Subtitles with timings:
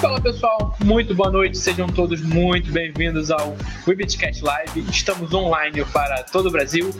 [0.00, 3.54] Fala pessoal, muito boa noite, sejam todos muito bem-vindos ao
[3.86, 4.80] Webcast Live.
[4.90, 6.90] Estamos online para todo o Brasil.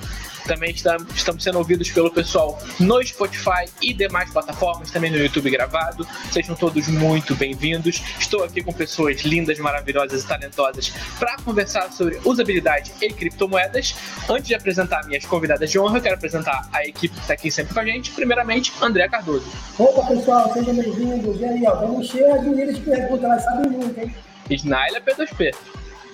[0.46, 6.06] Também estamos sendo ouvidos pelo pessoal no Spotify e demais plataformas, também no YouTube gravado.
[6.30, 8.02] Sejam todos muito bem-vindos.
[8.18, 13.94] Estou aqui com pessoas lindas, maravilhosas e talentosas para conversar sobre usabilidade e criptomoedas.
[14.28, 17.50] Antes de apresentar minhas convidadas de honra, eu quero apresentar a equipe que está aqui
[17.50, 18.10] sempre com a gente.
[18.12, 19.46] Primeiramente, André Cardoso.
[19.78, 21.40] Opa, pessoal, sejam bem-vindos.
[21.40, 24.14] E aí, ó, vamos cheio de de perguntas, elas sabem muito, hein?
[24.50, 25.54] Snaila P2P.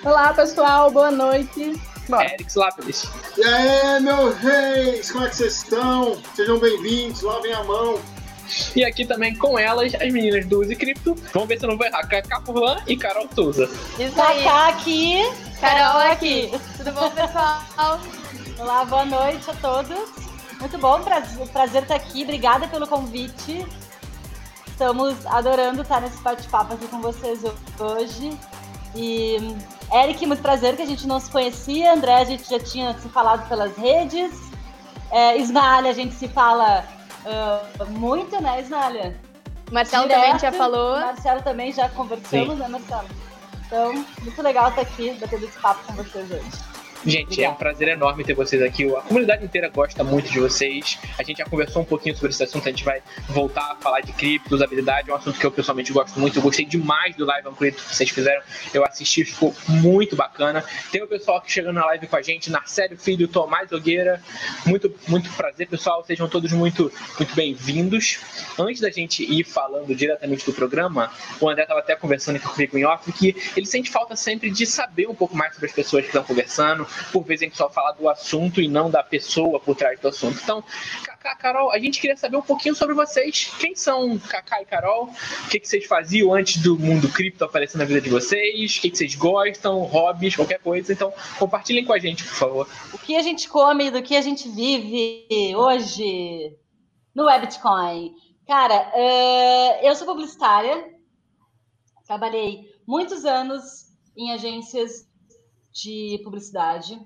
[0.05, 1.73] Olá, pessoal, boa noite.
[2.15, 3.05] Eric Lápides.
[3.37, 6.17] E aí, meus reis, como é que vocês estão?
[6.35, 8.01] Sejam bem-vindos, lavem a mão.
[8.77, 11.17] E aqui também com elas, as meninas do Uzi Cripto.
[11.33, 12.07] Vamos ver se eu não vou errar.
[12.07, 13.69] Cacá Furlan e Carol Souza.
[13.99, 14.45] Isso aí.
[14.45, 15.19] Cacá aqui,
[15.61, 16.51] Carol aqui.
[16.77, 18.01] Tudo bom, pessoal?
[18.59, 20.27] Olá, boa noite a todos.
[20.61, 22.23] Muito bom, prazer, prazer estar aqui.
[22.23, 23.67] Obrigada pelo convite.
[24.69, 27.41] Estamos adorando estar nesse bate-papo aqui com vocês
[27.79, 28.39] hoje.
[28.95, 29.57] E
[29.93, 31.93] Eric, muito prazer, que a gente não se conhecia.
[31.93, 34.33] André, a gente já tinha se falado pelas redes.
[35.11, 36.85] É, Isnália, a gente se fala
[37.25, 39.19] uh, muito, né, Isnália?
[39.71, 40.21] Marcelo Direto.
[40.21, 41.01] também já falou.
[41.01, 42.61] Marcelo também já conversamos, Sim.
[42.61, 43.09] né, Marcelo?
[43.67, 46.76] Então, muito legal estar aqui, batendo esse papo com vocês hoje.
[47.05, 47.43] Gente, Obrigada.
[47.43, 48.85] é um prazer enorme ter vocês aqui.
[48.95, 50.99] A comunidade inteira gosta muito de vocês.
[51.19, 52.67] A gente já conversou um pouquinho sobre esse assunto.
[52.67, 55.11] A gente vai voltar a falar de cripto, usabilidade.
[55.11, 56.39] É um assunto que eu pessoalmente gosto muito.
[56.39, 58.43] Eu gostei demais do Live on Crypto que vocês fizeram.
[58.73, 60.65] Eu assisti, ficou muito bacana.
[60.91, 64.23] Tem o pessoal aqui chegando na live com a gente, Narcélio Filho, Tomás Nogueira.
[64.65, 66.05] Muito, muito prazer, pessoal.
[66.05, 68.19] Sejam todos muito, muito bem-vindos.
[68.59, 72.79] Antes da gente ir falando diretamente do programa, o André estava até conversando aqui comigo
[72.79, 76.03] em off que ele sente falta sempre de saber um pouco mais sobre as pessoas
[76.03, 79.59] que estão conversando por vezes a gente só fala do assunto e não da pessoa
[79.61, 80.39] por trás do assunto.
[80.43, 80.65] Então,
[81.05, 83.53] Cacá, Carol, a gente queria saber um pouquinho sobre vocês.
[83.59, 85.05] Quem são Cacá e Carol?
[85.45, 88.77] O que, que vocês faziam antes do mundo cripto aparecer na vida de vocês?
[88.77, 89.83] O que, que vocês gostam?
[89.83, 90.93] Hobbies, qualquer coisa.
[90.93, 92.69] Então, compartilhem com a gente, por favor.
[92.93, 95.27] O que a gente come, do que a gente vive
[95.57, 96.57] hoje
[97.15, 98.15] no Webcoin?
[98.47, 100.93] Cara, uh, eu sou publicitária,
[102.07, 103.87] trabalhei muitos anos
[104.17, 105.09] em agências
[105.77, 106.99] de publicidade.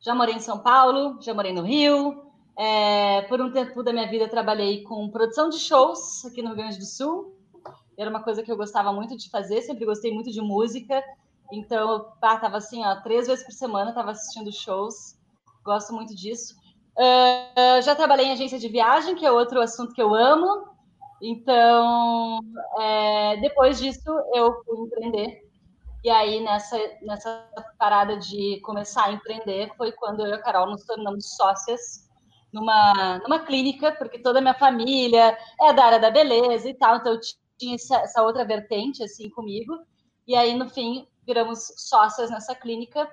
[0.00, 2.24] Já morei em São Paulo, já morei no Rio.
[2.56, 6.56] É, por um tempo da minha vida trabalhei com produção de shows aqui no Rio
[6.56, 7.36] Grande do Sul.
[7.96, 11.02] Era uma coisa que eu gostava muito de fazer, sempre gostei muito de música.
[11.52, 15.18] Então, eu estava assim, ó, três vezes por semana, estava assistindo shows.
[15.64, 16.54] Gosto muito disso.
[16.96, 20.68] Uh, já trabalhei em agência de viagem, que é outro assunto que eu amo.
[21.20, 22.38] Então,
[22.78, 25.47] é, depois disso, eu fui empreender
[26.04, 30.70] e aí, nessa, nessa parada de começar a empreender, foi quando eu e a Carol
[30.70, 32.08] nos tornamos sócias
[32.52, 36.96] numa, numa clínica, porque toda a minha família é da área da beleza e tal,
[36.96, 37.20] então eu
[37.58, 39.76] tinha essa, outra vertente, assim, comigo.
[40.26, 43.08] E aí, no fim, viramos sócias nessa clínica.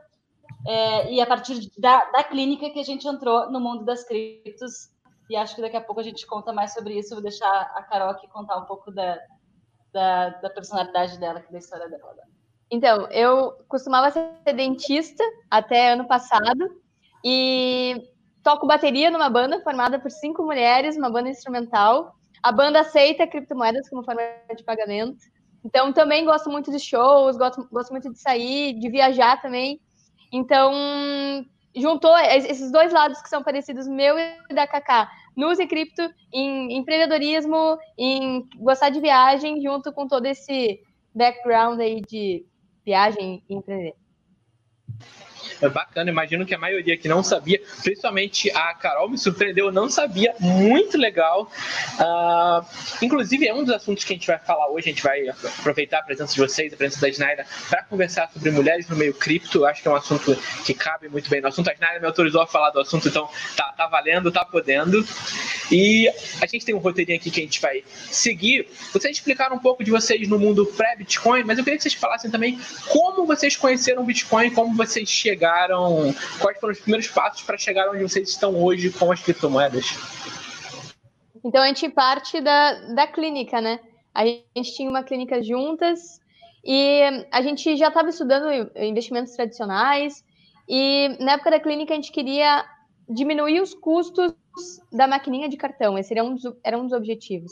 [0.67, 4.91] É, e a partir da, da clínica que a gente entrou no mundo das criptos.
[5.27, 7.15] E acho que daqui a pouco a gente conta mais sobre isso.
[7.15, 9.19] vou deixar a Carol aqui contar um pouco da,
[9.91, 12.34] da, da personalidade dela, da história dela.
[12.71, 16.81] Então, eu costumava ser dentista até ano passado
[17.23, 18.09] e
[18.43, 22.15] toco bateria numa banda formada por cinco mulheres, uma banda instrumental.
[22.41, 24.21] A banda aceita criptomoedas como forma
[24.55, 25.17] de pagamento.
[25.63, 29.79] Então, também gosto muito de shows, gosto, gosto muito de sair, de viajar também.
[30.31, 30.71] Então,
[31.75, 36.77] juntou esses dois lados que são parecidos, meu e da Kaká, no Use Cripto, em
[36.77, 40.79] empreendedorismo, em gostar de viagem, junto com todo esse
[41.13, 42.45] background aí de
[42.85, 43.95] viagem e empreender.
[45.61, 49.89] É bacana, imagino que a maioria que não sabia, principalmente a Carol me surpreendeu, não
[49.89, 51.49] sabia, muito legal.
[51.99, 52.65] Uh,
[53.01, 55.99] inclusive, é um dos assuntos que a gente vai falar hoje, a gente vai aproveitar
[55.99, 59.65] a presença de vocês, a presença da Snaida, para conversar sobre mulheres no meio cripto.
[59.65, 61.69] Acho que é um assunto que cabe muito bem no assunto.
[61.69, 65.05] A Snaida me autorizou a falar do assunto, então tá, tá valendo, tá podendo.
[65.71, 66.09] E
[66.41, 68.67] a gente tem um roteirinho aqui que a gente vai seguir.
[68.91, 72.29] Vocês explicaram um pouco de vocês no mundo pré-Bitcoin, mas eu queria que vocês falassem
[72.29, 72.59] também
[72.89, 77.57] como vocês conheceram o Bitcoin, como vocês chegaram chegaram, quais foram os primeiros passos para
[77.57, 79.85] chegar onde vocês estão hoje com as criptomoedas?
[81.43, 83.79] Então a gente parte da, da clínica, né?
[84.13, 86.19] A gente tinha uma clínica juntas
[86.63, 87.01] e
[87.31, 90.23] a gente já estava estudando investimentos tradicionais
[90.67, 92.65] e na época da clínica a gente queria
[93.07, 94.33] diminuir os custos
[94.91, 95.97] da maquininha de cartão.
[95.97, 97.51] Esse era um dos, era um dos objetivos.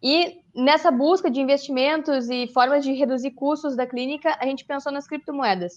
[0.00, 4.92] E nessa busca de investimentos e formas de reduzir custos da clínica, a gente pensou
[4.92, 5.72] nas criptomoedas.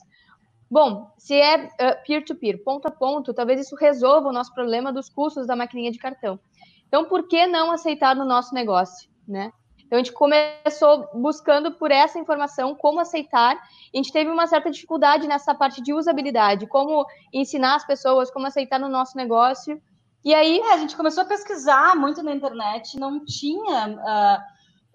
[0.70, 1.70] Bom, se é
[2.06, 5.56] peer-to-peer, uh, -peer, ponto a ponto, talvez isso resolva o nosso problema dos custos da
[5.56, 6.40] maquininha de cartão.
[6.88, 9.52] Então, por que não aceitar no nosso negócio, né?
[9.90, 13.56] Então a gente começou buscando por essa informação como aceitar.
[13.56, 18.46] A gente teve uma certa dificuldade nessa parte de usabilidade, como ensinar as pessoas, como
[18.46, 19.82] aceitar no nosso negócio.
[20.24, 23.88] E aí é, a gente começou a pesquisar muito na internet, não tinha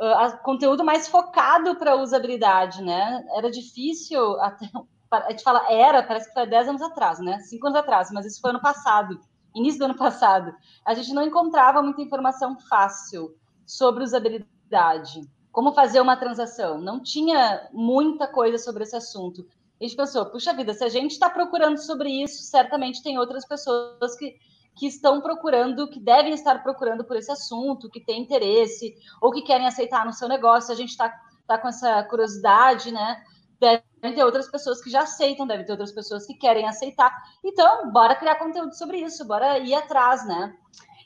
[0.01, 3.25] uh, uh, conteúdo mais focado para usabilidade, né?
[3.37, 4.71] Era difícil até
[5.19, 7.39] a gente fala era, parece que foi 10 anos atrás, né?
[7.41, 9.19] 5 anos atrás, mas isso foi ano passado,
[9.55, 10.55] início do ano passado.
[10.85, 13.35] A gente não encontrava muita informação fácil
[13.67, 15.21] sobre usabilidade.
[15.53, 16.79] Como fazer uma transação?
[16.79, 19.47] Não tinha muita coisa sobre esse assunto.
[19.81, 23.47] A gente pensou, puxa vida, se a gente está procurando sobre isso, certamente tem outras
[23.47, 24.35] pessoas que
[24.77, 29.43] que estão procurando, que devem estar procurando por esse assunto, que têm interesse, ou que
[29.43, 30.73] querem aceitar no seu negócio.
[30.73, 31.15] A gente está
[31.47, 33.23] tá com essa curiosidade, né?
[33.61, 37.13] Devem ter outras pessoas que já aceitam, devem ter outras pessoas que querem aceitar.
[37.43, 40.55] Então, bora criar conteúdo sobre isso, bora ir atrás, né?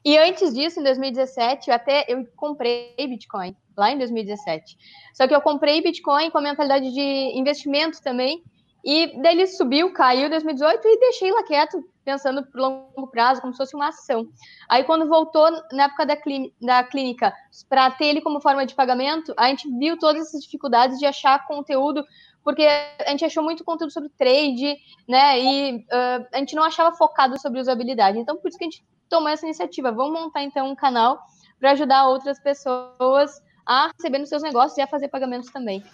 [0.05, 4.77] E antes disso, em 2017, eu até eu comprei Bitcoin, lá em 2017.
[5.13, 8.43] Só que eu comprei Bitcoin com a mentalidade de investimento também.
[8.85, 13.41] E daí ele subiu, caiu em 2018 e deixei lá quieto, pensando por longo prazo,
[13.41, 14.29] como se fosse uma ação.
[14.69, 16.17] Aí, quando voltou na época da,
[16.63, 17.33] da clínica
[17.69, 21.47] para ter ele como forma de pagamento, a gente viu todas essas dificuldades de achar
[21.47, 22.03] conteúdo,
[22.49, 24.75] porque a gente achou muito conteúdo sobre trade,
[25.07, 25.39] né?
[25.39, 28.19] E uh, a gente não achava focado sobre usabilidade.
[28.19, 29.93] Então, por isso que a gente tomou essa iniciativa.
[29.93, 31.21] Vamos montar, então, um canal
[31.61, 35.85] para ajudar outras pessoas a receber nos seus negócios e a fazer pagamentos também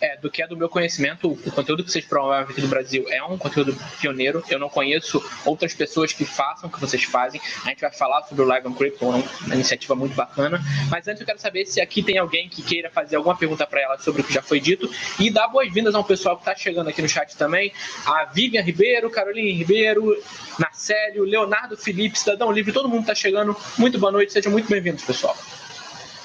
[0.00, 3.04] é, do que é do meu conhecimento, o conteúdo que vocês promovem aqui no Brasil
[3.08, 4.42] é um conteúdo pioneiro.
[4.48, 7.40] Eu não conheço outras pessoas que façam o que vocês fazem.
[7.64, 10.60] A gente vai falar sobre o Live on Crypto, uma iniciativa muito bacana.
[10.90, 13.80] Mas antes eu quero saber se aqui tem alguém que queira fazer alguma pergunta para
[13.80, 16.54] ela sobre o que já foi dito e dar boas-vindas a um pessoal que está
[16.54, 17.72] chegando aqui no chat também.
[18.06, 20.16] A Vivian Ribeiro, Caroline Ribeiro,
[20.58, 23.56] Marcelo, Leonardo Felipe, Cidadão Livre, todo mundo está chegando.
[23.76, 25.36] Muito boa noite, sejam muito bem-vindos, pessoal.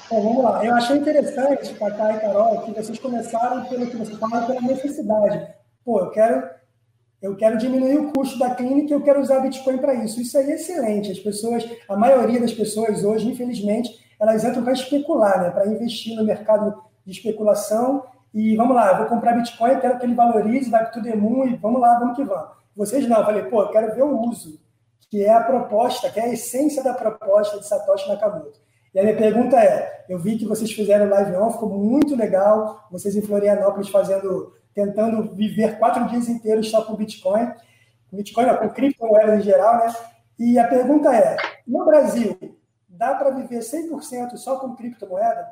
[0.09, 0.65] Bom, vamos lá.
[0.65, 5.47] Eu achei interessante, Cacá e Carol, que vocês começaram pelo que vocês falaram, pela necessidade.
[5.83, 6.49] Pô, eu quero,
[7.21, 10.21] eu quero diminuir o custo da clínica e eu quero usar Bitcoin para isso.
[10.21, 11.11] Isso aí é excelente.
[11.11, 15.49] As pessoas, a maioria das pessoas hoje, infelizmente, elas entram para especular, né?
[15.51, 18.03] para investir no mercado de especulação.
[18.33, 21.45] E vamos lá, eu vou comprar Bitcoin, quero que ele valorize, vai para o Demon
[21.45, 22.49] e vamos lá, vamos que vamos.
[22.75, 24.59] Vocês não, eu falei, pô, eu quero ver o uso,
[25.09, 28.62] que é a proposta, que é a essência da proposta de Satoshi Nakamoto.
[28.93, 32.87] E a minha pergunta é: eu vi que vocês fizeram live on, ficou muito legal.
[32.91, 37.51] Vocês em Florianópolis fazendo, tentando viver quatro dias inteiros só com Bitcoin,
[38.11, 39.93] Bitcoin, não, com criptomoedas em geral, né?
[40.37, 41.37] E a pergunta é:
[41.67, 42.37] no Brasil,
[42.87, 45.47] dá para viver 100% só com criptomoeda?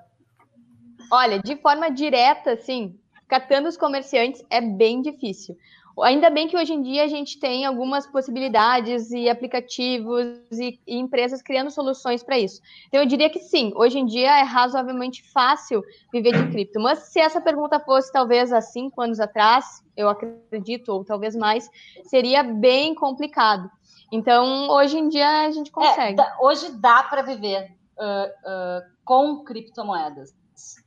[1.12, 2.98] Olha, de forma direta, sim,
[3.28, 5.58] catando os comerciantes é bem difícil.
[6.02, 10.98] Ainda bem que hoje em dia a gente tem algumas possibilidades e aplicativos e, e
[10.98, 12.62] empresas criando soluções para isso.
[12.88, 16.80] Então, eu diria que sim, hoje em dia é razoavelmente fácil viver de cripto.
[16.80, 21.70] Mas se essa pergunta fosse talvez há cinco anos atrás, eu acredito, ou talvez mais,
[22.06, 23.70] seria bem complicado.
[24.12, 26.22] Então, hoje em dia a gente é, consegue.
[26.22, 30.34] É, hoje dá para viver uh, uh, com criptomoedas,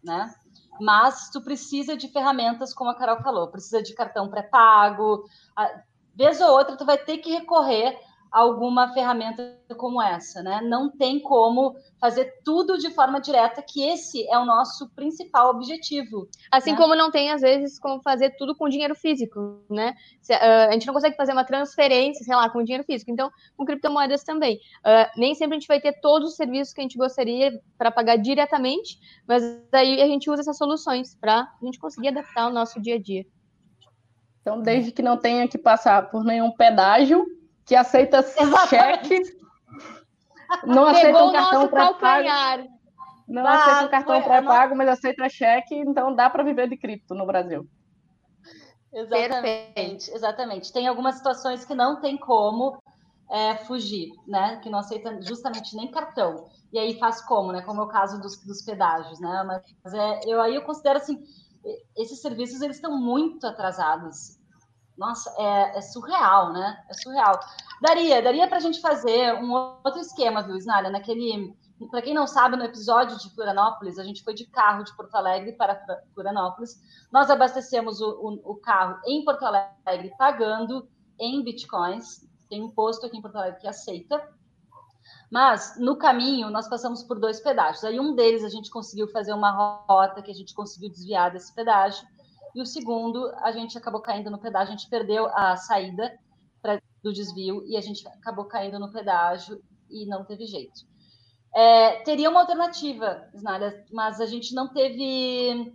[0.02, 0.34] né?
[0.80, 5.24] Mas tu precisa de ferramentas, como a Carol falou, precisa de cartão pré-pago.
[6.14, 7.98] Vez ou outra, tu vai ter que recorrer
[8.34, 10.60] alguma ferramenta como essa, né?
[10.60, 16.28] Não tem como fazer tudo de forma direta, que esse é o nosso principal objetivo.
[16.50, 16.76] Assim né?
[16.76, 19.94] como não tem, às vezes, como fazer tudo com dinheiro físico, né?
[20.32, 23.08] Ah, a gente não consegue fazer uma transferência, sei lá, com dinheiro físico.
[23.08, 24.56] Então, com criptomoedas também.
[24.84, 27.92] Uh, nem sempre a gente vai ter todos os serviços que a gente gostaria para
[27.92, 28.98] pagar diretamente,
[29.28, 32.96] mas aí a gente usa essas soluções para a gente conseguir adaptar o nosso dia
[32.96, 33.24] a dia.
[34.40, 37.24] Então, desde que não tenha que passar por nenhum pedágio,
[37.64, 38.22] que aceita
[38.68, 39.22] cheque,
[40.66, 42.74] não aceita um cartão pré-pago.
[43.26, 47.14] Não ah, aceita um cartão pré-pago, mas aceita cheque, então dá para viver de cripto
[47.14, 47.66] no Brasil.
[48.92, 50.72] Exatamente, exatamente.
[50.72, 52.80] Tem algumas situações que não tem como
[53.30, 54.60] é, fugir, né?
[54.62, 56.48] Que não aceita justamente nem cartão.
[56.72, 57.62] E aí faz como, né?
[57.62, 59.42] Como é o caso dos, dos pedágios, né?
[59.82, 61.20] Mas é, eu aí eu considero assim,
[61.96, 64.38] esses serviços eles estão muito atrasados.
[64.96, 66.84] Nossa, é, é, surreal, né?
[66.88, 67.38] É surreal.
[67.80, 70.90] Daria, daria para a gente fazer um outro esquema, viu, Isnália?
[70.90, 71.56] Naquele.
[71.90, 75.14] Para quem não sabe, no episódio de Florianópolis, a gente foi de carro de Porto
[75.16, 75.84] Alegre para
[76.14, 76.80] Florianópolis.
[77.12, 82.26] Nós abastecemos o, o, o carro em Porto Alegre pagando em bitcoins.
[82.48, 84.22] Tem um posto aqui em Porto Alegre que aceita.
[85.30, 87.82] Mas no caminho nós passamos por dois pedágios.
[87.82, 89.50] Aí um deles a gente conseguiu fazer uma
[89.88, 92.06] rota que a gente conseguiu desviar desse pedágio
[92.54, 96.16] e o segundo, a gente acabou caindo no pedágio, a gente perdeu a saída
[96.62, 100.80] pra, do desvio e a gente acabou caindo no pedágio e não teve jeito.
[101.54, 103.28] É, teria uma alternativa,
[103.92, 105.72] mas a gente não teve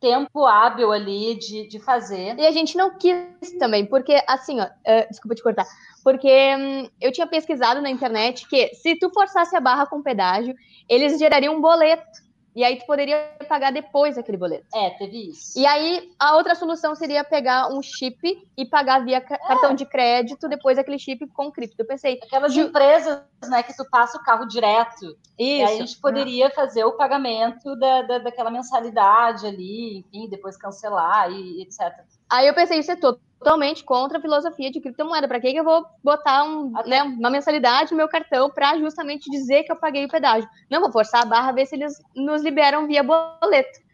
[0.00, 2.38] tempo hábil ali de, de fazer.
[2.38, 5.66] E a gente não quis também, porque assim, ó, uh, desculpa te cortar,
[6.04, 10.54] porque hum, eu tinha pesquisado na internet que se tu forçasse a barra com pedágio,
[10.88, 12.25] eles gerariam um boleto
[12.56, 14.64] e aí tu poderia pagar depois aquele boleto.
[14.74, 15.58] É, teve isso.
[15.58, 19.20] E aí a outra solução seria pegar um chip e pagar via é.
[19.20, 21.76] cartão de crédito depois aquele chip com cripto.
[21.78, 22.18] Eu pensei.
[22.22, 22.60] Aquelas de...
[22.60, 25.04] empresas, né, que tu passa o carro direto.
[25.04, 25.16] Isso.
[25.38, 30.56] E aí a gente poderia fazer o pagamento da, da, daquela mensalidade ali, enfim, depois
[30.56, 31.92] cancelar e etc.
[32.30, 32.96] Aí eu pensei, isso é
[33.38, 35.28] totalmente contra a filosofia de criptomoeda.
[35.28, 39.30] Para que, que eu vou botar um, né, uma mensalidade no meu cartão para justamente
[39.30, 40.48] dizer que eu paguei o pedágio?
[40.70, 43.86] Não, vou forçar a barra, ver se eles nos liberam via boleto.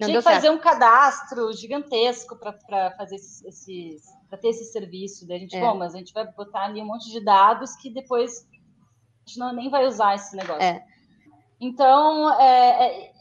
[0.00, 0.54] Não Tinha que fazer certo.
[0.54, 5.26] um cadastro gigantesco para fazer esses, para ter esse serviço.
[5.26, 5.60] Daí a gente, é.
[5.60, 9.38] bom, mas a gente vai botar ali um monte de dados que depois a gente
[9.38, 10.62] não, nem vai usar esse negócio.
[10.62, 10.84] É.
[11.60, 13.12] Então, é, é,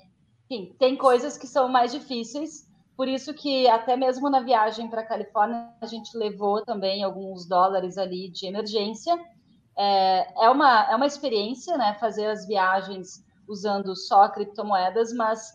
[0.48, 2.67] enfim, tem coisas que são mais difíceis
[2.98, 7.48] por isso que até mesmo na viagem para a Califórnia a gente levou também alguns
[7.48, 9.16] dólares ali de emergência.
[9.78, 15.54] É, é, uma, é uma experiência, né, fazer as viagens usando só criptomoedas, mas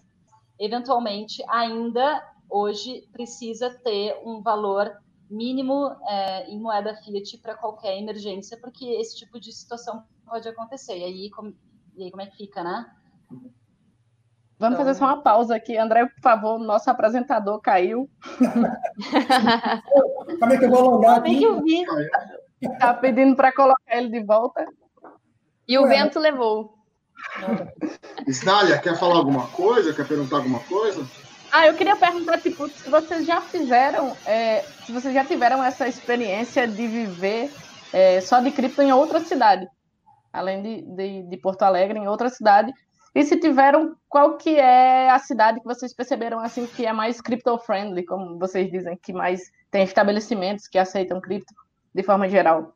[0.57, 4.97] eventualmente ainda hoje precisa ter um valor
[5.29, 10.97] mínimo é, em moeda fiat para qualquer emergência, porque esse tipo de situação pode acontecer.
[10.97, 11.57] E aí, como,
[11.97, 12.95] e aí como é que fica, né?
[14.63, 14.87] Vamos então...
[14.87, 15.77] fazer só uma pausa aqui.
[15.77, 18.09] André, por favor, nosso apresentador caiu.
[20.39, 21.31] Como é que eu vou alongar aqui?
[21.31, 21.85] Tem que ouvir.
[22.61, 24.65] Está pedindo para colocar ele de volta.
[25.67, 25.89] E o Ué.
[25.89, 26.75] vento levou.
[28.29, 29.93] Snália, quer falar alguma coisa?
[29.93, 31.05] Quer perguntar alguma coisa?
[31.51, 35.89] Ah, eu queria perguntar, tipo, se vocês já fizeram, é, se vocês já tiveram essa
[35.89, 37.51] experiência de viver
[37.93, 39.67] é, só de cripto em outra cidade,
[40.33, 42.73] além de, de, de Porto Alegre, em outra cidade,
[43.15, 47.21] e se tiveram, qual que é a cidade que vocês perceberam assim que é mais
[47.21, 51.55] crypto-friendly, como vocês dizem, que mais tem estabelecimentos que aceitam cripto
[51.95, 52.75] de forma geral?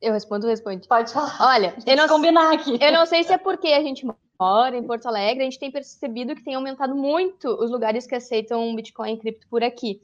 [0.00, 0.86] Eu respondo, responde.
[0.86, 1.36] Pode falar.
[1.40, 2.78] Olha, eu não combinar aqui.
[2.80, 4.06] Eu não sei se é porque a gente
[4.38, 8.14] mora em Porto Alegre, a gente tem percebido que tem aumentado muito os lugares que
[8.14, 10.00] aceitam Bitcoin e cripto por aqui.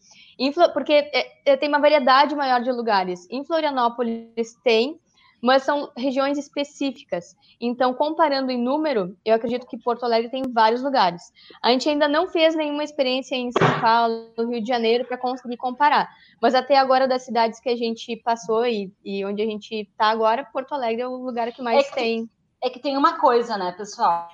[0.72, 3.26] Porque é, é, tem uma variedade maior de lugares.
[3.30, 4.98] Em Florianópolis tem,
[5.42, 7.36] mas são regiões específicas.
[7.60, 11.32] Então, comparando em número, eu acredito que Porto Alegre tem vários lugares.
[11.60, 15.18] A gente ainda não fez nenhuma experiência em São Paulo, no Rio de Janeiro, para
[15.18, 16.08] conseguir comparar.
[16.40, 20.06] Mas até agora, das cidades que a gente passou e, e onde a gente está
[20.06, 22.30] agora, Porto Alegre é o lugar que mais é que, tem.
[22.62, 24.28] É que tem uma coisa, né, pessoal?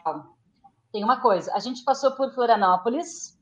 [0.93, 1.55] Tem uma coisa.
[1.55, 3.39] A gente passou por Florianópolis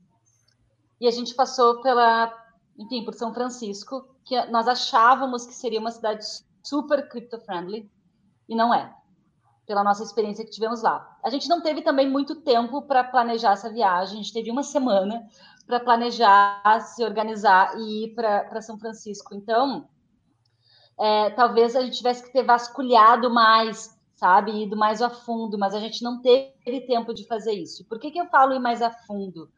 [1.01, 2.33] e a gente passou pela,
[2.79, 6.25] enfim, por São Francisco, que nós achávamos que seria uma cidade
[6.67, 7.89] super crypto-friendly,
[8.47, 8.93] e não é,
[9.65, 11.17] pela nossa experiência que tivemos lá.
[11.23, 14.63] A gente não teve também muito tempo para planejar essa viagem, a gente teve uma
[14.63, 15.27] semana
[15.65, 19.35] para planejar, se organizar e ir para São Francisco.
[19.35, 19.89] Então,
[20.97, 25.75] é, talvez a gente tivesse que ter vasculhado mais, sabe, ido mais a fundo, mas
[25.75, 27.85] a gente não teve tempo de fazer isso.
[27.85, 29.51] Por que, que eu falo ir mais a fundo?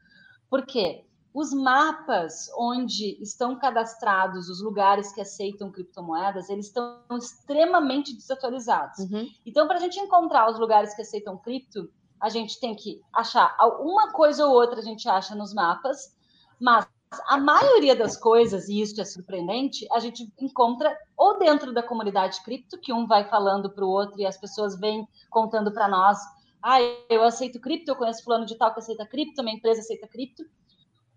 [0.49, 8.99] Porque os mapas onde estão cadastrados os lugares que aceitam criptomoedas, eles estão extremamente desatualizados.
[8.99, 9.27] Uhum.
[9.45, 13.55] Então, para a gente encontrar os lugares que aceitam cripto, a gente tem que achar
[13.79, 16.15] uma coisa ou outra a gente acha nos mapas,
[16.59, 16.85] mas
[17.27, 22.43] a maioria das coisas, e isso é surpreendente, a gente encontra ou dentro da comunidade
[22.43, 26.19] cripto, que um vai falando para o outro e as pessoas vêm contando para nós,
[26.61, 30.07] ah, eu aceito cripto, eu conheço fulano de tal que aceita cripto, minha empresa aceita
[30.07, 30.43] cripto,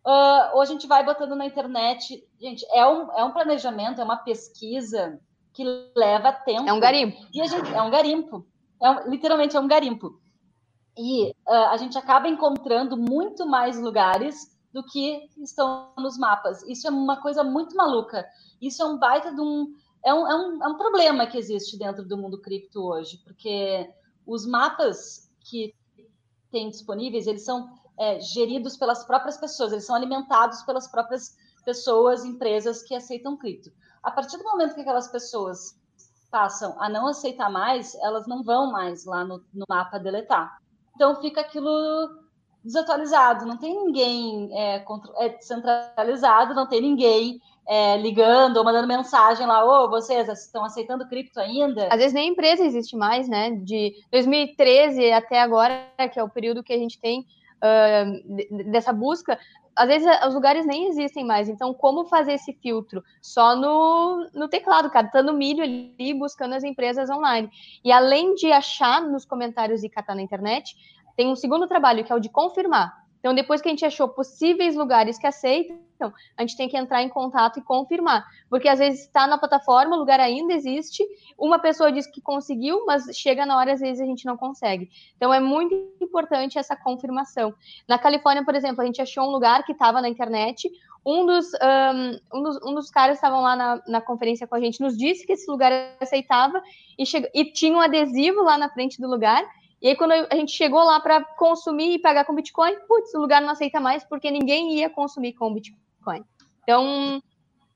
[0.07, 2.27] uh, ou a gente vai botando na internet.
[2.41, 5.21] Gente, é um, é um planejamento, é uma pesquisa
[5.53, 5.65] que
[5.97, 6.69] leva tempo.
[6.69, 7.27] É um garimpo.
[7.33, 8.47] E a gente, é um garimpo.
[8.81, 10.21] É um, literalmente é um garimpo.
[10.97, 16.63] E uh, a gente acaba encontrando muito mais lugares do que estão nos mapas.
[16.63, 18.27] Isso é uma coisa muito maluca.
[18.61, 19.75] Isso é um baita de um.
[20.05, 23.89] É um, é um, é um problema que existe dentro do mundo cripto hoje, porque
[24.27, 25.75] os mapas que
[26.51, 32.25] tem disponíveis, eles são é, geridos pelas próprias pessoas, eles são alimentados pelas próprias pessoas,
[32.25, 33.71] empresas que aceitam cripto.
[34.03, 35.77] A partir do momento que aquelas pessoas
[36.31, 40.59] passam a não aceitar mais, elas não vão mais lá no, no mapa deletar.
[40.95, 41.71] Então fica aquilo
[42.65, 44.85] desatualizado, não tem ninguém é,
[45.19, 50.65] é descentralizado, não tem ninguém é, ligando ou mandando mensagem lá, ô, oh, vocês estão
[50.65, 51.89] aceitando cripto ainda?
[51.89, 53.51] Às vezes nem empresa existe mais, né?
[53.51, 57.25] De 2013 até agora, que é o período que a gente tem,
[58.67, 59.39] dessa busca,
[59.75, 61.49] às vezes os lugares nem existem mais.
[61.49, 63.03] Então, como fazer esse filtro?
[63.21, 67.49] Só no, no teclado, catando milho ali, buscando as empresas online.
[67.85, 70.75] E além de achar nos comentários e catar na internet,
[71.17, 72.93] tem um segundo trabalho, que é o de confirmar.
[73.21, 75.79] Então, depois que a gente achou possíveis lugares que aceitam,
[76.37, 78.25] a gente tem que entrar em contato e confirmar.
[78.49, 81.05] Porque às vezes está na plataforma, o lugar ainda existe,
[81.39, 84.91] uma pessoa diz que conseguiu, mas chega na hora, às vezes a gente não consegue.
[85.17, 87.55] Então, é muito importante essa confirmação.
[87.87, 90.71] Na Califórnia, por exemplo, a gente achou um lugar que estava na internet,
[91.05, 94.61] um dos, um, um dos, um dos caras estavam lá na, na, conferência com a
[94.61, 96.63] gente, nos disse que esse lugar aceitava
[96.97, 97.05] e,
[97.35, 99.45] e tinha um adesivo lá na frente do lugar
[99.83, 103.21] e aí, quando a gente chegou lá para consumir e pagar com Bitcoin, putz, o
[103.21, 105.83] lugar não aceita mais porque ninguém ia consumir com Bitcoin.
[106.63, 107.23] Então,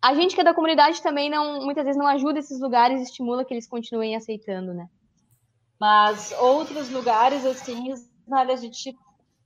[0.02, 3.44] a gente que é da comunidade também não, muitas vezes não ajuda esses lugares, estimula
[3.44, 4.88] que eles continuem aceitando, né?
[5.80, 7.92] Mas outros lugares, assim,
[8.32, 8.96] a gente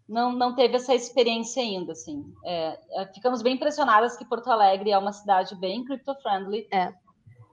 [0.09, 2.25] não, não teve essa experiência ainda, assim.
[2.45, 6.67] É, é ficamos bem impressionadas que Porto Alegre é uma cidade bem crypto-friendly.
[6.73, 6.93] É.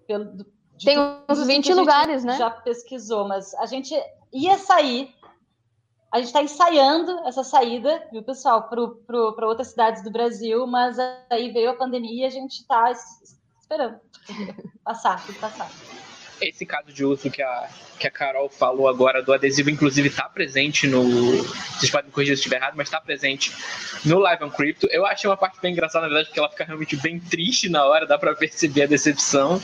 [0.08, 0.46] Pelo,
[0.84, 0.98] Tem
[1.30, 2.38] uns 20 lugares, né?
[2.38, 3.94] Já pesquisou, mas a gente
[4.34, 5.14] ia sair.
[6.18, 10.98] A gente está ensaiando essa saída, viu, pessoal, para outras cidades do Brasil, mas
[11.30, 12.92] aí veio a pandemia e a gente está
[13.62, 14.00] esperando
[14.84, 15.70] passar, passar.
[16.42, 20.24] Esse caso de uso que a, que a Carol falou agora do adesivo, inclusive está
[20.30, 21.04] presente no.
[21.04, 23.52] Vocês podem me corrigir se estiver errado, mas está presente
[24.06, 24.88] no Live on Crypto.
[24.92, 27.86] Eu achei uma parte bem engraçada, na verdade, porque ela fica realmente bem triste na
[27.86, 29.62] hora, dá para perceber a decepção.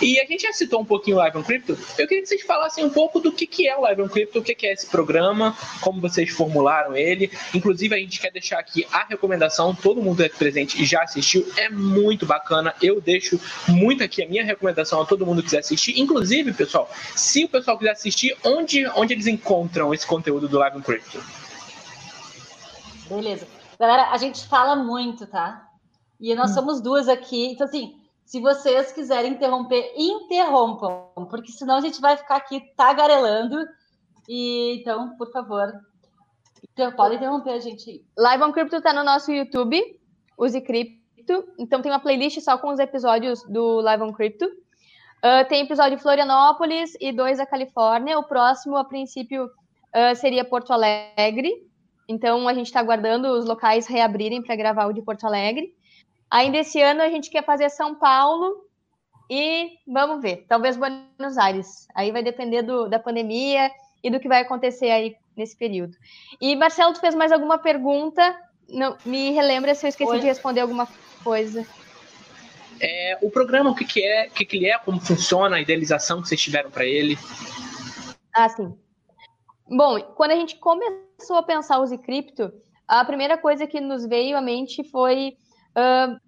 [0.00, 1.78] E a gente já citou um pouquinho o Live on Crypto.
[1.98, 4.38] Eu queria que vocês falassem um pouco do que, que é o Live on Crypto,
[4.38, 7.30] o que, que é esse programa, como vocês formularam ele.
[7.54, 11.46] Inclusive, a gente quer deixar aqui a recomendação, todo mundo aqui presente e já assistiu,
[11.56, 12.74] é muito bacana.
[12.82, 15.98] Eu deixo muito aqui a minha recomendação a todo mundo que quiser assistir.
[16.10, 20.76] Inclusive, pessoal, se o pessoal quiser assistir, onde, onde eles encontram esse conteúdo do Live
[20.76, 21.22] on Crypto?
[23.08, 23.46] Beleza.
[23.78, 25.68] Galera, a gente fala muito, tá?
[26.20, 26.54] E nós hum.
[26.54, 27.46] somos duas aqui.
[27.52, 33.56] Então, assim, se vocês quiserem interromper, interrompam, porque senão a gente vai ficar aqui tagarelando.
[34.28, 35.72] E então, por favor,
[36.72, 38.04] então, pode interromper a gente.
[38.18, 39.80] Live on Crypto tá no nosso YouTube,
[40.36, 41.44] Use Crypto.
[41.56, 44.50] Então tem uma playlist só com os episódios do Live on Crypto.
[45.20, 48.18] Uh, tem episódio de Florianópolis e dois da Califórnia.
[48.18, 51.52] O próximo, a princípio, uh, seria Porto Alegre.
[52.08, 55.74] Então, a gente está aguardando os locais reabrirem para gravar o de Porto Alegre.
[56.30, 58.64] Ainda esse ano, a gente quer fazer São Paulo
[59.28, 61.86] e vamos ver, talvez Buenos Aires.
[61.94, 63.70] Aí vai depender do, da pandemia
[64.02, 65.96] e do que vai acontecer aí nesse período.
[66.40, 68.36] E, Marcelo, tu fez mais alguma pergunta?
[68.68, 70.20] Não, me relembra se eu esqueci Oi.
[70.20, 70.88] de responder alguma
[71.22, 71.66] coisa.
[72.80, 75.60] É, o programa, o que, que é, o que, que ele é, como funciona, a
[75.60, 77.18] idealização que vocês tiveram para ele?
[78.34, 78.74] Ah, sim.
[79.68, 82.52] Bom, quando a gente começou a pensar o Cripto,
[82.88, 85.36] a primeira coisa que nos veio à mente foi
[85.76, 86.18] uh,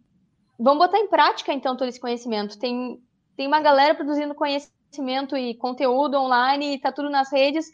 [0.59, 2.59] vamos botar em prática então todo esse conhecimento.
[2.59, 3.01] Tem,
[3.37, 7.71] tem uma galera produzindo conhecimento e conteúdo online, está tudo nas redes,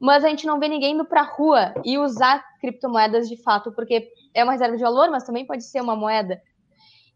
[0.00, 3.72] mas a gente não vê ninguém indo para a rua e usar criptomoedas de fato,
[3.72, 6.40] porque é uma reserva de valor, mas também pode ser uma moeda.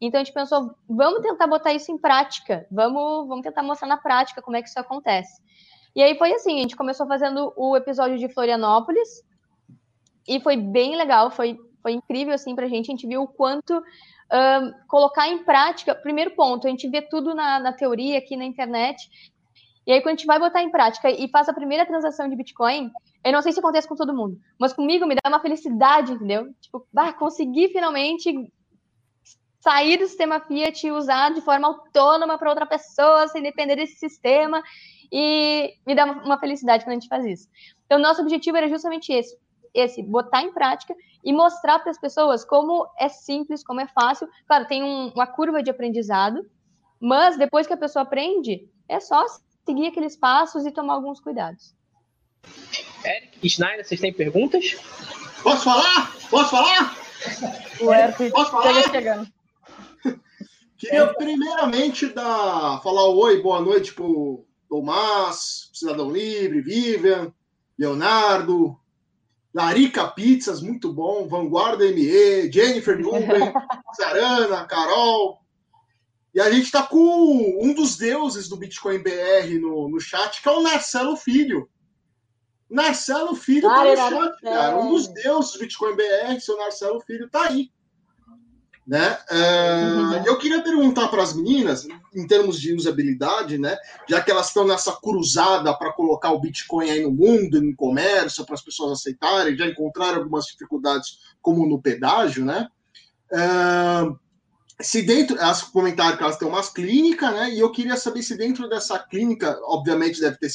[0.01, 3.97] Então a gente pensou, vamos tentar botar isso em prática, vamos, vamos tentar mostrar na
[3.97, 5.43] prática como é que isso acontece.
[5.95, 9.23] E aí foi assim, a gente começou fazendo o episódio de Florianópolis
[10.27, 13.29] e foi bem legal, foi, foi incrível assim para a gente, a gente viu o
[13.29, 13.83] quanto
[14.89, 19.09] colocar em prática, primeiro ponto, a gente vê tudo na, na teoria aqui na internet,
[19.87, 22.37] e aí, quando a gente vai botar em prática e faz a primeira transação de
[22.37, 22.91] Bitcoin,
[23.23, 26.49] eu não sei se acontece com todo mundo, mas comigo me dá uma felicidade, entendeu?
[26.61, 28.33] Tipo, bah, consegui finalmente
[29.65, 33.97] sair do sistema Fiat e usar de forma autônoma para outra pessoa, sem depender desse
[33.97, 34.63] sistema,
[35.11, 37.49] e me dá uma felicidade quando a gente faz isso.
[37.87, 39.35] Então, nosso objetivo era justamente esse,
[39.73, 44.29] esse botar em prática e mostrar para as pessoas como é simples, como é fácil.
[44.47, 46.45] Claro, tem um, uma curva de aprendizado,
[47.01, 49.25] mas depois que a pessoa aprende, é só
[49.65, 51.75] seguir aqueles passos e tomar alguns cuidados.
[53.03, 54.77] Eric e Schneider, vocês têm perguntas?
[55.43, 56.15] Posso falar?
[56.29, 56.97] Posso falar?
[57.81, 58.83] O Eric Posso falar?
[58.91, 59.27] chegando.
[60.77, 67.33] Queria primeiramente dar, falar oi, boa noite pro Tomás, Cidadão Livre, Vivian,
[67.79, 68.77] Leonardo,
[69.55, 73.23] Larica Pizzas, muito bom, Vanguarda ME, Jennifer Nubem,
[73.95, 75.39] Sarana, Carol.
[76.35, 80.49] E a gente está com um dos deuses do Bitcoin BR no, no chat, que
[80.49, 81.71] é o Marcelo Filho.
[82.69, 84.77] Marcelo Filho está no chat, cara.
[84.81, 87.71] Um dos deuses do Bitcoin BR, seu Marcelo Filho, tá aí.
[88.87, 89.17] Né?
[89.31, 93.79] Uh, eu queria perguntar para as meninas, em termos de usabilidade, né?
[94.07, 98.45] já que elas estão nessa cruzada para colocar o Bitcoin aí no mundo, no comércio,
[98.45, 102.69] para as pessoas aceitarem, já encontraram algumas dificuldades, como no pedágio, né?
[103.33, 104.19] Uh,
[104.81, 107.51] se dentro, elas comentaram que elas têm umas clínicas, né?
[107.51, 110.49] E eu queria saber se dentro dessa clínica, obviamente deve ter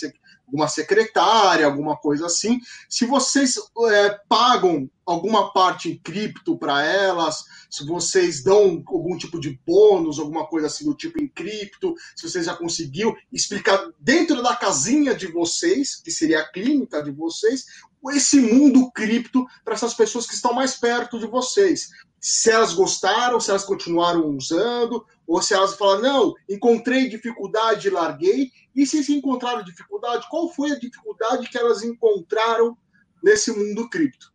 [0.45, 2.59] alguma secretária, alguma coisa assim.
[2.89, 3.55] Se vocês
[3.91, 10.19] é, pagam alguma parte em cripto para elas, se vocês dão algum tipo de bônus,
[10.19, 15.15] alguma coisa assim do tipo em cripto, se vocês já conseguiu explicar dentro da casinha
[15.15, 17.65] de vocês, que seria a clínica de vocês,
[18.11, 23.39] esse mundo cripto para essas pessoas que estão mais perto de vocês se elas gostaram,
[23.39, 28.51] se elas continuaram usando, ou se elas falaram, não, encontrei dificuldade larguei.
[28.75, 32.77] E se se encontraram dificuldade, qual foi a dificuldade que elas encontraram
[33.23, 34.31] nesse mundo cripto?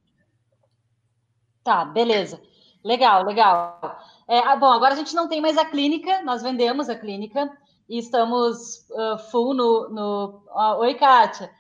[1.63, 2.41] Tá, beleza.
[2.85, 3.81] Legal, legal.
[4.29, 7.51] É, ah, bom, agora a gente não tem mais a clínica, nós vendemos a clínica
[7.89, 9.89] e estamos uh, full no.
[9.91, 10.45] no...
[10.49, 11.51] Uh, oi, Kátia.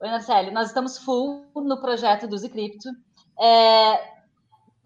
[0.00, 0.52] Oi, Marcelo.
[0.52, 2.88] Nós estamos full no projeto do Zicrypto.
[3.40, 4.17] É,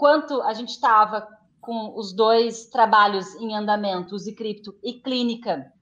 [0.02, 1.28] quanto a gente estava
[1.60, 5.72] com os dois trabalhos em andamento, o Zicrypto e Clínica,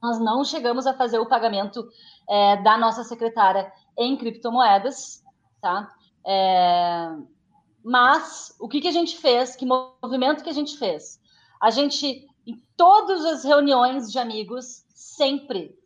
[0.00, 1.84] nós não chegamos a fazer o pagamento
[2.30, 5.20] é, da nossa secretária em criptomoedas,
[5.60, 5.92] tá?
[6.24, 7.08] É,
[7.82, 9.56] mas o que, que a gente fez?
[9.56, 11.20] Que movimento que a gente fez?
[11.60, 15.76] A gente, em todas as reuniões de amigos, sempre,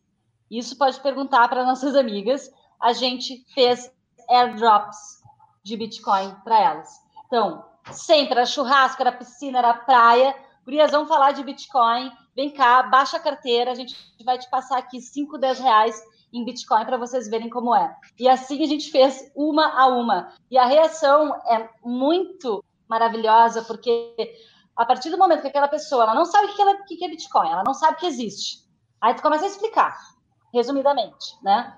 [0.51, 3.91] isso pode perguntar para nossas amigas, a gente fez
[4.29, 5.23] airdrops
[5.65, 7.08] de Bitcoin para elas.
[7.29, 10.35] Então, sempre era churrasco, era piscina, era praia.
[10.65, 12.11] Gurias, vamos falar de Bitcoin.
[12.35, 16.45] Vem cá, baixa a carteira, a gente vai te passar aqui 5, 10 reais em
[16.45, 17.95] Bitcoin para vocês verem como é.
[18.19, 20.33] E assim a gente fez uma a uma.
[20.51, 24.15] E a reação é muito maravilhosa, porque
[24.77, 27.05] a partir do momento que aquela pessoa ela não sabe o que, ela, o que
[27.05, 28.67] é Bitcoin, ela não sabe que existe.
[29.01, 29.97] Aí tu começa a explicar,
[30.53, 31.77] resumidamente, né?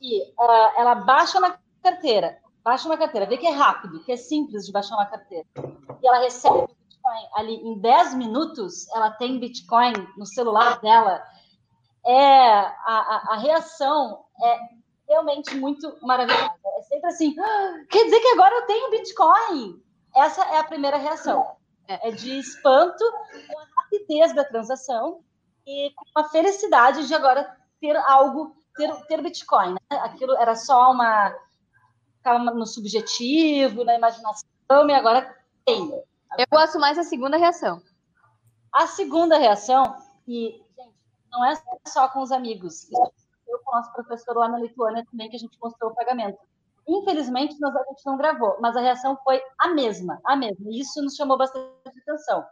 [0.00, 4.16] E uh, ela baixa na carteira, baixa uma carteira, vê que é rápido, que é
[4.16, 5.46] simples de baixar uma carteira.
[6.02, 11.22] E ela recebe Bitcoin ali em 10 minutos, ela tem Bitcoin no celular dela.
[12.04, 14.58] É, a, a, a reação é
[15.08, 16.52] realmente muito maravilhosa.
[16.78, 19.82] É sempre assim, ah, quer dizer que agora eu tenho Bitcoin?
[20.14, 21.56] Essa é a primeira reação.
[21.88, 23.04] É, é de espanto
[23.48, 25.20] com a rapidez da transação
[25.66, 29.72] e com a felicidade de agora ter algo, ter, ter Bitcoin.
[29.72, 29.98] Né?
[29.98, 31.34] Aquilo era só uma
[32.22, 34.46] ficava no subjetivo, na imaginação,
[34.88, 35.90] e agora tem.
[36.38, 37.82] Eu gosto mais da segunda reação.
[38.72, 40.94] A segunda reação, e, gente,
[41.30, 41.54] não é
[41.86, 42.90] só com os amigos.
[42.92, 46.38] Eu com o nosso professor lá na Lituânia também, que a gente mostrou o pagamento.
[46.88, 50.70] Infelizmente, nós, a gente não gravou, mas a reação foi a mesma, a mesma.
[50.70, 52.44] E isso nos chamou bastante atenção.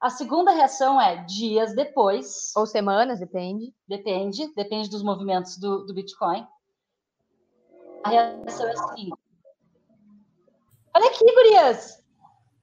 [0.00, 2.52] A segunda reação é dias depois.
[2.54, 3.74] Ou semanas, depende.
[3.88, 6.46] Depende, depende dos movimentos do, do Bitcoin.
[8.04, 9.10] A reação é assim.
[10.94, 12.04] Olha aqui, gurias.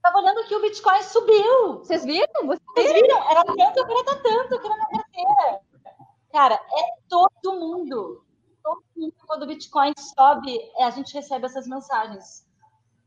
[0.01, 1.79] Tava olhando aqui, o Bitcoin subiu.
[1.79, 2.47] Vocês viram?
[2.47, 3.29] Vocês viram?
[3.29, 5.61] Era tanto, agora tá tanto aqui na minha carteira.
[6.31, 8.23] Cara, é todo mundo.
[8.63, 12.47] Todo mundo, quando o Bitcoin sobe, é, a gente recebe essas mensagens.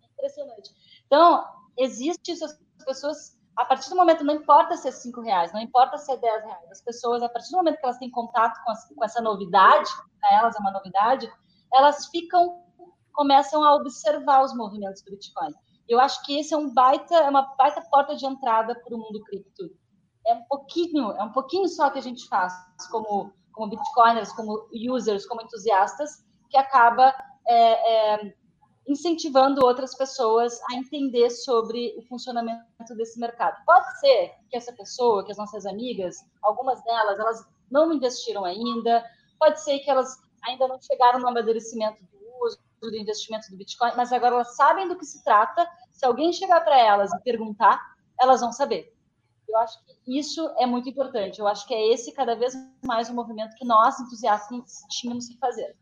[0.03, 0.71] É impressionante.
[1.07, 1.45] Então,
[1.79, 5.61] existe isso, as pessoas, a partir do momento, não importa se é 5 reais, não
[5.61, 8.63] importa se é 10 reais, as pessoas, a partir do momento que elas têm contato
[8.65, 9.89] com, as, com essa novidade,
[10.21, 11.33] para elas é uma novidade,
[11.75, 12.63] elas ficam,
[13.13, 15.53] começam a observar os movimentos do Bitcoin.
[15.89, 18.99] Eu acho que esse é um baita, é uma baita porta de entrada para o
[18.99, 19.65] mundo cripto.
[20.27, 22.55] É um pouquinho, é um pouquinho só que a gente faz
[22.91, 27.15] como, como bitcoiners, como users, como entusiastas, que acaba
[27.47, 28.35] é, é,
[28.89, 33.63] incentivando outras pessoas a entender sobre o funcionamento desse mercado.
[33.67, 39.05] Pode ser que essa pessoa, que as nossas amigas, algumas delas, elas não investiram ainda,
[39.39, 43.93] pode ser que elas ainda não chegaram no amadurecimento do uso, do investimento do Bitcoin,
[43.97, 45.67] mas agora elas sabem do que se trata.
[45.91, 47.81] Se alguém chegar para elas e perguntar,
[48.21, 48.93] elas vão saber.
[49.49, 51.39] Eu acho que isso é muito importante.
[51.39, 55.39] Eu acho que é esse cada vez mais o movimento que nós, entusiastas, tínhamos que
[55.39, 55.77] fazer.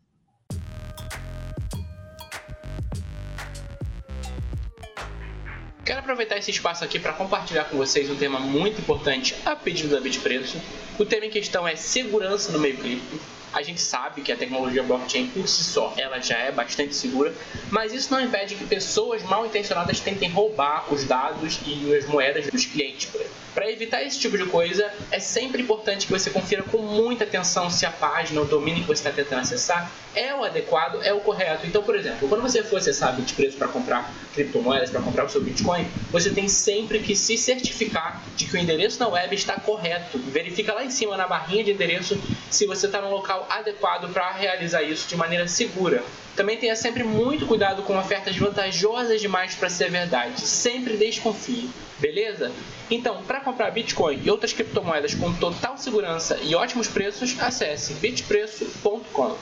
[5.84, 9.94] Quero aproveitar esse espaço aqui para compartilhar com vocês um tema muito importante a pedido
[9.94, 10.58] da Bitpreço.
[10.98, 13.41] O tema em questão é segurança no meio cripto.
[13.52, 17.34] A gente sabe que a tecnologia blockchain por si só, ela já é bastante segura,
[17.70, 22.46] mas isso não impede que pessoas mal intencionadas tentem roubar os dados e as moedas
[22.46, 23.08] dos clientes.
[23.54, 27.68] Para evitar esse tipo de coisa, é sempre importante que você confira com muita atenção
[27.68, 31.20] se a página, o domínio que você está tentando acessar é o adequado, é o
[31.20, 31.66] correto.
[31.66, 35.42] Então, por exemplo, quando você for acessar Bitpreço para comprar criptomoedas, para comprar o seu
[35.42, 40.18] Bitcoin, você tem sempre que se certificar de que o endereço na web está correto.
[40.18, 42.18] Verifica lá em cima na barrinha de endereço
[42.50, 46.02] se você está no local adequado para realizar isso de maneira segura.
[46.34, 50.40] Também tenha sempre muito cuidado com ofertas vantajosas demais para ser verdade.
[50.40, 52.50] Sempre desconfie, beleza?
[52.90, 59.36] Então, para comprar Bitcoin e outras criptomoedas com total segurança e ótimos preços, acesse bitpreço.com.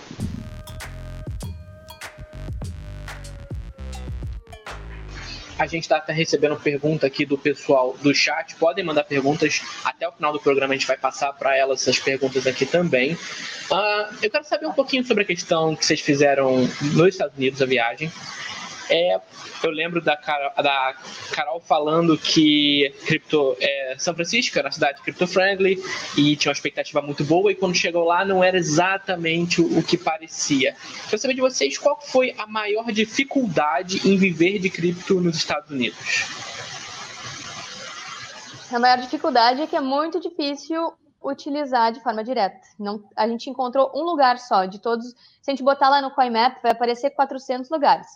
[5.60, 8.54] A gente está recebendo pergunta aqui do pessoal do chat.
[8.54, 10.72] Podem mandar perguntas até o final do programa.
[10.72, 13.12] A gente vai passar para elas essas perguntas aqui também.
[13.12, 17.60] Uh, eu quero saber um pouquinho sobre a questão que vocês fizeram nos Estados Unidos,
[17.60, 18.10] a viagem.
[18.90, 19.20] É,
[19.62, 20.94] eu lembro da, da
[21.30, 25.80] Carol falando que cripto, é, São Francisco era uma cidade crypto-friendly
[26.18, 29.82] e tinha uma expectativa muito boa, e quando chegou lá não era exatamente o, o
[29.82, 30.74] que parecia.
[31.10, 35.70] Eu saber de vocês qual foi a maior dificuldade em viver de cripto nos Estados
[35.70, 35.96] Unidos.
[38.72, 42.60] A maior dificuldade é que é muito difícil utilizar de forma direta.
[42.78, 45.06] Não, a gente encontrou um lugar só, de todos.
[45.42, 48.06] Se a gente botar lá no CoinMap, vai aparecer 400 lugares.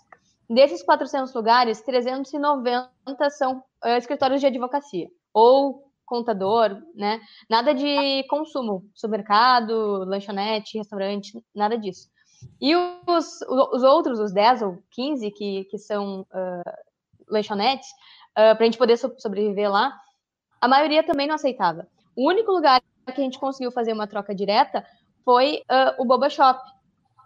[0.49, 2.91] Desses 400 lugares, 390
[3.31, 7.21] são uh, escritórios de advocacia ou contador, né?
[7.49, 12.09] Nada de consumo, supermercado, lanchonete, restaurante, nada disso.
[12.61, 13.41] E os,
[13.73, 16.73] os outros, os 10 ou 15 que, que são uh,
[17.29, 17.89] lanchonetes,
[18.33, 19.99] uh, para a gente poder so sobreviver lá,
[20.61, 21.87] a maioria também não aceitava.
[22.15, 24.85] O único lugar que a gente conseguiu fazer uma troca direta
[25.25, 26.61] foi uh, o Boba Shop,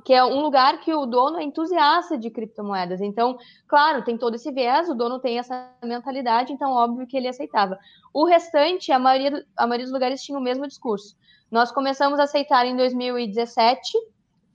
[0.05, 3.01] que é um lugar que o dono é entusiasta de criptomoedas.
[3.01, 7.29] Então, claro, tem todo esse viés, o dono tem essa mentalidade, então óbvio que ele
[7.29, 7.79] aceitava.
[8.13, 11.17] O restante, a maioria, a maioria dos lugares tinha o mesmo discurso.
[11.51, 13.99] Nós começamos a aceitar em 2017,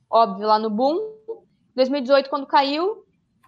[0.09, 0.99] óbvio, lá no boom.
[1.75, 3.03] 2018, quando caiu,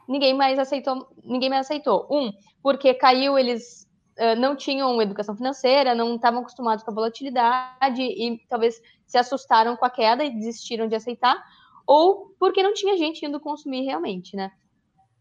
[0.07, 2.07] ninguém mais aceitou, ninguém mais aceitou.
[2.09, 2.31] Um,
[2.61, 3.87] porque caiu, eles
[4.19, 9.75] uh, não tinham educação financeira, não estavam acostumados com a volatilidade e talvez se assustaram
[9.75, 11.37] com a queda e desistiram de aceitar
[11.85, 14.51] ou porque não tinha gente indo consumir realmente, né?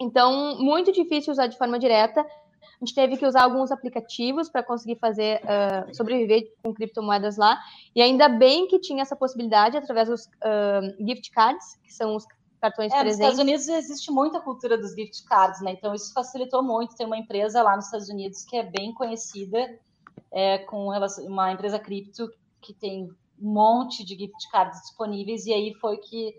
[0.01, 2.21] Então, muito difícil usar de forma direta.
[2.21, 7.59] A gente teve que usar alguns aplicativos para conseguir fazer uh, sobreviver com criptomoedas lá.
[7.95, 12.27] E ainda bem que tinha essa possibilidade através dos uh, gift cards, que são os
[12.61, 13.19] cartões é, presentes.
[13.19, 15.73] Nos Estados Unidos existe muita cultura dos gift cards, né?
[15.73, 16.97] Então isso facilitou muito.
[16.97, 19.79] Tem uma empresa lá nos Estados Unidos que é bem conhecida,
[20.33, 20.89] é, com
[21.21, 22.29] uma empresa cripto
[22.61, 23.05] que tem
[23.41, 26.35] um monte de gift cards disponíveis, e aí foi que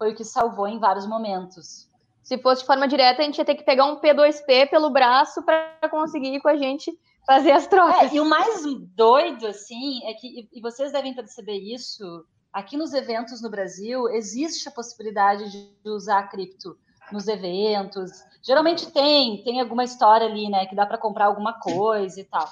[0.00, 1.86] foi o que salvou em vários momentos.
[2.22, 5.42] Se fosse de forma direta, a gente ia ter que pegar um P2P pelo braço
[5.42, 6.90] para conseguir ir com a gente
[7.26, 8.10] fazer as trocas.
[8.10, 8.64] É, e o mais
[8.96, 14.66] doido, assim, é que, e vocês devem perceber isso, aqui nos eventos no Brasil, existe
[14.70, 16.78] a possibilidade de usar cripto
[17.12, 18.10] nos eventos.
[18.42, 22.48] Geralmente tem, tem alguma história ali, né, que dá para comprar alguma coisa e tal.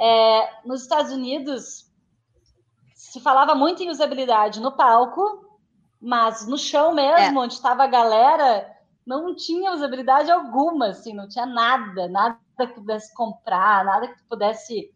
[0.00, 1.90] É, nos Estados Unidos,
[2.94, 5.51] se falava muito em usabilidade no palco,
[6.02, 7.42] mas no chão mesmo, é.
[7.42, 8.68] onde estava a galera,
[9.06, 14.92] não tinha usabilidade alguma, assim, não tinha nada, nada que pudesse comprar, nada que pudesse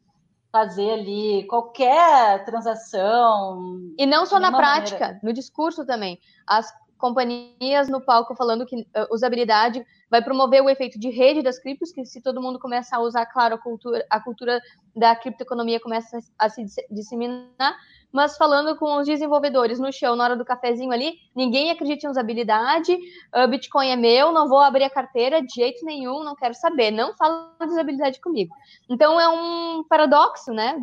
[0.51, 3.93] fazer ali qualquer transação.
[3.97, 5.21] E não só na prática, maneira.
[5.23, 6.19] no discurso também.
[6.47, 11.59] As companhias no palco falando que uh, usabilidade vai promover o efeito de rede das
[11.59, 14.61] criptos, que se todo mundo começa a usar, claro, a cultura, a cultura
[14.95, 17.77] da criptoeconomia começa a se disseminar,
[18.13, 22.11] mas falando com os desenvolvedores no chão, na hora do cafezinho ali, ninguém acredita em
[22.11, 22.93] usabilidade,
[23.35, 26.91] uh, Bitcoin é meu, não vou abrir a carteira de jeito nenhum, não quero saber,
[26.91, 28.55] não fala de usabilidade comigo.
[28.89, 30.81] Então é um paradoxo, né?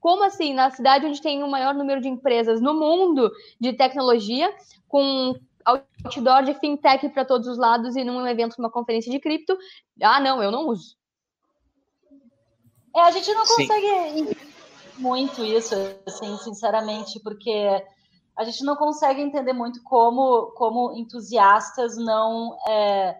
[0.00, 4.52] Como assim, na cidade onde tem o maior número de empresas no mundo de tecnologia,
[4.88, 5.34] com
[5.64, 9.56] outdoor de fintech para todos os lados e num evento, uma conferência de cripto,
[10.02, 10.96] ah, não, eu não uso.
[12.96, 14.49] É, a gente não consegue Sim
[15.00, 15.74] muito isso,
[16.06, 17.84] assim, sinceramente, porque
[18.36, 23.18] a gente não consegue entender muito como, como entusiastas não é,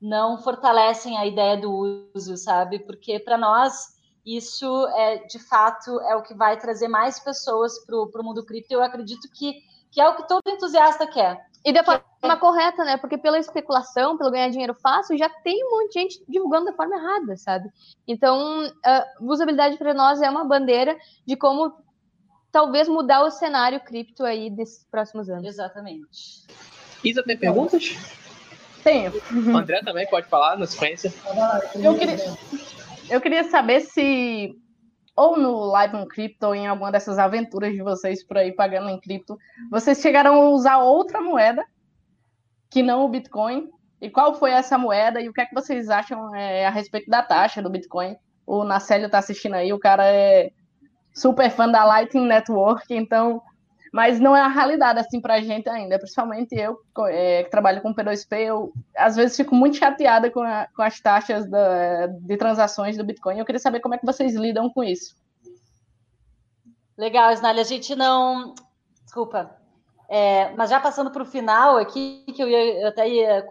[0.00, 2.78] não fortalecem a ideia do uso, sabe?
[2.78, 7.96] Porque para nós isso é de fato é o que vai trazer mais pessoas para
[7.96, 8.72] o mundo cripto.
[8.72, 9.54] Eu acredito que,
[9.90, 11.49] que é o que todo entusiasta quer.
[11.64, 12.36] E da forma é...
[12.36, 12.96] correta, né?
[12.96, 16.72] Porque pela especulação, pelo ganhar dinheiro fácil, já tem um monte de gente divulgando da
[16.72, 17.68] forma errada, sabe?
[18.08, 20.96] Então, a usabilidade para nós é uma bandeira
[21.26, 21.72] de como
[22.50, 25.46] talvez mudar o cenário cripto aí desses próximos anos.
[25.46, 26.46] Exatamente.
[27.04, 27.96] Isa, tem perguntas?
[28.82, 29.12] Tenho.
[29.52, 31.12] O André também pode falar na sequência.
[31.74, 32.16] Eu queria,
[33.10, 34.58] eu queria saber se,
[35.20, 38.88] ou no Live on Crypto, ou em alguma dessas aventuras de vocês por aí pagando
[38.88, 39.36] em cripto,
[39.70, 41.62] vocês chegaram a usar outra moeda
[42.70, 43.68] que não o Bitcoin.
[44.00, 47.10] E qual foi essa moeda e o que é que vocês acham é, a respeito
[47.10, 48.16] da taxa do Bitcoin?
[48.46, 50.52] O Nacélio está assistindo aí, o cara é
[51.14, 53.42] super fã da Lightning Network, então
[53.92, 57.82] mas não é a realidade assim para a gente ainda, principalmente eu é, que trabalho
[57.82, 62.36] com P2P, eu às vezes fico muito chateada com, a, com as taxas da, de
[62.36, 63.38] transações do Bitcoin.
[63.38, 65.16] Eu queria saber como é que vocês lidam com isso.
[66.96, 68.54] Legal, Snalha, a gente não.
[69.04, 69.56] Desculpa.
[70.08, 73.46] É, mas já passando para o final aqui, que eu, ia, eu até ia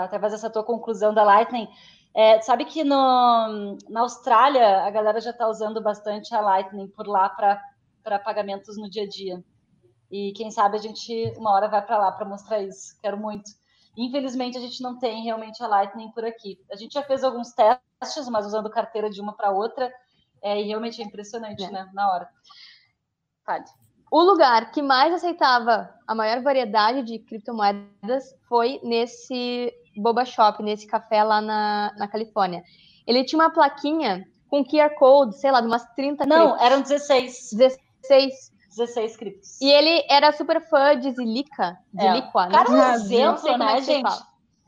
[0.00, 1.68] através dessa tua conclusão da Lightning,
[2.14, 7.06] é, sabe que no, na Austrália a galera já está usando bastante a Lightning por
[7.06, 9.44] lá para pagamentos no dia a dia.
[10.12, 12.94] E quem sabe a gente uma hora vai para lá para mostrar isso.
[13.00, 13.50] Quero muito.
[13.96, 16.58] Infelizmente, a gente não tem realmente a Lightning por aqui.
[16.70, 19.90] A gente já fez alguns testes, mas usando carteira de uma para outra,
[20.42, 21.70] é, e realmente é impressionante, é.
[21.70, 21.90] né?
[21.94, 22.28] Na hora.
[23.44, 23.70] Pode.
[24.10, 30.86] O lugar que mais aceitava a maior variedade de criptomoedas foi nesse Boba Shop, nesse
[30.86, 32.62] café lá na, na Califórnia.
[33.06, 36.66] Ele tinha uma plaquinha com QR Code, sei lá, de umas 30 Não, criptos.
[36.66, 37.50] eram 16.
[38.02, 39.60] 16 16 criptos.
[39.60, 42.14] E ele era super fã de Zilica, de é.
[42.14, 42.52] Liqua, né?
[42.52, 44.10] Cara, um exemplo, né, é gente?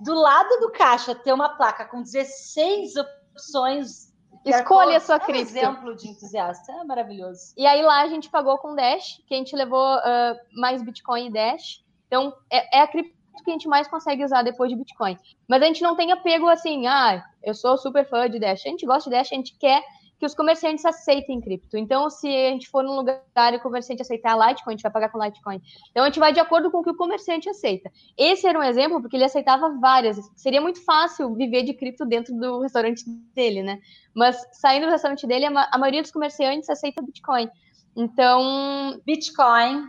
[0.01, 4.13] Do lado do caixa ter uma placa com 16 opções.
[4.45, 5.57] Escolha a sua cripto.
[5.57, 7.55] É um exemplo de entusiasta, é maravilhoso.
[7.57, 11.29] E aí lá a gente pagou com Dash, que a gente levou uh, mais Bitcoin
[11.29, 11.83] e Dash.
[12.07, 15.19] Então, é, é a cripto que a gente mais consegue usar depois de Bitcoin.
[15.49, 18.63] Mas a gente não tem apego assim, ah, eu sou super fã de Dash.
[18.65, 19.83] A gente gosta de Dash, a gente quer
[20.25, 21.77] que os comerciantes aceitem cripto.
[21.77, 24.93] Então, se a gente for num lugar e o comerciante aceitar Litecoin, a gente vai
[24.93, 25.61] pagar com Litecoin.
[25.91, 27.93] Então, a gente vai de acordo com o que o comerciante aceita.
[28.17, 30.19] Esse era um exemplo porque ele aceitava várias.
[30.35, 33.79] Seria muito fácil viver de cripto dentro do restaurante dele, né?
[34.15, 37.51] Mas saindo do restaurante dele, a maioria dos comerciantes aceita Bitcoin.
[37.95, 39.85] Então, Bitcoin,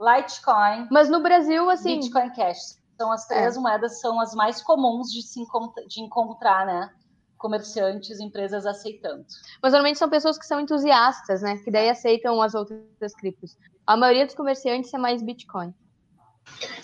[0.00, 0.88] Litecoin.
[0.90, 2.00] Mas no Brasil, assim.
[2.00, 2.76] Bitcoin Cash.
[2.98, 3.60] São as três é.
[3.60, 5.40] moedas, são as mais comuns de se
[5.86, 6.90] de encontrar, né?
[7.36, 9.24] Comerciantes, empresas aceitando.
[9.62, 11.58] Mas normalmente são pessoas que são entusiastas, né?
[11.58, 13.56] Que daí aceitam as outras criptos.
[13.86, 15.74] A maioria dos comerciantes é mais Bitcoin.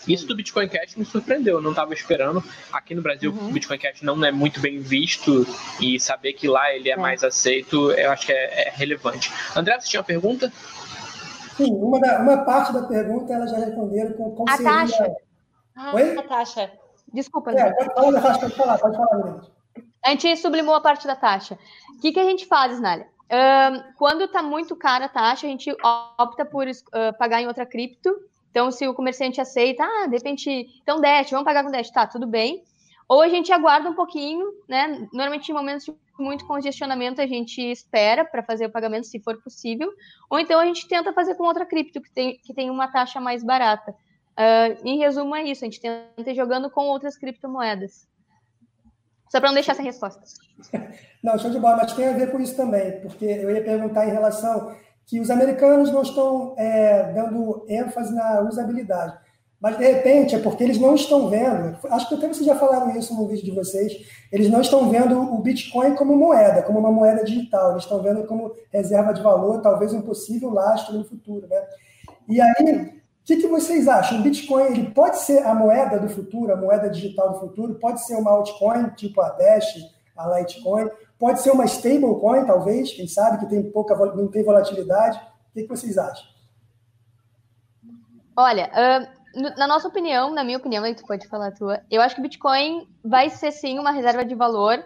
[0.07, 2.43] Isso do Bitcoin Cash me surpreendeu, eu não estava esperando.
[2.73, 3.49] Aqui no Brasil, uhum.
[3.49, 5.47] o Bitcoin Cash não é muito bem visto
[5.81, 6.97] e saber que lá ele é, é.
[6.97, 9.33] mais aceito, eu acho que é, é, relevante.
[9.57, 10.53] André, você tinha uma pergunta?
[11.57, 14.73] Sim, uma, da, uma parte da pergunta ela já responderam com como a seria...
[14.73, 15.15] taxa.
[15.77, 16.19] Ah, Oi?
[16.19, 16.73] A taxa.
[17.13, 17.53] Desculpa.
[17.53, 19.43] É, pode falar, pode falar, pode falar,
[20.05, 21.59] a gente sublimou a parte da taxa.
[21.97, 23.09] O que, que a gente faz, Snália?
[23.97, 25.75] Quando está muito cara a taxa, a gente
[26.19, 28.11] opta por uh, pagar em outra cripto.
[28.51, 32.07] Então, se o comerciante aceita, ah, de repente, então Dash, vamos pagar com Dash, tá,
[32.07, 32.63] tudo bem.
[33.09, 35.09] Ou a gente aguarda um pouquinho, né?
[35.13, 39.41] Normalmente, em momentos de muito congestionamento, a gente espera para fazer o pagamento, se for
[39.43, 39.91] possível.
[40.29, 43.21] Ou então a gente tenta fazer com outra cripto, que tem, que tem uma taxa
[43.21, 43.93] mais barata.
[44.33, 48.07] Uh, em resumo, é isso, a gente tenta ir jogando com outras criptomoedas.
[49.33, 50.21] Só para não deixar essa resposta.
[51.25, 54.07] Não, show de bola, mas tem a ver com isso também, porque eu ia perguntar
[54.07, 54.75] em relação
[55.07, 59.17] que os americanos não estão é, dando ênfase na usabilidade.
[59.59, 62.95] Mas, de repente, é porque eles não estão vendo, acho que até vocês já falaram
[62.97, 66.91] isso no vídeo de vocês, eles não estão vendo o Bitcoin como moeda, como uma
[66.91, 71.47] moeda digital, eles estão vendo como reserva de valor, talvez um possível lastro no futuro.
[71.47, 71.63] Né?
[72.29, 74.19] E aí, o que, que, vocês acham?
[74.19, 77.77] O Bitcoin ele pode ser a moeda do futuro, a moeda digital do futuro?
[77.77, 79.79] Pode ser uma altcoin, tipo a Dash,
[80.17, 80.91] a Litecoin?
[81.21, 82.93] Pode ser uma stablecoin, talvez?
[82.93, 85.19] Quem sabe que tem pouca, não tem volatilidade?
[85.51, 86.25] O que, que vocês acham?
[88.37, 92.03] Olha, uh, na nossa opinião, na minha opinião, aí tu pode falar a tua, eu
[92.03, 94.83] acho que o Bitcoin vai ser sim uma reserva de valor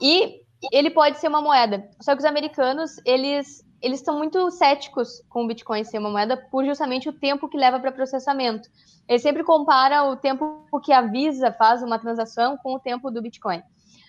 [0.00, 0.40] e
[0.72, 1.82] ele pode ser uma moeda.
[2.00, 6.36] Só que os americanos, eles eles estão muito céticos com o Bitcoin ser uma moeda
[6.36, 8.68] por justamente o tempo que leva para processamento.
[9.08, 13.22] Ele sempre compara o tempo que a Visa faz uma transação com o tempo do
[13.22, 13.62] Bitcoin.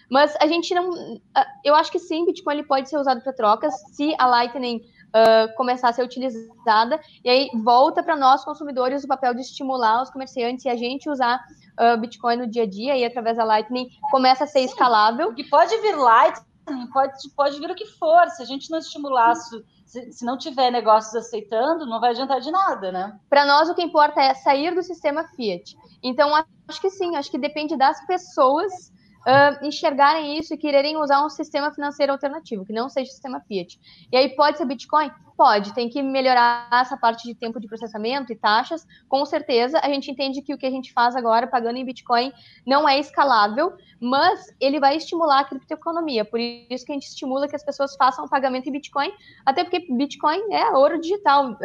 [0.09, 1.19] Mas a gente não.
[1.63, 4.77] Eu acho que sim, Bitcoin ele pode ser usado para trocas se a Lightning
[5.07, 6.99] uh, começar a ser utilizada.
[7.23, 11.09] E aí volta para nós, consumidores, o papel de estimular os comerciantes e a gente
[11.09, 11.39] usar
[11.79, 15.33] uh, Bitcoin no dia a dia e através da Lightning começa a ser sim, escalável.
[15.37, 16.45] E pode vir Lightning
[16.91, 18.29] pode, pode vir o que for.
[18.29, 22.51] Se a gente não estimular, se, se não tiver negócios aceitando, não vai adiantar de
[22.51, 23.19] nada, né?
[23.29, 25.77] Para nós, o que importa é sair do sistema Fiat.
[26.03, 26.31] Então,
[26.67, 28.91] acho que sim, acho que depende das pessoas
[29.27, 33.41] uh, enxergarem isso e quererem usar um sistema financeiro alternativo, que não seja o sistema
[33.41, 33.79] Fiat.
[34.11, 35.11] E aí pode ser Bitcoin?
[35.35, 39.79] Pode, tem que melhorar essa parte de tempo de processamento e taxas, com certeza.
[39.83, 42.33] A gente entende que o que a gente faz agora, pagando em Bitcoin,
[42.65, 46.25] não é escalável, mas ele vai estimular a criptoeconomia.
[46.25, 49.11] Por isso que a gente estimula que as pessoas façam o pagamento em Bitcoin,
[49.45, 51.55] até porque Bitcoin é ouro digital,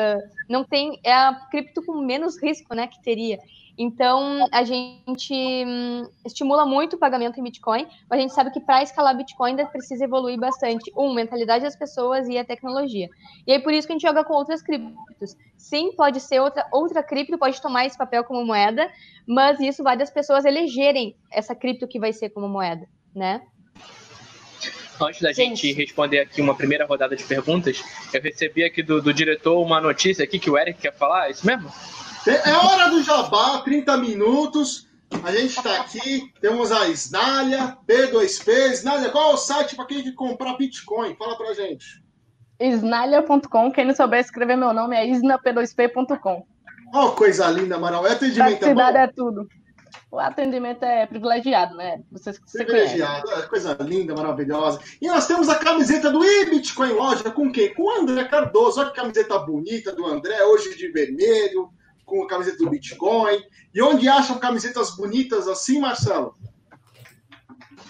[0.51, 3.39] não tem, é a cripto com menos risco, né, que teria.
[3.77, 8.61] Então, a gente hum, estimula muito o pagamento em Bitcoin, mas a gente sabe que
[8.61, 10.93] para escalar Bitcoin ainda precisa evoluir bastante.
[10.97, 13.09] Um, mentalidade das pessoas e a tecnologia.
[13.47, 15.37] E aí, por isso que a gente joga com outras criptos.
[15.57, 18.91] Sim, pode ser outra, outra cripto, pode tomar esse papel como moeda,
[19.27, 23.41] mas isso vai das pessoas elegerem essa cripto que vai ser como moeda, né?
[25.01, 25.67] Antes da gente.
[25.67, 29.81] gente responder aqui uma primeira rodada de perguntas, eu recebi aqui do, do diretor uma
[29.81, 31.73] notícia aqui que o Eric quer falar, é isso mesmo?
[32.27, 34.87] É hora do jabá, 30 minutos.
[35.25, 38.73] A gente está aqui, temos a Snalha, P2P.
[38.73, 41.17] Snalha, qual é o site para quem quer comprar Bitcoin?
[41.17, 42.03] Fala para gente.
[42.61, 43.73] Snalha.com.
[43.73, 46.47] Quem não souber escrever meu nome é isnap2p.com.
[46.95, 48.07] Oh, coisa linda, Amaral.
[48.07, 48.81] É atendimento é bom?
[48.81, 49.49] é tudo.
[50.11, 52.03] O atendimento é privilegiado, né?
[52.13, 54.79] Vocês privilegiado, é coisa linda, maravilhosa.
[55.01, 57.75] E nós temos a camiseta do eBitcoin Loja com quem?
[57.75, 58.81] Com o André Cardoso.
[58.81, 61.71] Olha que camiseta bonita do André, hoje de vermelho
[62.05, 63.43] com a camiseta do Bitcoin.
[63.75, 66.35] E onde acham camisetas bonitas assim, Marcelo?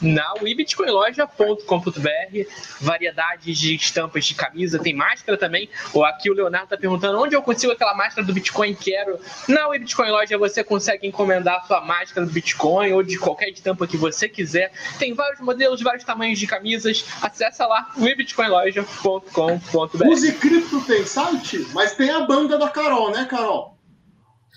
[0.03, 2.49] na webitcoinloja.com.br,
[2.81, 5.69] variedades de estampas de camisa, tem máscara também.
[5.95, 9.19] Ou aqui o Leonardo está perguntando onde eu consigo aquela máscara do Bitcoin quero.
[9.49, 13.87] Na Webitcoin Loja você consegue encomendar a sua máscara do Bitcoin ou de qualquer estampa
[13.87, 14.73] que você quiser.
[14.99, 17.07] Tem vários modelos, vários tamanhos de camisas.
[17.23, 20.09] Acesse lá webitcoinloja.com.br.
[20.09, 23.79] Use Cripto tem site, mas tem a banda da Carol, né, Carol?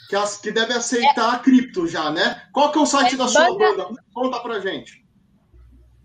[0.10, 2.42] Que, as, que deve aceitar é, a cripto já, né?
[2.54, 3.88] Qual que é o site é da sua banda?
[4.14, 5.06] Conta pra gente.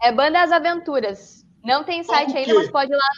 [0.02, 1.44] É Banda As Aventuras.
[1.64, 3.10] Não tem site ainda, mas pode ir lá.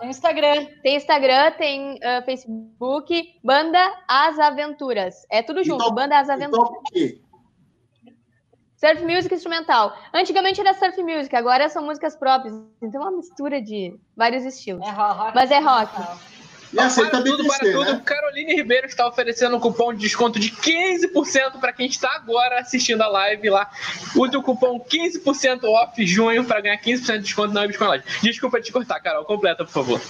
[0.00, 0.66] Tem Instagram.
[0.82, 3.24] Tem Instagram, tem uh, Facebook.
[3.42, 5.14] Banda As Aventuras.
[5.30, 5.82] É tudo junto.
[5.82, 6.68] Então, Banda As Aventuras.
[6.68, 7.22] Então, quê?
[8.82, 9.96] Surf Music instrumental.
[10.12, 12.52] Antigamente era Surf Music, agora são músicas próprias.
[12.82, 14.84] Então é uma mistura de vários estilos.
[14.84, 15.32] É rock.
[15.36, 15.92] Mas é rock.
[16.72, 17.92] E assim, para tudo, para tudo.
[17.92, 18.02] Né?
[18.04, 23.02] Caroline Ribeiro está oferecendo um cupom de desconto de 15% para quem está agora assistindo
[23.02, 23.70] a live lá.
[24.16, 28.04] Use o cupom 15% off junho para ganhar 15% de desconto na Bitcoin Live.
[28.22, 29.24] Desculpa te cortar, Carol.
[29.24, 30.00] Completa, por favor.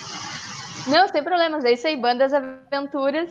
[0.87, 1.65] Não, sem problemas.
[1.65, 3.31] É isso aí, Bandas Aventuras.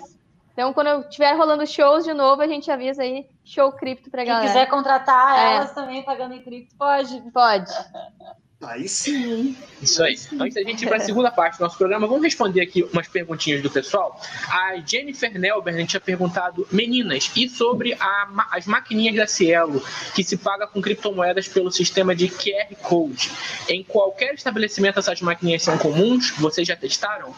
[0.54, 4.26] Então, quando eu estiver rolando shows de novo, a gente avisa aí, show cripto pra
[4.26, 4.46] galera.
[4.46, 5.56] Quem quiser contratar é.
[5.56, 7.22] elas também pagando em cripto, pode.
[7.32, 7.72] Pode.
[8.62, 9.58] Aí sim.
[9.82, 10.16] Isso aí.
[10.40, 13.08] Antes da gente ir para a segunda parte do nosso programa, vamos responder aqui umas
[13.08, 14.22] perguntinhas do pessoal.
[14.50, 19.84] A Jennifer Nelber tinha perguntado, meninas, e sobre a, as maquininhas da Cielo,
[20.14, 23.32] que se paga com criptomoedas pelo sistema de QR Code.
[23.68, 26.30] Em qualquer estabelecimento essas maquininhas são comuns?
[26.38, 27.34] Vocês já testaram?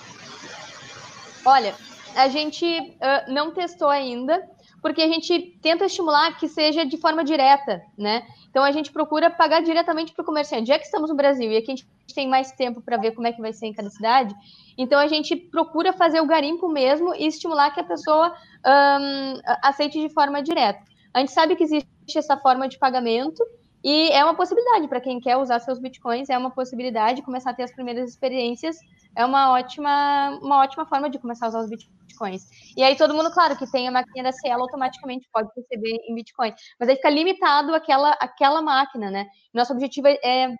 [1.46, 1.74] Olha,
[2.16, 4.44] a gente uh, não testou ainda,
[4.84, 8.28] porque a gente tenta estimular que seja de forma direta, né?
[8.50, 10.68] Então a gente procura pagar diretamente para o comerciante.
[10.68, 13.26] Já que estamos no Brasil e aqui a gente tem mais tempo para ver como
[13.26, 14.36] é que vai ser em cada cidade,
[14.78, 20.02] então a gente procura fazer o garimpo mesmo e estimular que a pessoa um, aceite
[20.02, 20.84] de forma direta.
[21.14, 23.42] A gente sabe que existe essa forma de pagamento
[23.84, 27.54] e é uma possibilidade para quem quer usar seus bitcoins, é uma possibilidade começar a
[27.54, 28.78] ter as primeiras experiências,
[29.16, 32.44] é uma ótima, uma ótima forma de começar a usar os bitcoins.
[32.78, 36.16] E aí todo mundo, claro, que tem a máquina da Cielo automaticamente pode receber em
[36.16, 36.54] bitcoin.
[36.80, 39.28] Mas aí fica limitado aquela, aquela máquina, né?
[39.54, 40.56] Nosso objetivo é, é uh,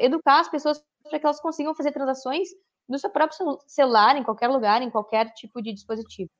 [0.00, 2.48] educar as pessoas para que elas consigam fazer transações
[2.86, 6.30] no seu próprio celular, em qualquer lugar, em qualquer tipo de dispositivo.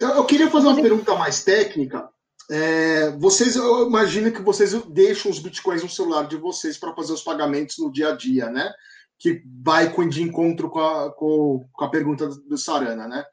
[0.00, 2.08] Eu, eu queria fazer uma pergunta mais técnica.
[2.50, 7.12] É, vocês, eu imagino que vocês deixam os bitcoins no celular de vocês para fazer
[7.12, 8.72] os pagamentos no dia a dia, né?
[9.16, 13.24] Que vai de encontro com a, com, a pergunta do Sarana, né?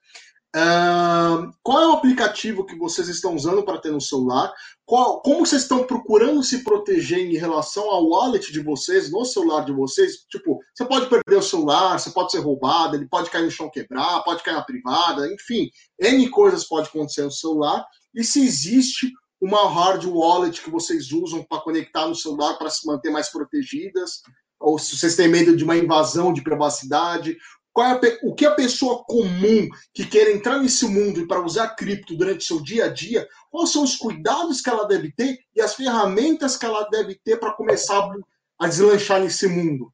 [0.56, 4.54] Uh, qual é o aplicativo que vocês estão usando para ter no celular?
[4.86, 9.66] Qual, como vocês estão procurando se proteger em relação ao wallet de vocês, no celular
[9.66, 10.26] de vocês?
[10.30, 13.70] Tipo, você pode perder o celular, você pode ser roubado, ele pode cair no chão
[13.70, 17.86] quebrar, pode cair na privada, enfim, N coisas pode acontecer no celular.
[18.14, 22.86] E se existe uma hard wallet que vocês usam para conectar no celular para se
[22.88, 24.22] manter mais protegidas?
[24.60, 27.38] Ou se vocês têm medo de uma invasão de privacidade,
[27.80, 32.16] é o que a pessoa comum que quer entrar nesse mundo e para usar cripto
[32.16, 35.76] durante seu dia a dia, quais são os cuidados que ela deve ter e as
[35.76, 38.10] ferramentas que ela deve ter para começar
[38.60, 39.94] a deslanchar nesse mundo?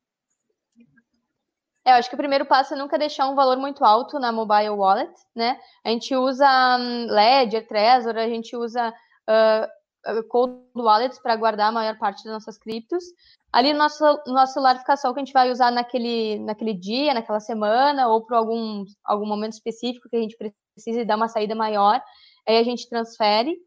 [1.85, 4.31] É, eu acho que o primeiro passo é nunca deixar um valor muito alto na
[4.31, 5.59] mobile wallet, né?
[5.83, 6.47] A gente usa
[6.79, 8.93] um, Ledger, Trezor, a gente usa
[9.29, 13.03] uh, cold wallets para guardar a maior parte das nossas criptos.
[13.51, 16.73] Ali no nosso, nosso celular fica só o que a gente vai usar naquele, naquele
[16.73, 21.27] dia, naquela semana, ou para algum, algum momento específico que a gente precise dar uma
[21.27, 22.01] saída maior,
[22.47, 23.57] aí a gente transfere.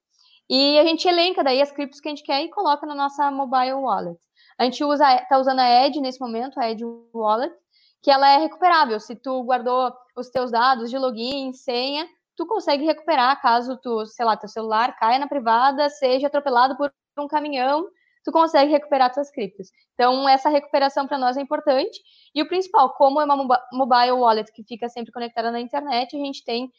[0.48, 3.30] E a gente elenca daí as criptos que a gente quer e coloca na nossa
[3.30, 4.18] mobile wallet.
[4.58, 7.54] A gente usa, está usando a Edge nesse momento, a Edge Wallet,
[8.02, 8.98] que ela é recuperável.
[9.00, 14.24] Se tu guardou os teus dados de login, senha, tu consegue recuperar caso tu, sei
[14.24, 17.88] lá, teu celular caia na privada, seja atropelado por um caminhão,
[18.24, 19.68] tu consegue recuperar tuas criptos.
[19.94, 22.00] Então, essa recuperação para nós é importante.
[22.34, 23.36] E o principal, como é uma
[23.72, 26.70] mobile wallet que fica sempre conectada na internet, a gente tem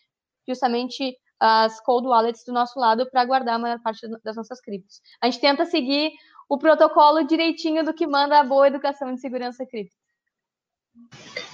[0.47, 5.01] justamente as cold wallets do nosso lado para guardar a maior parte das nossas criptos.
[5.21, 6.11] A gente tenta seguir
[6.49, 9.95] o protocolo direitinho do que manda a boa educação de segurança cripto.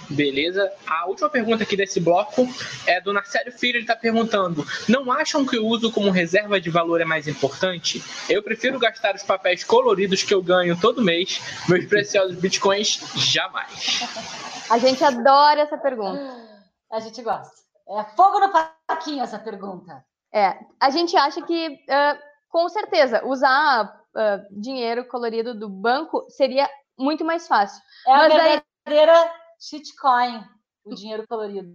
[0.09, 0.71] Beleza.
[0.87, 2.47] A última pergunta aqui desse bloco
[2.85, 3.77] é do Narcélio Filho.
[3.77, 8.03] Ele está perguntando: Não acham que o uso como reserva de valor é mais importante?
[8.29, 14.01] Eu prefiro gastar os papéis coloridos que eu ganho todo mês, meus preciosos bitcoins, jamais.
[14.69, 16.21] A gente adora essa pergunta.
[16.91, 17.53] A gente gosta.
[17.89, 20.03] É fogo no parquinho essa pergunta.
[20.33, 22.19] É, a gente acha que, uh,
[22.49, 26.67] com certeza, usar uh, dinheiro colorido do banco seria
[26.97, 27.81] muito mais fácil.
[28.07, 30.43] É a Mas verdadeira shitcoin,
[30.85, 31.69] o dinheiro colorido.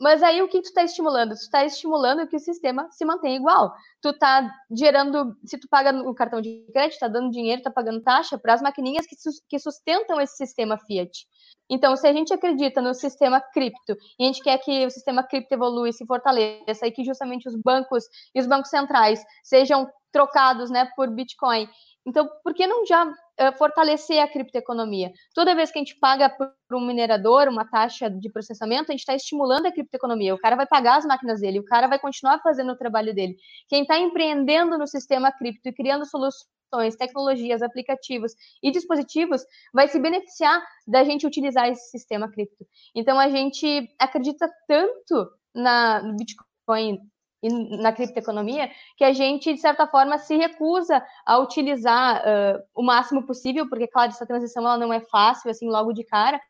[0.00, 1.30] Mas aí o que tu está estimulando?
[1.30, 3.74] Tu está estimulando que o sistema se mantenha igual.
[4.00, 8.02] Tu está gerando, se tu paga no cartão de crédito, está dando dinheiro, está pagando
[8.02, 9.06] taxa para as maquininhas
[9.48, 11.26] que sustentam esse sistema Fiat.
[11.68, 15.22] Então, se a gente acredita no sistema cripto e a gente quer que o sistema
[15.22, 18.04] cripto evolua e se fortaleça e que justamente os bancos
[18.34, 21.66] e os bancos centrais sejam trocados né, por Bitcoin,
[22.06, 23.10] então por que não já
[23.58, 25.12] fortalecer a criptoeconomia?
[25.34, 29.00] Toda vez que a gente paga por um minerador uma taxa de processamento, a gente
[29.00, 30.34] está estimulando a criptoeconomia.
[30.34, 33.36] O cara vai pagar as máquinas dele, o cara vai continuar fazendo o trabalho dele.
[33.68, 39.42] Quem está empreendendo no sistema cripto e criando soluções tecnologias, aplicativos e dispositivos,
[39.74, 42.66] vai se beneficiar da gente utilizar esse sistema cripto.
[42.94, 46.98] Então a gente acredita tanto na, Bitcoin
[47.42, 53.26] na criptoeconomia que a gente, de certa forma, se recusa a utilizar uh, o máximo
[53.26, 56.40] possível, porque, claro, essa transição ela não é fácil, assim, logo de cara,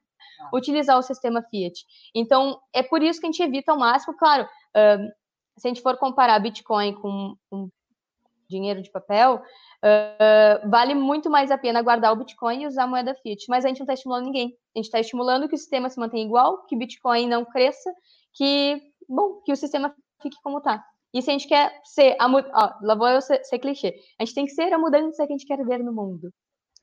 [0.52, 1.84] utilizar o sistema Fiat.
[2.14, 5.12] Então, é por isso que a gente evita ao máximo, claro, uh,
[5.56, 7.68] se a gente for comparar Bitcoin com, com
[8.48, 12.86] dinheiro de papel, uh, vale muito mais a pena guardar o Bitcoin e usar a
[12.86, 13.46] moeda fiat.
[13.48, 14.56] Mas a gente não está estimulando ninguém.
[14.74, 17.92] A gente está estimulando que o sistema se mantenha igual, que o Bitcoin não cresça,
[18.34, 20.84] que, bom, que o sistema fique como está.
[21.12, 23.94] E se a gente quer ser a ó, lá vou eu ser, ser, clichê.
[24.18, 26.32] A gente tem que ser a mudança que a gente quer ver no mundo.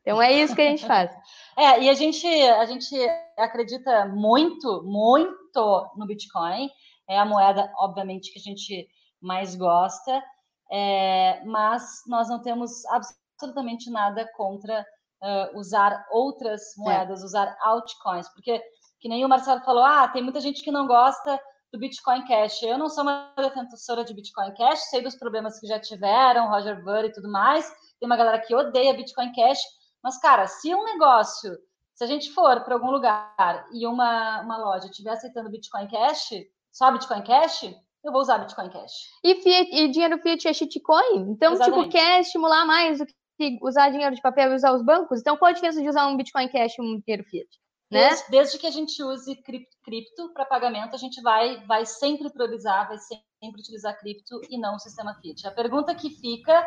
[0.01, 1.11] Então é isso que a gente faz.
[1.57, 2.95] é, e a gente, a gente
[3.37, 6.69] acredita muito, muito no Bitcoin.
[7.09, 8.87] É a moeda, obviamente, que a gente
[9.19, 10.23] mais gosta
[10.71, 14.85] é, mas nós não temos absolutamente nada contra
[15.21, 17.25] uh, usar outras moedas, é.
[17.25, 18.61] usar altcoins, porque,
[18.99, 21.39] que nem o Marcelo falou, ah, tem muita gente que não gosta
[21.71, 22.63] do Bitcoin Cash.
[22.63, 26.83] Eu não sou uma defensora de Bitcoin Cash, sei dos problemas que já tiveram, Roger
[26.83, 27.67] Ver e tudo mais.
[27.99, 29.59] Tem uma galera que odeia Bitcoin Cash,
[30.03, 31.57] mas, cara, se um negócio,
[31.93, 36.29] se a gente for para algum lugar e uma, uma loja estiver aceitando Bitcoin Cash,
[36.71, 37.63] só Bitcoin Cash,
[38.03, 38.93] eu vou usar Bitcoin Cash.
[39.23, 41.31] E, fiat, e dinheiro fiat é shitcoin?
[41.31, 41.89] Então, tipo, Exatamente.
[41.89, 45.19] tipo, quer estimular mais do que usar dinheiro de papel e usar os bancos?
[45.19, 47.49] Então, qual a diferença de usar um Bitcoin Cash e um dinheiro fiat?
[47.89, 48.07] Né?
[48.07, 49.35] Desde, desde que a gente use
[49.83, 54.75] cripto para pagamento, a gente vai, vai sempre priorizar, vai sempre utilizar cripto e não
[54.75, 55.47] o sistema fiat.
[55.47, 56.65] A pergunta que fica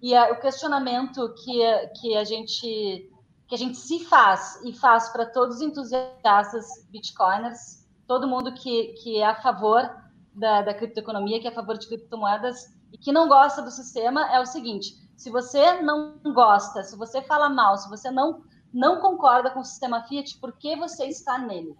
[0.00, 1.60] e a, o questionamento que,
[2.00, 3.10] que a gente
[3.48, 8.94] que a gente se faz e faz para todos os entusiastas bitcoiners, todo mundo que,
[9.02, 9.90] que é a favor
[10.32, 14.32] da, da criptoeconomia, que é a favor de criptomoedas e que não gosta do sistema,
[14.32, 19.00] é o seguinte: se você não gosta, se você fala mal, se você não, não
[19.00, 21.76] concorda com o sistema Fiat, por que você está nele?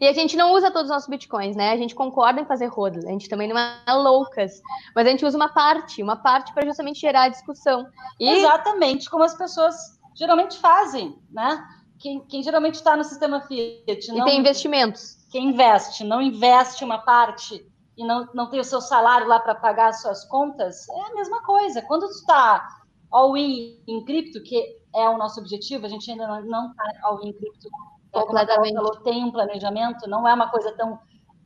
[0.00, 1.70] E a gente não usa todos os nossos bitcoins, né?
[1.72, 4.62] A gente concorda em fazer rodas, a gente também não é loucas,
[4.94, 7.86] mas a gente usa uma parte, uma parte para justamente gerar discussão.
[8.18, 8.28] E...
[8.28, 9.74] Exatamente, como as pessoas
[10.14, 11.62] geralmente fazem, né?
[11.98, 14.08] Quem, quem geralmente está no sistema Fiat.
[14.08, 14.18] Não...
[14.18, 15.18] E tem investimentos.
[15.30, 17.64] Quem investe, não investe uma parte
[17.96, 21.14] e não, não tem o seu salário lá para pagar as suas contas, é a
[21.14, 21.82] mesma coisa.
[21.82, 22.81] Quando tu está
[23.12, 27.32] all-in em cripto, que é o nosso objetivo, a gente ainda não está all-in em
[27.32, 27.68] cripto,
[28.10, 28.74] completamente.
[28.74, 30.98] Falou, tem um planejamento, não é uma coisa tão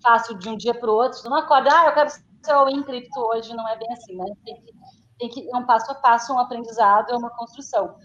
[0.02, 1.20] fácil de um dia para o outro.
[1.22, 4.24] Tu não acorda, ah, eu quero ser all-in cripto hoje, não é bem assim, né?
[4.44, 4.72] Tem que,
[5.18, 7.96] tem que, é um passo a passo, um aprendizado, é uma construção.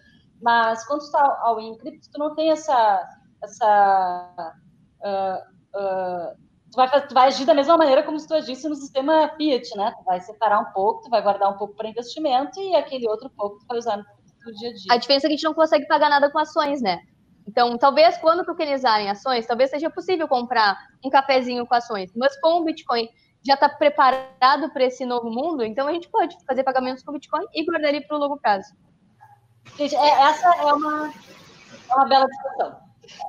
[0.41, 3.07] Mas quando está all-in em cripto, tu não tem essa,
[3.43, 4.55] essa
[5.03, 8.75] uh, uh, tu vai, tu vai agir da mesma maneira como se tu agisse no
[8.75, 9.93] sistema Fiat, né?
[9.97, 13.29] Tu vai separar um pouco, tu vai guardar um pouco para investimento e aquele outro
[13.29, 14.05] pouco tu vai usar no,
[14.45, 14.93] no dia a dia.
[14.93, 17.01] A diferença é que a gente não consegue pagar nada com ações, né?
[17.47, 22.61] Então, talvez quando tokenizarem ações, talvez seja possível comprar um cafezinho com ações, mas com
[22.61, 23.09] o Bitcoin
[23.43, 27.45] já está preparado para esse novo mundo, então a gente pode fazer pagamentos com Bitcoin
[27.53, 28.73] e guardar ele para o longo prazo.
[29.77, 31.11] Gente, é, essa é uma,
[31.89, 32.79] é uma bela discussão.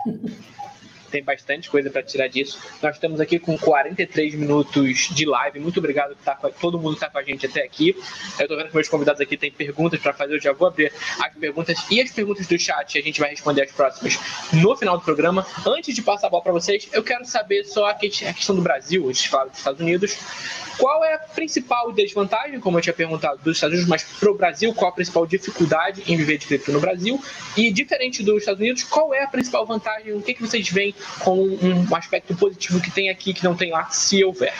[1.12, 2.58] tem bastante coisa para tirar disso.
[2.82, 5.60] Nós estamos aqui com 43 minutos de live.
[5.60, 7.94] Muito obrigado por tá todo mundo que está com a gente até aqui.
[8.38, 10.36] Eu estou vendo que meus convidados aqui têm perguntas para fazer.
[10.36, 10.90] Eu já vou abrir
[11.20, 12.98] as perguntas e as perguntas do chat.
[12.98, 14.18] A gente vai responder as próximas
[14.52, 15.46] no final do programa.
[15.66, 19.06] Antes de passar a bola para vocês, eu quero saber só a questão do Brasil,
[19.08, 20.16] antes de falar dos Estados Unidos.
[20.78, 24.34] Qual é a principal desvantagem, como eu tinha perguntado, dos Estados Unidos, mas para o
[24.34, 27.22] Brasil, qual a principal dificuldade em viver de cripto no Brasil?
[27.56, 30.12] E, diferente dos Estados Unidos, qual é a principal vantagem?
[30.12, 33.70] O que, que vocês veem como um aspecto positivo que tem aqui que não tem
[33.70, 34.54] lá, se houver?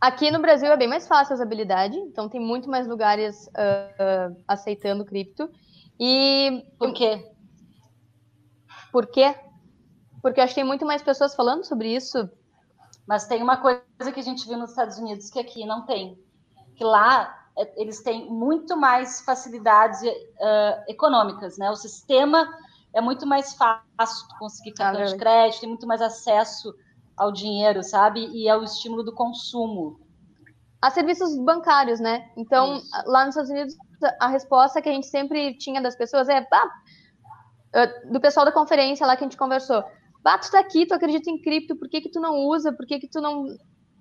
[0.00, 4.30] Aqui no Brasil é bem mais fácil a usabilidade, então tem muito mais lugares uh,
[4.30, 5.50] uh, aceitando cripto.
[5.98, 7.24] E por quê?
[8.92, 9.34] Por quê?
[10.20, 12.28] Porque eu acho que tem muito mais pessoas falando sobre isso
[13.06, 16.18] mas tem uma coisa que a gente viu nos Estados Unidos que aqui não tem,
[16.74, 21.70] que lá é, eles têm muito mais facilidades uh, econômicas, né?
[21.70, 22.48] O sistema
[22.94, 26.72] é muito mais fácil conseguir cartão ah, de crédito, tem muito mais acesso
[27.16, 28.26] ao dinheiro, sabe?
[28.32, 30.00] E ao estímulo do consumo.
[30.80, 32.30] Há serviços bancários, né?
[32.36, 32.90] Então, Isso.
[33.06, 33.74] lá nos Estados Unidos,
[34.20, 39.06] a resposta que a gente sempre tinha das pessoas é, ah, do pessoal da conferência
[39.06, 39.84] lá que a gente conversou,
[40.24, 42.86] ah, tu tá aqui, tu acredita em cripto, por que que tu não usa, por
[42.86, 43.44] que que tu não,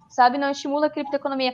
[0.09, 1.53] sabe, não estimula a criptoeconomia?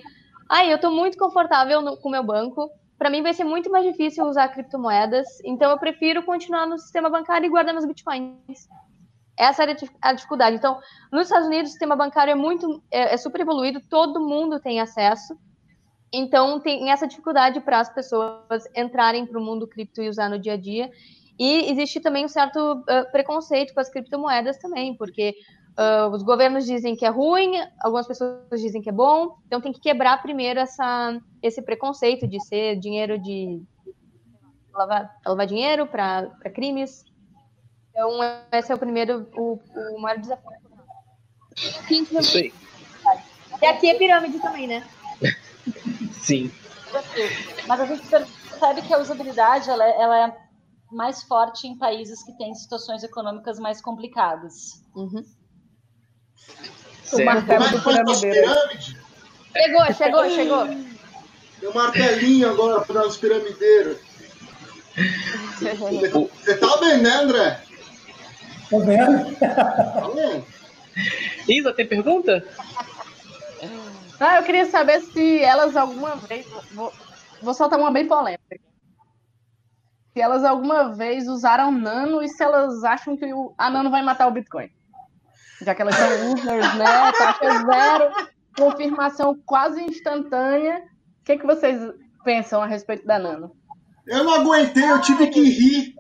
[0.50, 2.70] Ah, eu tô muito confortável no, com o meu banco,
[3.00, 7.10] para mim vai ser muito mais difícil usar criptomoedas, então eu prefiro continuar no sistema
[7.10, 8.68] bancário e guardar meus bitcoins.
[9.38, 10.58] Essa é a dificuldade.
[10.58, 10.78] Então,
[11.10, 14.82] nos Estados Unidos, o sistema bancário é muito, é, é super evoluído, todo mundo tem
[14.82, 15.34] acesso.
[16.12, 20.38] Então, tem essa dificuldade para as pessoas entrarem para o mundo cripto e usar no
[20.38, 20.92] dia a dia.
[21.40, 25.36] E existe também um certo uh, preconceito com as criptomoedas também, porque
[25.80, 29.72] uh, os governos dizem que é ruim, algumas pessoas dizem que é bom, então tem
[29.72, 33.64] que quebrar primeiro essa, esse preconceito de ser dinheiro de
[34.74, 37.06] lavar, lavar dinheiro para crimes.
[37.90, 38.12] Então,
[38.52, 39.60] esse é o primeiro, o,
[39.96, 40.60] o maior desafio.
[41.90, 42.54] Isso aí.
[43.62, 44.88] E aqui é pirâmide também, né?
[46.14, 46.52] Sim.
[47.68, 50.38] Mas a gente percebe que a usabilidade ela, é, ela é
[50.92, 54.82] mais forte em países que têm situações econômicas mais complicadas.
[54.96, 55.24] Uhum.
[57.14, 58.52] O martelo do piramideiro.
[59.52, 60.68] Chegou, chegou, chegou.
[61.60, 63.98] Tem um martelinho agora para os piramideiros.
[65.60, 67.62] Você tá vendo, né, André?
[68.70, 69.36] Tô vendo.
[69.38, 70.46] Tá vendo?
[71.48, 72.46] Isa, tem pergunta?
[74.20, 76.46] Ah, eu queria saber se elas alguma vez.
[76.74, 76.94] Vou,
[77.42, 78.40] vou soltar uma bem polêmica
[80.20, 84.02] se elas alguma vez usaram Nano e se elas acham que o, a Nano vai
[84.02, 84.70] matar o Bitcoin.
[85.62, 87.12] Já que elas são users, né?
[87.18, 90.84] Taxa zero, confirmação quase instantânea.
[91.22, 91.80] O que, que vocês
[92.24, 93.56] pensam a respeito da Nano?
[94.08, 95.96] Eu não aguentei, eu tive que rir.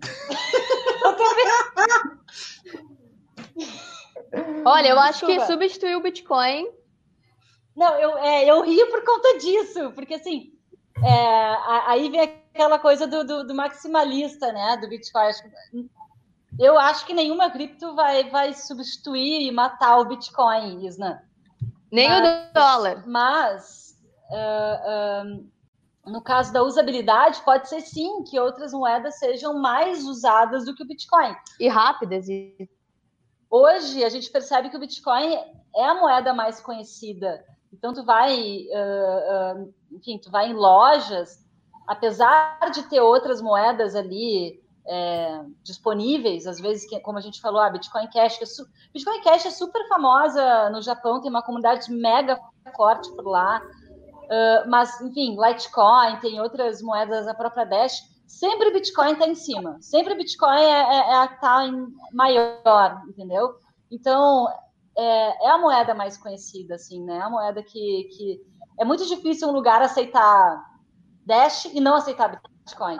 [4.66, 6.68] Olha, eu acho que substituir o Bitcoin.
[7.76, 10.52] Não, eu, é, eu rio por conta disso, porque assim,
[11.04, 11.58] é,
[11.88, 14.78] aí vem aquela coisa do, do, do, maximalista, né?
[14.78, 15.32] Do Bitcoin.
[16.60, 21.24] Eu acho que nenhuma cripto vai, vai substituir e matar o Bitcoin, Isna.
[21.92, 23.04] Nem mas, o dólar.
[23.08, 23.98] Mas
[24.30, 30.66] uh, uh, no caso da usabilidade, pode ser sim que outras moedas sejam mais usadas
[30.66, 31.34] do que o Bitcoin.
[31.60, 32.28] E rápidas.
[32.28, 32.70] E...
[33.50, 35.36] Hoje a gente percebe que o Bitcoin
[35.76, 37.44] é a moeda mais conhecida.
[37.72, 41.48] Então tu vai, uh, enfim, tu vai em lojas
[41.90, 47.70] apesar de ter outras moedas ali é, disponíveis, às vezes, como a gente falou, a
[47.70, 48.64] Bitcoin Cash, é
[48.94, 52.40] Bitcoin Cash é super famosa no Japão, tem uma comunidade mega
[52.76, 59.14] forte por lá, uh, mas, enfim, Litecoin, tem outras moedas, a própria Dash, sempre Bitcoin
[59.14, 61.60] está em cima, sempre Bitcoin é, é, é a que está
[62.14, 63.56] maior, entendeu?
[63.92, 64.48] Então,
[64.96, 67.18] é, é, a moeda mais conhecida, assim, né?
[67.18, 68.42] É a moeda que, que
[68.80, 70.64] é muito difícil um lugar aceitar
[71.26, 72.49] Dash e não aceitar Bitcoin,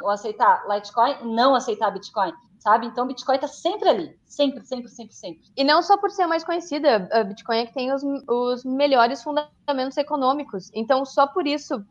[0.02, 2.88] ou aceitar Litecoin não aceitar Bitcoin, sabe?
[2.88, 5.42] Então, Bitcoin está sempre ali, sempre, sempre, sempre, sempre.
[5.56, 8.64] E não só por ser a mais conhecida, a Bitcoin é que tem os, os
[8.64, 10.70] melhores fundamentos econômicos.
[10.74, 11.84] Então, só por isso,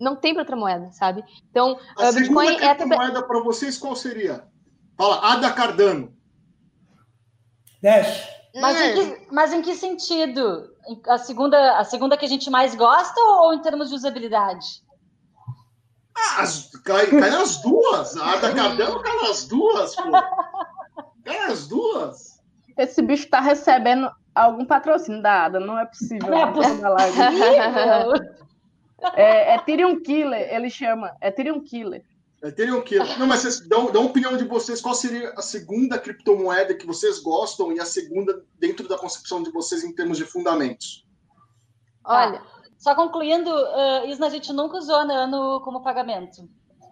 [0.00, 1.24] não tem para outra moeda, sabe?
[1.50, 4.46] Então, a, a Bitcoin é a moeda para vocês qual seria?
[4.96, 6.12] Fala, Ada Cardano.
[7.82, 8.28] Dash.
[8.54, 8.84] Mas, hum.
[8.84, 10.70] em que, mas em que sentido?
[11.06, 14.82] A segunda, a segunda que a gente mais gosta ou em termos de usabilidade?
[16.38, 18.16] As, cai, cai nas duas.
[18.16, 20.10] A da Cabelo cai nas duas, pô.
[21.24, 22.38] Cai nas duas.
[22.76, 26.30] Esse bicho está recebendo algum patrocínio da Ada, não é possível.
[26.30, 26.96] Não é possível.
[29.14, 31.14] é, é Tyrion Killer, ele chama.
[31.20, 32.02] É Tyrion Killer.
[32.40, 33.18] É Tyrion Killer.
[33.18, 34.80] Não, mas vocês dão, dão opinião de vocês.
[34.80, 39.50] Qual seria a segunda criptomoeda que vocês gostam e a segunda dentro da concepção de
[39.50, 41.04] vocês em termos de fundamentos?
[42.04, 42.40] Olha,
[42.78, 46.48] só concluindo, uh, isso a gente nunca usou a Nano como pagamento.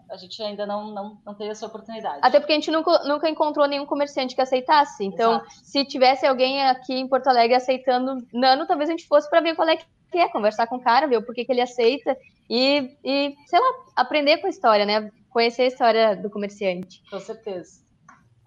[0.09, 2.19] A gente ainda não, não, não teve essa oportunidade.
[2.21, 5.03] Até porque a gente nunca, nunca encontrou nenhum comerciante que aceitasse.
[5.03, 5.49] Então, Exato.
[5.63, 9.55] se tivesse alguém aqui em Porto Alegre aceitando Nano, talvez a gente fosse para ver
[9.55, 12.17] qual é que é, conversar com o cara, ver o porquê que ele aceita
[12.49, 15.11] e, e, sei lá, aprender com a história, né?
[15.29, 17.03] Conhecer a história do comerciante.
[17.09, 17.81] Com certeza.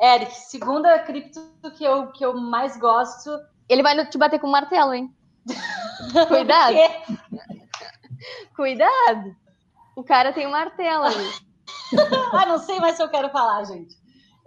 [0.01, 1.41] Eric, segunda cripto
[1.77, 3.31] que eu, que eu mais gosto.
[3.69, 5.15] Ele vai te bater com um martelo, hein?
[6.29, 6.77] Cuidado.
[8.55, 9.37] Cuidado.
[9.97, 11.31] O cara tem um martelo ali.
[12.33, 13.97] ah, não sei mais se eu quero falar, gente.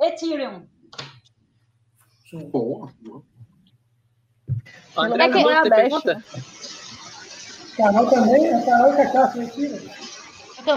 [0.02, 0.68] Ethereum.
[2.52, 2.92] Boa.
[4.98, 5.38] André, é que...
[5.38, 6.24] é a pergunta?
[7.78, 8.54] Carol também?
[8.54, 9.90] A Carol e a Cacá Ethereum.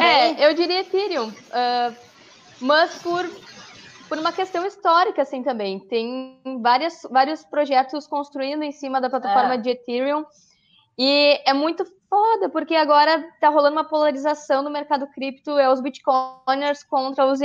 [0.00, 1.28] É, eu diria Ethereum.
[1.28, 1.96] Uh,
[2.60, 3.24] mas por,
[4.08, 5.78] por uma questão histórica, assim, também.
[5.80, 9.58] Tem várias, vários projetos construindo em cima da plataforma é.
[9.58, 10.24] de Ethereum.
[10.98, 15.80] E é muito foda, porque agora tá rolando uma polarização no mercado cripto, é os
[15.80, 17.40] bitcoiners contra os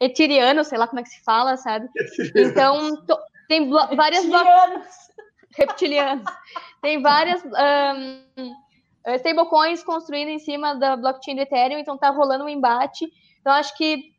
[0.00, 1.88] ethereanos, sei lá como é que se fala, sabe?
[2.34, 3.18] Então, to,
[3.48, 4.24] tem várias...
[4.24, 4.86] Reptilianos.
[5.56, 6.24] Reptilianos.
[6.80, 7.42] Tem várias...
[7.44, 8.54] Um,
[9.14, 13.08] stablecoins construindo em cima da blockchain do Ethereum, então tá rolando um embate.
[13.40, 14.15] Então, acho que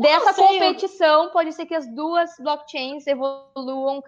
[0.00, 4.02] dessa competição, pode ser que as duas blockchains evoluam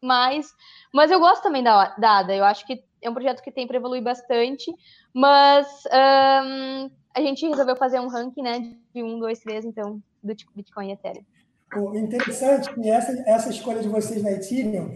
[0.00, 0.52] mais,
[0.92, 3.66] mas eu gosto também da, da ADA, eu acho que é um projeto que tem
[3.66, 4.72] para evoluir bastante,
[5.12, 10.34] mas um, a gente resolveu fazer um ranking, né, de 1, 2, 3, então, do
[10.54, 11.24] Bitcoin e Ethereum.
[11.76, 14.94] O interessante é que essa, essa escolha de vocês na Ethereum,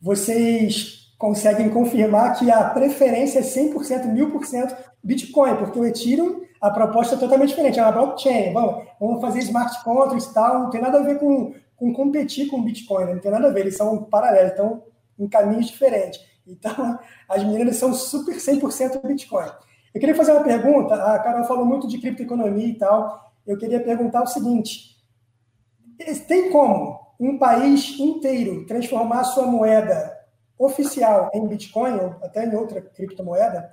[0.00, 7.14] vocês conseguem confirmar que a preferência é 100%, 1000% Bitcoin, porque o Ethereum, a proposta
[7.14, 10.80] é totalmente diferente, é uma blockchain, vamos, vamos fazer smart contracts e tal, não tem
[10.80, 13.12] nada a ver com, com competir com o Bitcoin, né?
[13.12, 14.82] não tem nada a ver, eles são paralelos, estão
[15.18, 16.24] em caminhos diferentes.
[16.46, 16.98] Então,
[17.28, 19.50] as meninas são super 100% Bitcoin.
[19.94, 23.80] Eu queria fazer uma pergunta, a Carol falou muito de criptoeconomia e tal, eu queria
[23.80, 24.96] perguntar o seguinte,
[26.26, 30.18] tem como um país inteiro transformar sua moeda
[30.58, 33.70] oficial em Bitcoin, ou até em outra criptomoeda?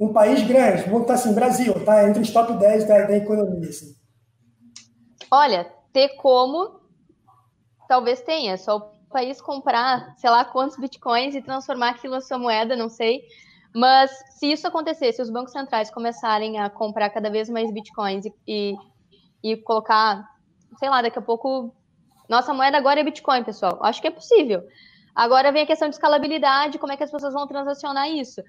[0.00, 2.08] Um país grande, vamos botar assim, Brasil, tá?
[2.08, 3.94] Entre os top 10 da, da economia, assim.
[5.30, 6.80] Olha, ter como,
[7.88, 12.74] talvez tenha, só país comprar, sei lá, quantos bitcoins e transformar aquilo na sua moeda,
[12.74, 13.22] não sei.
[13.72, 18.26] Mas se isso acontecer, se os bancos centrais começarem a comprar cada vez mais bitcoins
[18.26, 18.74] e, e,
[19.42, 20.28] e colocar,
[20.78, 21.72] sei lá, daqui a pouco.
[22.28, 23.78] Nossa moeda agora é Bitcoin, pessoal.
[23.82, 24.62] Acho que é possível.
[25.14, 28.42] Agora vem a questão de escalabilidade, como é que as pessoas vão transacionar isso.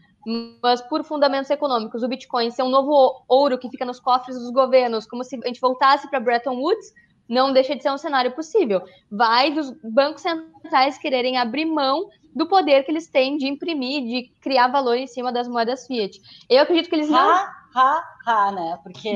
[0.61, 4.51] Mas por fundamentos econômicos, o Bitcoin ser um novo ouro que fica nos cofres dos
[4.51, 6.93] governos, como se a gente voltasse para Bretton Woods,
[7.29, 8.81] não deixa de ser um cenário possível.
[9.11, 14.29] Vai dos bancos centrais quererem abrir mão do poder que eles têm de imprimir, de
[14.41, 16.19] criar valor em cima das moedas fiat.
[16.49, 17.17] Eu acredito que eles não.
[17.17, 18.79] Ha, ha, ha, né?
[18.83, 19.09] Porque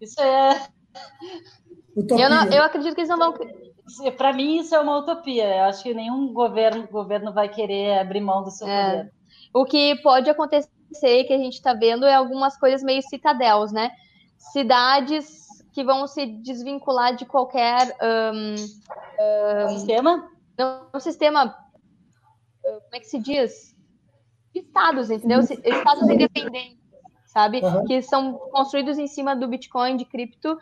[0.00, 0.66] isso é.
[1.96, 3.34] Eu, não, eu acredito que eles não vão.
[4.16, 5.58] Para mim, isso é uma utopia.
[5.58, 8.90] Eu acho que nenhum governo, governo vai querer abrir mão do seu é.
[8.90, 9.12] poder.
[9.54, 10.68] O que pode acontecer,
[11.24, 13.92] que a gente está vendo, é algumas coisas meio citadels, né?
[14.36, 18.54] Cidades que vão se desvincular de qualquer um,
[19.64, 20.28] um, sistema?
[20.58, 21.56] Não, um sistema.
[22.62, 23.76] Como é que se diz?
[24.52, 25.38] Estados, entendeu?
[25.40, 26.78] Estados independentes,
[27.26, 27.60] sabe?
[27.60, 27.84] Uhum.
[27.84, 30.58] Que são construídos em cima do Bitcoin, de cripto.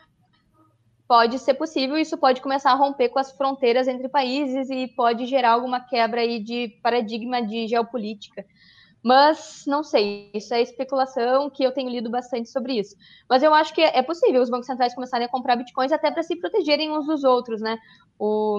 [1.09, 5.27] Pode ser possível, isso pode começar a romper com as fronteiras entre países e pode
[5.27, 8.45] gerar alguma quebra aí de paradigma de geopolítica.
[9.03, 12.95] Mas não sei, isso é especulação que eu tenho lido bastante sobre isso.
[13.29, 16.23] Mas eu acho que é possível os bancos centrais começarem a comprar bitcoins até para
[16.23, 17.77] se protegerem uns dos outros, né?
[18.17, 18.59] O,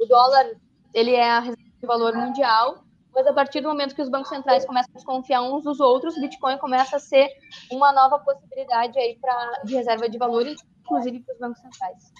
[0.00, 0.46] o dólar,
[0.94, 2.82] ele é a reserva de valor mundial,
[3.14, 6.16] mas a partir do momento que os bancos centrais começam a desconfiar uns dos outros,
[6.16, 7.28] o Bitcoin começa a ser
[7.70, 12.12] uma nova possibilidade aí pra, de reserva de valor, inclusive para os bancos centrais.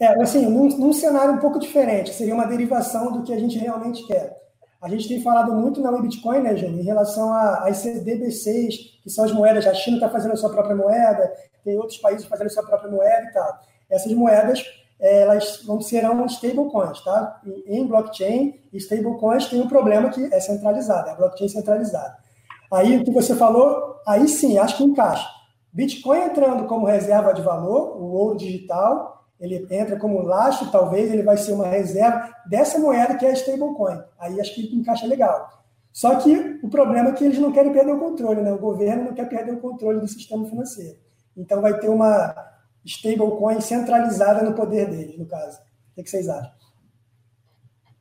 [0.00, 3.56] É, assim, num, num cenário um pouco diferente, seria uma derivação do que a gente
[3.58, 4.34] realmente quer.
[4.80, 9.24] A gente tem falado muito na Bitcoin, né, Jane, em relação às CDBCs, que são
[9.24, 9.66] as moedas.
[9.66, 11.30] A China está fazendo a sua própria moeda,
[11.62, 13.60] tem outros países fazendo a sua própria moeda e tal.
[13.90, 14.64] Essas moedas,
[14.98, 17.42] elas vão serão stablecoins, tá?
[17.66, 22.16] Em blockchain, stablecoins tem um problema que é centralizada, é blockchain centralizada.
[22.72, 25.28] Aí o que você falou, aí sim, acho que encaixa.
[25.72, 31.22] Bitcoin entrando como reserva de valor, o ouro digital, ele entra como lastro, talvez ele
[31.22, 34.02] vai ser uma reserva dessa moeda que é a stablecoin.
[34.18, 35.48] Aí acho que encaixa legal.
[35.92, 38.52] Só que o problema é que eles não querem perder o controle, né?
[38.52, 40.98] O governo não quer perder o controle do sistema financeiro.
[41.36, 42.34] Então vai ter uma
[42.84, 45.58] stablecoin centralizada no poder deles, no caso.
[45.96, 46.52] O que vocês acham?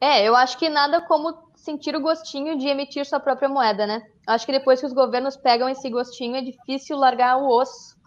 [0.02, 4.02] É, eu acho que nada como sentir o gostinho de emitir sua própria moeda, né?
[4.28, 7.98] Acho que depois que os governos pegam esse gostinho, é difícil largar o osso.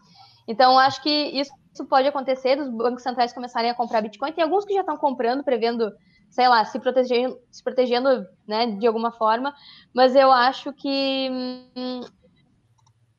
[0.48, 1.52] Então, acho que isso
[1.88, 4.32] pode acontecer, dos bancos centrais começarem a comprar Bitcoin.
[4.32, 5.90] Tem alguns que já estão comprando, prevendo,
[6.30, 9.54] sei lá, se protegendo, se protegendo né, de alguma forma.
[9.94, 11.30] Mas eu acho que
[11.76, 12.00] hum,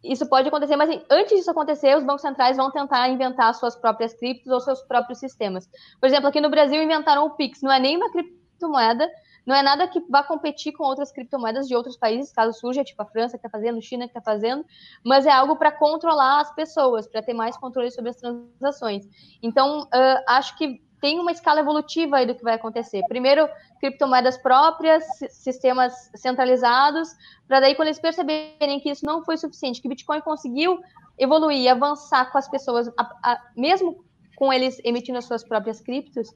[0.04, 3.76] isso pode acontecer, mas assim, antes disso acontecer, os bancos centrais vão tentar inventar suas
[3.76, 5.68] próprias criptos ou seus próprios sistemas.
[5.99, 9.10] Por exemplo, aqui no Brasil inventaram o Pix, não é nem uma criptomoeda,
[9.45, 13.01] não é nada que vá competir com outras criptomoedas de outros países, caso surja, tipo
[13.01, 14.65] a França que está fazendo, China que está fazendo,
[15.03, 19.07] mas é algo para controlar as pessoas, para ter mais controle sobre as transações.
[19.41, 23.03] Então, uh, acho que tem uma escala evolutiva aí do que vai acontecer.
[23.09, 23.49] Primeiro,
[23.81, 27.09] criptomoedas próprias, sistemas centralizados,
[27.45, 30.81] para daí, quando eles perceberem que isso não foi suficiente, que Bitcoin conseguiu
[31.17, 34.05] evoluir, avançar com as pessoas, a, a, mesmo
[34.37, 36.33] com eles emitindo as suas próprias criptos,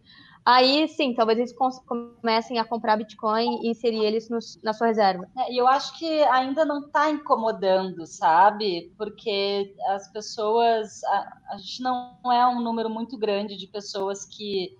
[0.47, 1.53] aí sim, talvez eles
[1.85, 5.27] comecem a comprar Bitcoin e inserir eles no, na sua reserva.
[5.35, 8.93] É, e eu acho que ainda não está incomodando, sabe?
[8.97, 14.73] Porque as pessoas, a, a, gente não é um número muito grande de pessoas que,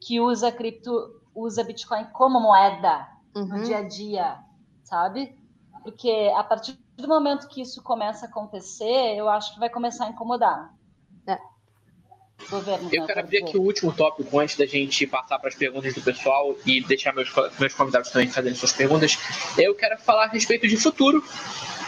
[0.00, 3.06] que usa cripto, usa Bitcoin como moeda
[3.36, 3.46] uhum.
[3.46, 4.38] no dia a dia,
[4.82, 5.38] sabe?
[5.82, 10.06] Porque a partir do momento que isso começa a acontecer, eu acho que vai começar
[10.06, 10.74] a incomodar.
[11.26, 11.38] É.
[12.92, 16.00] Eu quero abrir aqui o último tópico antes da gente passar para as perguntas do
[16.00, 19.18] pessoal e deixar meus, meus convidados também fazendo suas perguntas.
[19.56, 21.22] Eu quero falar a respeito de futuro,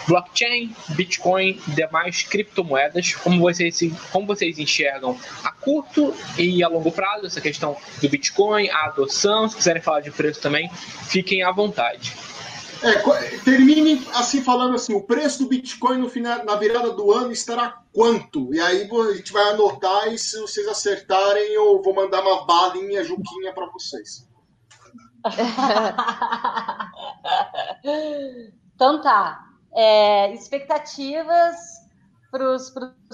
[0.06, 3.14] blockchain, Bitcoin, demais criptomoedas.
[3.14, 3.80] Como vocês,
[4.12, 9.48] como vocês enxergam a curto e a longo prazo essa questão do Bitcoin, a adoção?
[9.48, 10.70] Se quiserem falar de preço também,
[11.08, 12.12] fiquem à vontade.
[12.82, 17.30] É, termine assim falando assim, o preço do Bitcoin no final, na virada do ano
[17.30, 18.52] estará quanto?
[18.52, 23.04] E aí a gente vai anotar e se vocês acertarem eu vou mandar uma balinha
[23.04, 24.28] juquinha para vocês.
[28.74, 29.46] então tá.
[29.74, 31.82] É, expectativas
[32.32, 32.72] para os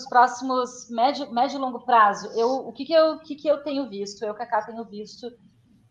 [0.09, 2.31] próximos médio, médio e longo prazo.
[2.35, 4.25] Eu, o que, que, eu, que, que eu tenho visto?
[4.25, 5.27] Eu, Cacá, tenho visto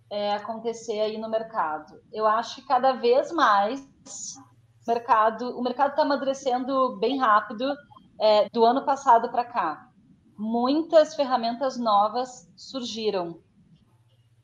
[0.10, 2.02] é, acontecer aí no mercado.
[2.12, 3.86] Eu acho que cada vez mais
[4.88, 7.66] o mercado está amadurecendo bem rápido
[8.20, 9.90] é, do ano passado para cá.
[10.38, 13.42] Muitas ferramentas novas surgiram.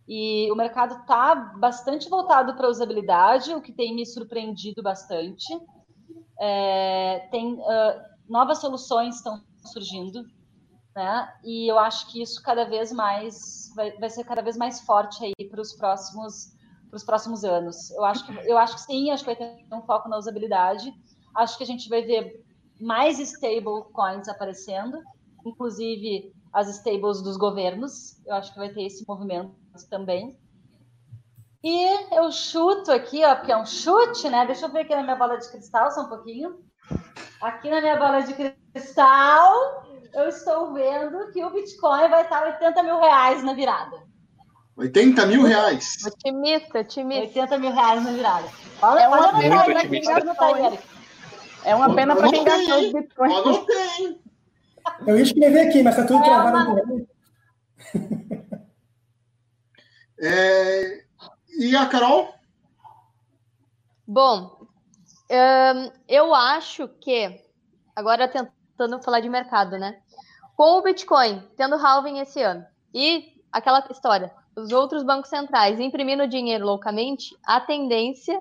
[0.06, 5.48] E o mercado está bastante voltado para usabilidade, o que tem me surpreendido bastante.
[6.38, 10.26] É, tem uh, novas soluções estão surgindo
[10.96, 11.34] né?
[11.44, 15.24] E eu acho que isso cada vez mais vai, vai ser cada vez mais forte
[15.24, 16.54] aí para os próximos
[16.90, 17.90] para os próximos anos.
[17.92, 20.94] Eu acho que eu acho que sim, acho que vai ter um foco na usabilidade.
[21.36, 22.46] Acho que a gente vai ver
[22.80, 25.02] mais stable coins aparecendo,
[25.44, 28.24] inclusive as stables dos governos.
[28.28, 29.56] Eu acho que vai ter esse movimento
[29.90, 30.38] também.
[31.64, 34.46] E eu chuto aqui, ó, porque é um chute, né?
[34.46, 36.60] Deixa eu ver aqui na minha bola de cristal só um pouquinho.
[37.42, 38.34] Aqui na minha bola de
[38.74, 39.84] cristal,
[40.14, 44.04] eu estou vendo que o Bitcoin vai estar 80 mil reais na virada.
[44.76, 45.98] 80 mil reais?
[46.06, 47.40] Otimista, otimista.
[47.40, 48.48] 80 mil reais na virada.
[48.82, 50.80] Olha, é uma pena para quem gastou,
[51.64, 53.34] É uma pena para quem gastou os Bitcoin.
[53.34, 54.20] Eu não tenho.
[55.08, 57.06] Eu ia escrever aqui, mas está tudo é travado uma...
[60.20, 61.04] é...
[61.58, 62.34] E a Carol?
[64.08, 64.68] Bom,
[66.08, 67.42] eu acho que,
[67.96, 70.02] agora tentando falar de mercado, né?
[70.56, 76.28] Com o Bitcoin tendo halving esse ano e aquela história, os outros bancos centrais imprimindo
[76.28, 78.40] dinheiro loucamente, a tendência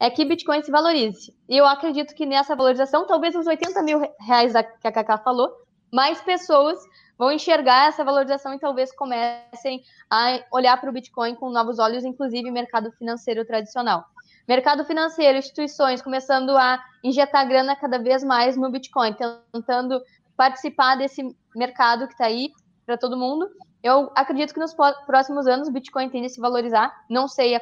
[0.00, 1.34] é que Bitcoin se valorize.
[1.48, 5.52] E eu acredito que nessa valorização, talvez os 80 mil reais que a Cacá falou,
[5.92, 6.78] mais pessoas
[7.18, 12.04] vão enxergar essa valorização e talvez comecem a olhar para o Bitcoin com novos olhos,
[12.04, 14.04] inclusive mercado financeiro tradicional.
[14.46, 19.14] Mercado financeiro, instituições começando a injetar grana cada vez mais no Bitcoin,
[19.52, 20.00] tentando
[20.38, 22.52] participar desse mercado que está aí
[22.86, 23.50] para todo mundo.
[23.82, 24.74] Eu acredito que nos
[25.04, 26.94] próximos anos o Bitcoin tende a se valorizar.
[27.10, 27.60] Não sei a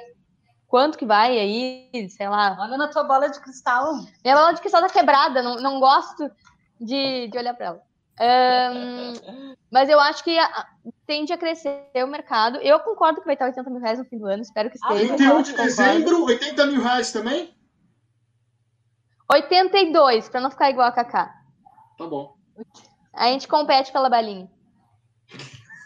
[0.69, 2.55] quanto que vai aí, sei lá.
[2.61, 3.95] Olha na tua bola de cristal.
[4.23, 6.31] Minha bola de cristal tá quebrada, não, não gosto
[6.79, 7.83] de, de olhar para ela.
[8.19, 10.37] Um, mas eu acho que
[11.07, 12.59] tende a crescer o mercado.
[12.59, 15.15] Eu concordo que vai estar 80 mil reais no fim do ano, espero que esteja.
[15.17, 17.55] 31 de dezembro, 80 mil reais também?
[19.31, 21.35] 82, para não ficar igual a Kaká.
[21.99, 22.36] Tá bom.
[23.13, 24.51] A gente compete pela balinha.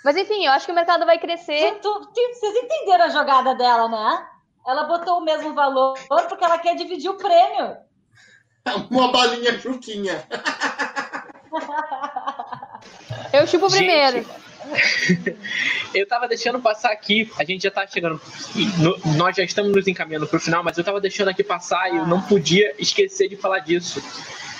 [0.04, 1.78] Mas enfim, eu acho que o mercado vai crescer.
[1.82, 4.26] Vocês entenderam a jogada dela, né?
[4.66, 7.76] Ela botou o mesmo valor porque ela quer dividir o prêmio.
[8.90, 10.26] Uma balinha chuquinha.
[13.32, 14.26] Eu chupo Gente, primeiro.
[15.94, 18.20] eu tava deixando passar aqui, a gente já tá chegando.
[18.78, 21.96] No, nós já estamos nos encaminhando pro final, mas eu tava deixando aqui passar e
[21.96, 24.02] eu não podia esquecer de falar disso.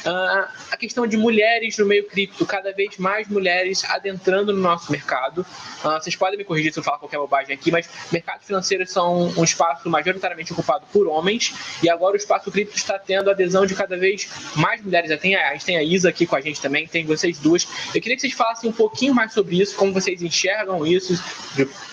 [0.01, 4.91] Uh, a questão de mulheres no meio cripto, cada vez mais mulheres adentrando no nosso
[4.91, 5.45] mercado.
[5.85, 9.29] Uh, vocês podem me corrigir se eu falar qualquer bobagem aqui, mas mercados financeiros são
[9.37, 13.75] um espaço majoritariamente ocupado por homens e agora o espaço cripto está tendo adesão de
[13.75, 15.19] cada vez mais mulheres.
[15.21, 17.67] Tem a, a gente tem a Isa aqui com a gente também, tem vocês duas.
[17.95, 21.23] Eu queria que vocês falassem um pouquinho mais sobre isso, como vocês enxergam isso,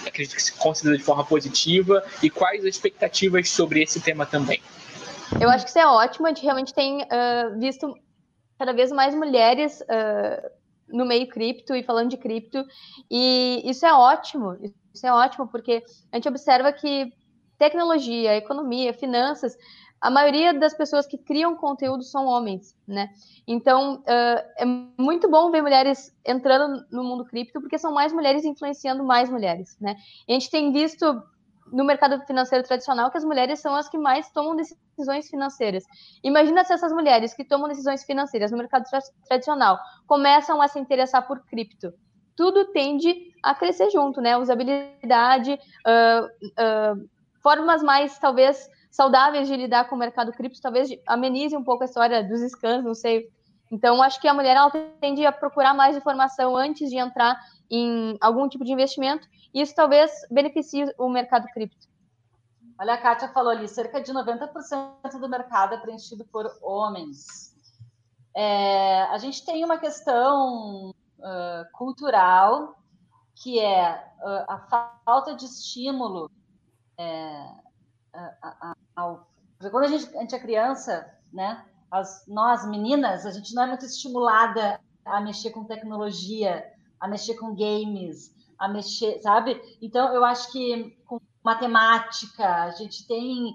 [0.06, 4.62] acredito que se considera de forma positiva e quais as expectativas sobre esse tema também.
[5.42, 6.26] Eu acho que isso é ótimo.
[6.26, 7.94] A gente realmente tem uh, visto
[8.58, 10.50] cada vez mais mulheres uh,
[10.88, 12.66] no meio cripto e falando de cripto.
[13.10, 14.58] E isso é ótimo.
[14.94, 17.12] Isso é ótimo porque a gente observa que
[17.58, 19.56] tecnologia, economia, finanças,
[20.00, 23.10] a maioria das pessoas que criam conteúdo são homens, né?
[23.48, 24.66] Então, uh, é
[24.98, 29.76] muito bom ver mulheres entrando no mundo cripto, porque são mais mulheres influenciando mais mulheres,
[29.82, 29.96] né?
[30.28, 31.06] E a gente tem visto
[31.72, 35.84] no mercado financeiro tradicional que as mulheres são as que mais tomam decisões financeiras.
[36.24, 40.80] Imagina se essas mulheres que tomam decisões financeiras no mercado tra tradicional começam a se
[40.80, 41.94] interessar por cripto.
[42.36, 44.38] Tudo tende a crescer junto, né?
[44.38, 47.10] Usabilidade, uh, uh,
[47.42, 51.86] formas mais, talvez, saudáveis de lidar com o mercado cripto, talvez amenize um pouco a
[51.86, 53.30] história dos scans, não sei.
[53.72, 57.38] Então, acho que a mulher ela tende a procurar mais informação antes de entrar
[57.70, 61.88] em algum tipo de investimento isso talvez beneficie o mercado cripto.
[62.80, 67.56] Olha, a Kátia falou ali, cerca de 90% do mercado é preenchido por homens.
[68.36, 72.76] É, a gente tem uma questão uh, cultural
[73.36, 76.30] que é uh, a falta de estímulo.
[77.00, 77.52] É,
[78.96, 79.28] ao,
[79.72, 83.68] quando a gente, a gente é criança, né, as, nós meninas, a gente não é
[83.68, 86.66] muito estimulada a mexer com tecnologia,
[87.00, 89.62] a mexer com games, a mexer, sabe?
[89.82, 93.54] Então, eu acho que com matemática, a gente tem,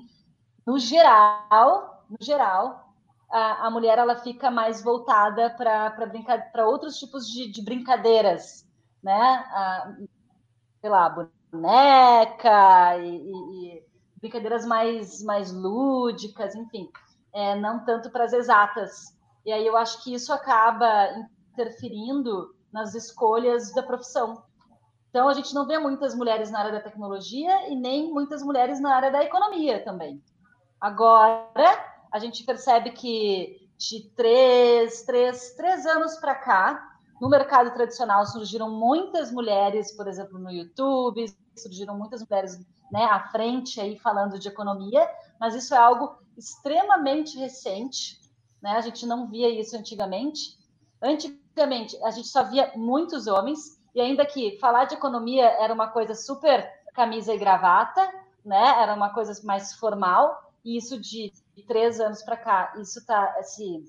[0.67, 2.95] no geral, no geral,
[3.31, 8.67] a, a mulher ela fica mais voltada para outros tipos de, de, brincadeiras,
[9.03, 9.21] né?
[9.21, 9.95] A,
[10.81, 11.09] sei lá,
[11.51, 13.87] boneca e, e, e,
[14.21, 16.91] brincadeiras mais, mais lúdicas, enfim,
[17.33, 19.17] é, não tanto para as exatas.
[19.45, 21.09] E aí eu acho que isso acaba
[21.53, 24.43] interferindo nas escolhas da profissão.
[25.11, 28.81] Então, a gente não vê muitas mulheres na área da tecnologia e nem muitas mulheres
[28.81, 30.23] na área da economia também.
[30.81, 36.83] Agora, a gente percebe que de três, três, três anos para cá,
[37.21, 41.27] no mercado tradicional surgiram muitas mulheres, por exemplo, no YouTube,
[41.57, 42.59] surgiram muitas mulheres
[42.91, 45.09] né, à frente aí falando de economia,
[45.39, 48.21] mas isso é algo extremamente recente,
[48.63, 48.73] né?
[48.73, 50.59] A gente não via isso antigamente.
[51.01, 55.89] Antigamente, a gente só via muitos homens, e ainda que falar de economia era uma
[55.89, 58.01] coisa super camisa e gravata,
[58.45, 58.83] né?
[58.83, 60.51] Era uma coisa mais formal.
[60.65, 61.33] E isso de
[61.67, 63.85] três anos para cá, isso tá assim,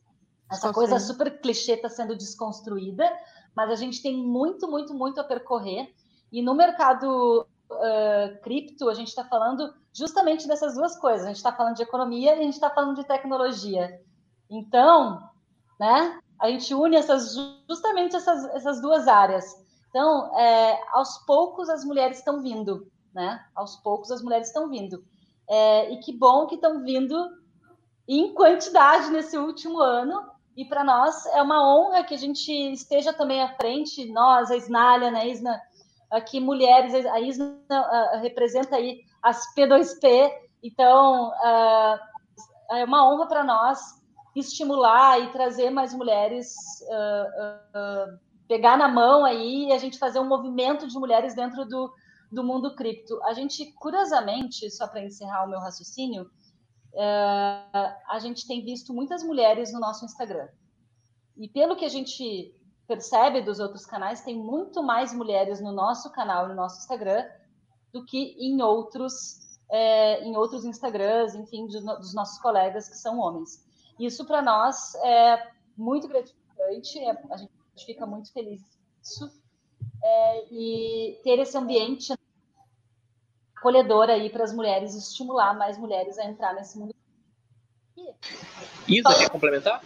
[0.52, 3.10] essa coisa super clichê está sendo desconstruída.
[3.56, 5.94] Mas a gente tem muito, muito, muito a percorrer.
[6.32, 11.24] E no mercado uh, cripto, a gente está falando justamente dessas duas coisas.
[11.24, 14.00] A gente está falando de economia e a gente está falando de tecnologia.
[14.50, 15.22] Então,
[15.80, 16.20] né?
[16.40, 17.36] A gente une essas,
[17.70, 19.46] justamente essas, essas duas áreas.
[19.90, 23.44] Então, é, aos poucos as mulheres estão vindo, né?
[23.56, 25.04] Aos poucos as mulheres estão vindo.
[25.50, 27.16] É, e que bom que estão vindo
[28.08, 30.32] em quantidade nesse último ano.
[30.56, 34.56] E para nós é uma honra que a gente esteja também à frente, nós, a
[34.56, 35.60] Isnália, né, Isna,
[36.14, 41.32] aqui mulheres, a Isna uh, representa aí as P2P, então
[42.72, 43.80] é uma honra para nós
[44.36, 46.56] estimular e trazer mais mulheres
[48.48, 51.94] pegar na mão aí e a gente fazer um movimento de mulheres dentro do,
[52.32, 53.22] do mundo cripto.
[53.24, 56.30] A gente, curiosamente, só para encerrar o meu raciocínio,
[56.96, 60.48] a gente tem visto muitas mulheres no nosso Instagram.
[61.38, 62.54] E pelo que a gente
[62.94, 67.26] percebe dos outros canais, tem muito mais mulheres no nosso canal, no nosso Instagram,
[67.92, 73.18] do que em outros, é, em outros Instagrams, enfim, de, dos nossos colegas que são
[73.18, 73.66] homens.
[74.00, 77.00] Isso para nós é muito gratificante.
[77.00, 77.52] É, a gente
[77.86, 78.62] fica muito feliz
[79.02, 79.32] disso.
[80.04, 82.14] é, e ter esse ambiente
[83.56, 86.94] acolhedor aí para as mulheres, estimular mais mulheres a entrar nesse mundo.
[88.88, 89.82] Isa, quer complementar?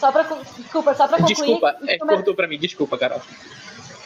[0.00, 1.34] Só para desculpa, só para concluir.
[1.34, 3.20] Desculpa, é, cortou para mim, desculpa, Carol.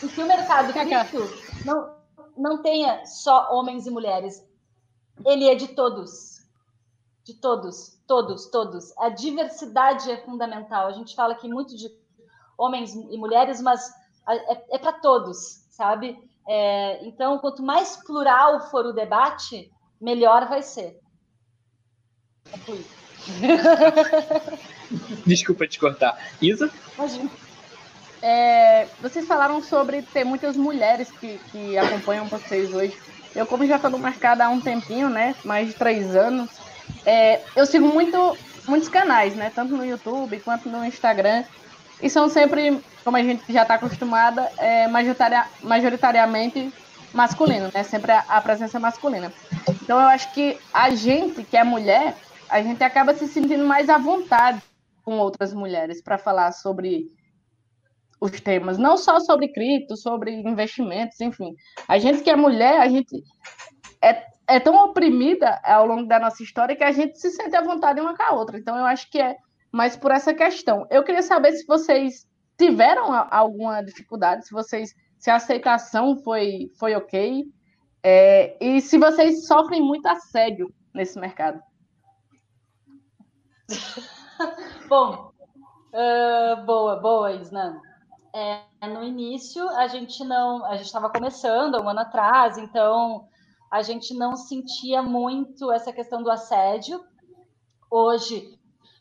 [0.03, 1.31] E que o mercado cripto
[1.65, 1.95] não,
[2.37, 4.45] não tenha só homens e mulheres,
[5.25, 6.43] ele é de todos.
[7.23, 8.93] De todos, todos, todos.
[8.99, 10.89] A diversidade é fundamental.
[10.89, 11.89] A gente fala aqui muito de
[12.59, 13.89] homens e mulheres, mas
[14.29, 16.19] é, é para todos, sabe?
[16.49, 20.99] É, então, quanto mais plural for o debate, melhor vai ser.
[25.27, 26.17] Desculpa te cortar.
[26.41, 26.71] Isa?
[28.23, 32.97] É, vocês falaram sobre ter muitas mulheres que, que acompanham vocês hoje.
[33.35, 35.35] Eu, como já estou no mercado há um tempinho, né?
[35.45, 36.51] Mais de três anos,
[37.05, 38.37] é, eu sigo muito,
[38.67, 39.51] muitos canais, né?
[39.55, 41.45] Tanto no YouTube quanto no Instagram.
[42.01, 46.73] E são sempre, como a gente já está acostumada, é, majoritaria, majoritariamente
[47.13, 47.83] masculino, né?
[47.83, 49.33] Sempre a, a presença masculina.
[49.83, 52.15] Então eu acho que a gente, que é mulher,
[52.49, 54.63] a gente acaba se sentindo mais à vontade
[55.05, 57.07] com outras mulheres para falar sobre
[58.21, 61.55] os temas, não só sobre cripto, sobre investimentos, enfim.
[61.87, 63.23] A gente que é mulher, a gente
[64.03, 67.63] é, é tão oprimida ao longo da nossa história que a gente se sente à
[67.63, 68.59] vontade uma com a outra.
[68.59, 69.37] Então, eu acho que é
[69.71, 70.87] mais por essa questão.
[70.91, 72.27] Eu queria saber se vocês
[72.57, 77.45] tiveram alguma dificuldade, se vocês, se a aceitação foi, foi ok,
[78.03, 81.61] é, e se vocês sofrem muito assédio nesse mercado.
[84.89, 85.31] Bom,
[85.93, 87.81] uh, boa, boa, Isnan.
[88.35, 93.29] É, no início, a gente não, a gente estava começando um ano atrás, então
[93.71, 97.05] a gente não sentia muito essa questão do assédio.
[97.91, 98.59] Hoje,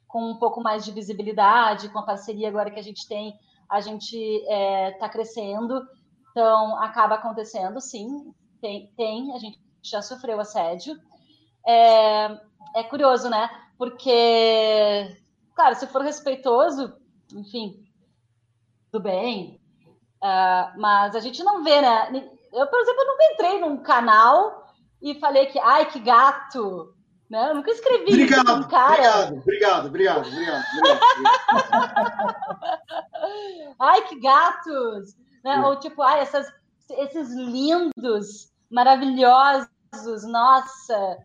[0.07, 3.37] com um pouco mais de visibilidade, com a parceria agora que a gente tem,
[3.69, 5.81] a gente está é, tá crescendo,
[6.29, 8.31] então acaba acontecendo, sim,
[8.61, 10.95] tem, tem, a gente já sofreu assédio.
[11.67, 12.25] É,
[12.75, 13.49] é curioso, né?
[13.77, 15.17] Porque,
[15.55, 16.93] claro, se for respeitoso,
[17.33, 17.83] enfim,
[18.91, 19.59] tudo bem.
[20.23, 22.29] Uh, mas a gente não vê, né?
[22.53, 24.67] Eu, por exemplo, nunca entrei num canal
[25.01, 26.93] e falei que, ai, que gato.
[27.29, 27.49] Né?
[27.49, 29.31] Eu nunca escrevi obrigado, isso um cara.
[29.31, 30.63] Obrigado, obrigado, obrigado, obrigado.
[30.77, 30.99] obrigado.
[33.79, 35.15] ai, que gatos.
[35.43, 35.59] Né?
[35.65, 36.47] Ou tipo, ai, essas,
[36.89, 41.17] esses lindos, maravilhosos, nossa.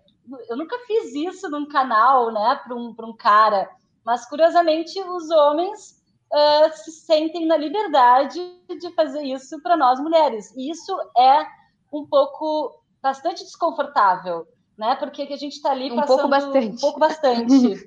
[0.48, 3.70] Eu nunca fiz isso num canal, né, para um, um cara.
[4.08, 6.02] Mas, curiosamente, os homens
[6.32, 10.50] uh, se sentem na liberdade de fazer isso para nós mulheres.
[10.56, 11.46] E isso é
[11.92, 14.48] um pouco bastante desconfortável,
[14.78, 14.96] né?
[14.96, 16.68] Porque a gente está ali um passando pouco bastante.
[16.68, 17.86] um pouco bastante.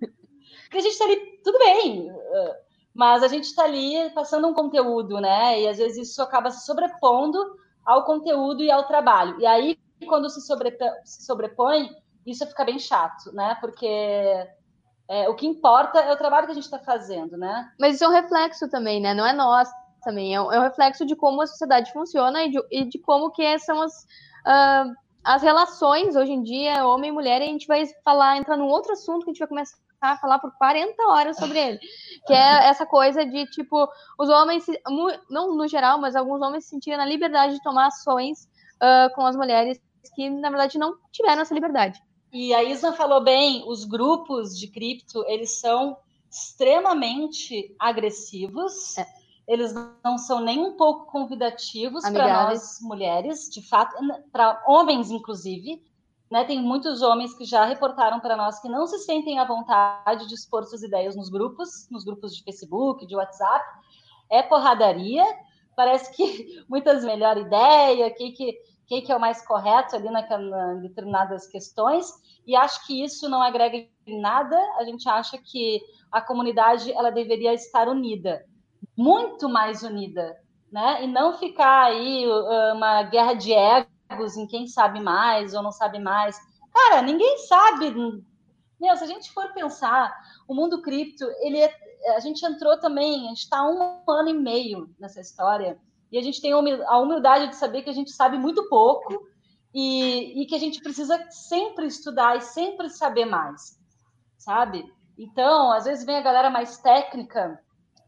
[0.64, 2.12] Porque a gente está ali, tudo bem,
[2.92, 5.60] mas a gente está ali passando um conteúdo, né?
[5.60, 7.38] E às vezes isso acaba se sobrepondo
[7.86, 9.40] ao conteúdo e ao trabalho.
[9.40, 9.78] E aí,
[10.08, 11.90] quando se, sobrepõe, se sobrepõe
[12.26, 13.56] isso fica bem chato, né?
[13.60, 13.86] Porque
[15.08, 17.70] é, o que importa é o trabalho que a gente está fazendo, né?
[17.80, 19.14] Mas isso é um reflexo também, né?
[19.14, 19.68] Não é nós
[20.02, 22.98] também, é um, é um reflexo de como a sociedade funciona e de, e de
[22.98, 24.02] como que são as,
[24.46, 24.94] uh,
[25.24, 28.68] as relações hoje em dia, homem e mulher, e a gente vai falar, entrar num
[28.68, 31.78] outro assunto que a gente vai começar a falar por 40 horas sobre ele,
[32.26, 33.88] que é essa coisa de, tipo,
[34.18, 34.66] os homens,
[35.30, 38.44] não no geral, mas alguns homens se sentiam na liberdade de tomar ações
[38.76, 39.80] uh, com as mulheres
[40.14, 42.00] que, na verdade, não tiveram essa liberdade.
[42.32, 45.96] E a Isna falou bem, os grupos de cripto, eles são
[46.30, 48.98] extremamente agressivos.
[48.98, 49.06] É.
[49.46, 49.72] Eles
[50.04, 53.96] não são nem um pouco convidativos para nós mulheres, de fato,
[54.30, 55.82] para homens inclusive.
[56.30, 56.44] Né?
[56.44, 60.34] Tem muitos homens que já reportaram para nós que não se sentem à vontade de
[60.34, 63.64] expor suas ideias nos grupos, nos grupos de Facebook, de WhatsApp.
[64.30, 65.24] É porradaria.
[65.74, 68.58] Parece que muitas melhor ideia, que, que
[68.88, 72.10] quem que é o mais correto ali naquela, em determinadas questões,
[72.46, 77.10] e acho que isso não agrega em nada, a gente acha que a comunidade ela
[77.10, 78.46] deveria estar unida,
[78.96, 80.34] muito mais unida,
[80.72, 81.04] né?
[81.04, 85.70] E não ficar aí uh, uma guerra de egos em quem sabe mais ou não
[85.70, 86.38] sabe mais.
[86.72, 87.90] Cara, ninguém sabe.
[88.80, 90.16] Meu, se a gente for pensar,
[90.48, 91.70] o mundo cripto, ele é,
[92.16, 95.78] a gente entrou também, a gente está um ano e meio nessa história
[96.10, 99.28] e a gente tem a humildade de saber que a gente sabe muito pouco
[99.74, 103.78] e, e que a gente precisa sempre estudar e sempre saber mais,
[104.38, 104.90] sabe?
[105.18, 107.60] Então, às vezes vem a galera mais técnica,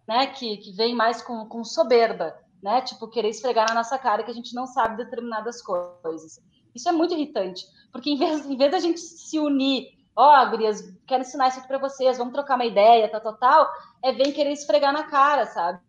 [0.09, 4.23] né, que, que vem mais com, com soberba, né, tipo, querer esfregar na nossa cara
[4.23, 6.41] que a gente não sabe determinadas coisas.
[6.75, 10.51] Isso é muito irritante, porque em vez, em vez da gente se unir, ó, oh,
[10.51, 13.69] gurias, quero ensinar isso aqui para vocês, vamos trocar uma ideia, tal, tal, tal,
[14.03, 15.81] é vem querer esfregar na cara, sabe?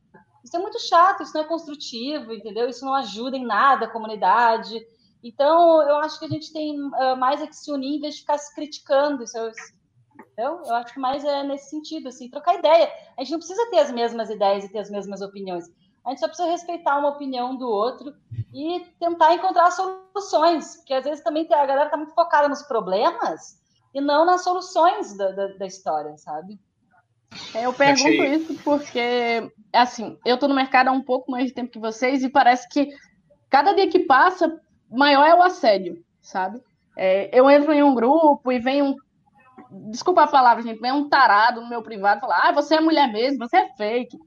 [0.43, 2.67] Isso é muito chato, isso não é construtivo, entendeu?
[2.67, 4.79] Isso não ajuda em nada a comunidade.
[5.23, 8.15] Então, eu acho que a gente tem uh, mais é que se unir em vez
[8.15, 9.23] de ficar se criticando.
[9.23, 9.51] Isso, é
[10.33, 12.91] então, eu acho que mais é nesse sentido, assim, trocar ideia.
[13.17, 15.65] A gente não precisa ter as mesmas ideias e ter as mesmas opiniões.
[16.03, 18.13] A gente só precisa respeitar uma opinião do outro
[18.53, 23.59] e tentar encontrar soluções, porque às vezes também a galera está muito focada nos problemas
[23.93, 26.59] e não nas soluções da, da, da história, sabe?
[27.55, 28.35] Eu pergunto Achei.
[28.35, 32.23] isso porque, assim, eu estou no mercado há um pouco mais de tempo que vocês
[32.23, 32.89] e parece que
[33.49, 34.59] cada dia que passa,
[34.89, 36.61] maior é o assédio, sabe?
[36.97, 38.95] É, eu entro em um grupo e vem um.
[39.89, 42.81] Desculpa a palavra, gente, vem um tarado no meu privado e fala: Ah, você é
[42.81, 44.17] mulher mesmo, você é fake.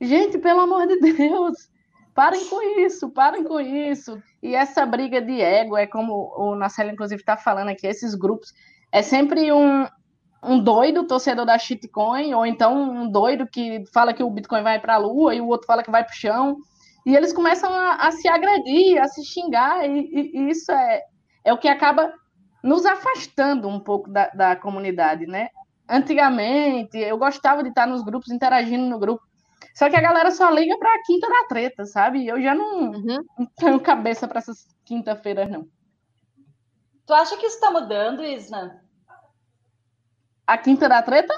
[0.00, 1.70] Gente, pelo amor de Deus,
[2.14, 4.20] parem com isso, parem com isso.
[4.42, 8.52] E essa briga de ego, é como o Marcelo, inclusive, está falando aqui, esses grupos,
[8.92, 9.86] é sempre um,
[10.46, 14.80] um doido torcedor da shitcoin, ou então um doido que fala que o Bitcoin vai
[14.80, 16.56] para a lua e o outro fala que vai para o chão.
[17.04, 21.02] E eles começam a, a, se agredir, a se xingar, e, e, e, isso é,
[21.44, 22.12] é o que acaba
[22.62, 25.48] nos afastando um pouco da, da comunidade, né?
[25.88, 29.22] Antigamente, eu gostava de estar nos grupos, interagindo no grupo,
[29.74, 32.26] só que a galera só liga para a quinta da treta, sabe?
[32.26, 33.24] Eu já não, uhum.
[33.38, 35.66] não tenho cabeça para essas quinta-feiras, não.
[37.06, 38.82] Tu acha que isso está mudando, Isna?
[40.46, 41.34] A quinta da treta?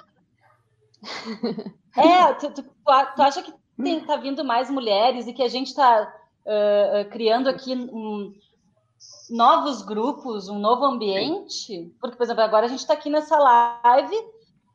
[1.97, 3.53] É, tu, tu, tu acha que
[3.83, 6.13] tem, tá vindo mais mulheres e que a gente está
[6.45, 8.35] uh, criando aqui um,
[9.31, 11.93] novos grupos, um novo ambiente?
[12.01, 14.17] Porque, por exemplo, agora a gente está aqui nessa live,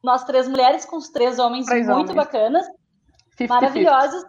[0.01, 2.15] nós três mulheres com os três homens três muito homens.
[2.15, 2.65] bacanas,
[3.37, 4.23] 50, maravilhosos.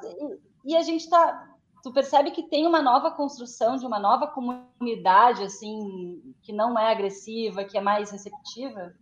[0.64, 1.48] E, e a gente está.
[1.82, 6.90] Tu percebe que tem uma nova construção de uma nova comunidade, assim, que não é
[6.90, 8.94] agressiva, que é mais receptiva?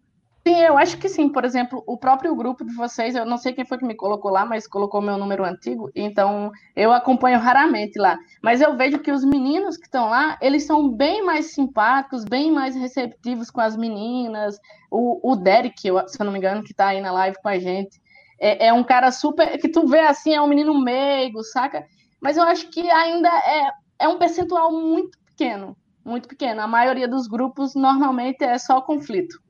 [0.47, 1.28] Sim, eu acho que sim.
[1.28, 4.31] Por exemplo, o próprio grupo de vocês, eu não sei quem foi que me colocou
[4.31, 8.19] lá, mas colocou meu número antigo, então eu acompanho raramente lá.
[8.43, 12.51] Mas eu vejo que os meninos que estão lá, eles são bem mais simpáticos, bem
[12.51, 14.59] mais receptivos com as meninas.
[14.90, 17.59] O, o Derek, se eu não me engano, que está aí na live com a
[17.59, 18.01] gente,
[18.40, 19.56] é, é, um cara super.
[19.59, 21.86] que tu vê assim, é um menino meigo, saca?
[22.20, 23.70] Mas eu acho que ainda é,
[24.01, 25.77] é um percentual muito pequeno.
[26.05, 26.60] Muito pequeno.
[26.60, 29.40] A maioria dos grupos normalmente é só conflito.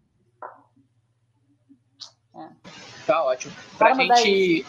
[2.35, 2.92] É.
[3.07, 3.53] Tá ótimo.
[3.79, 4.67] Pra Vamos gente.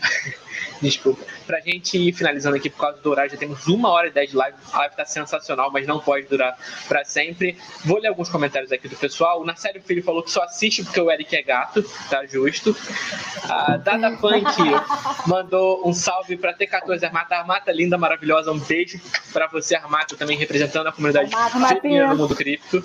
[0.80, 1.24] Desculpa.
[1.46, 4.30] Pra gente ir finalizando aqui por causa do horário, já temos uma hora e dez
[4.30, 4.56] de live.
[4.72, 7.56] A live tá sensacional, mas não pode durar para sempre.
[7.84, 9.40] Vou ler alguns comentários aqui do pessoal.
[9.40, 12.76] O Narcélio Filho falou que só assiste porque o Eric é gato, tá justo.
[13.48, 14.44] A Dada Punk
[15.26, 17.36] mandou um salve pra T14 Armata.
[17.36, 18.52] Armata linda, maravilhosa.
[18.52, 19.00] Um beijo
[19.32, 22.82] pra você, Armata, também representando a comunidade no mundo cripto.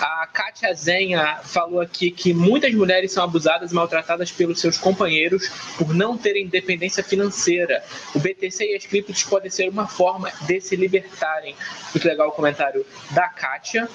[0.00, 5.48] A Kátia Zenha falou aqui que muitas mulheres são abusadas e maltratadas pelos seus companheiros
[5.78, 7.82] por não terem independência financeira.
[8.14, 11.54] O BTC e as criptos podem ser uma forma de se libertarem.
[11.94, 13.88] Muito legal o comentário da Kátia.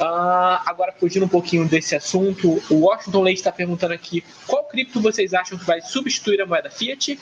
[0.00, 5.00] Uh, agora, fugindo um pouquinho desse assunto, o Washington Leite está perguntando aqui qual cripto
[5.00, 7.18] vocês acham que vai substituir a moeda Fiat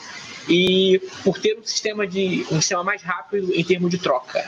[0.47, 4.45] e por ter um sistema, de, um sistema mais rápido em termos de troca.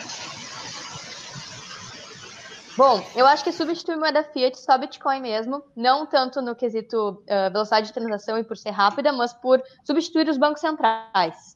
[2.81, 7.51] Bom, eu acho que substitui moeda fiat só Bitcoin mesmo, não tanto no quesito uh,
[7.53, 11.55] velocidade de transação e por ser rápida, mas por substituir os bancos centrais.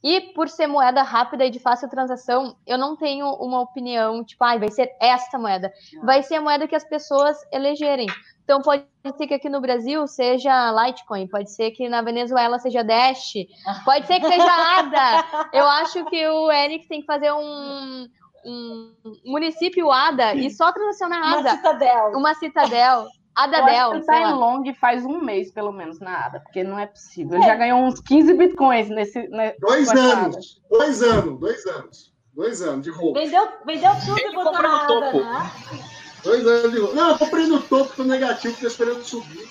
[0.00, 4.44] E por ser moeda rápida e de fácil transação, eu não tenho uma opinião, tipo,
[4.44, 5.72] ah, vai ser esta moeda.
[6.04, 8.06] Vai ser a moeda que as pessoas elegerem.
[8.44, 8.84] Então pode
[9.16, 13.32] ser que aqui no Brasil seja Litecoin, pode ser que na Venezuela seja Dash,
[13.84, 15.48] pode ser que seja ADA.
[15.52, 18.08] Eu acho que o Eric tem que fazer um,
[18.44, 18.92] um
[19.24, 21.40] município ADA e só transacionar ADA.
[21.40, 22.12] Uma citadel.
[22.14, 23.06] Uma citadel.
[23.34, 23.94] Adadel.
[23.94, 27.36] Ele tá em long faz um mês, pelo menos, na ADA, porque não é possível.
[27.36, 27.46] Ele é.
[27.46, 29.28] já ganhou uns 15 bitcoins nesse.
[29.28, 30.60] Né, dois anos.
[30.68, 32.10] Dois anos, dois anos.
[32.34, 33.18] Dois anos de roubo.
[33.18, 35.50] Vendeu, vendeu tudo e botou na ADA, né?
[36.22, 36.94] Dois anos de roubo.
[36.94, 39.48] Não, eu comprei no topo do negativo, porque eu esperando subir.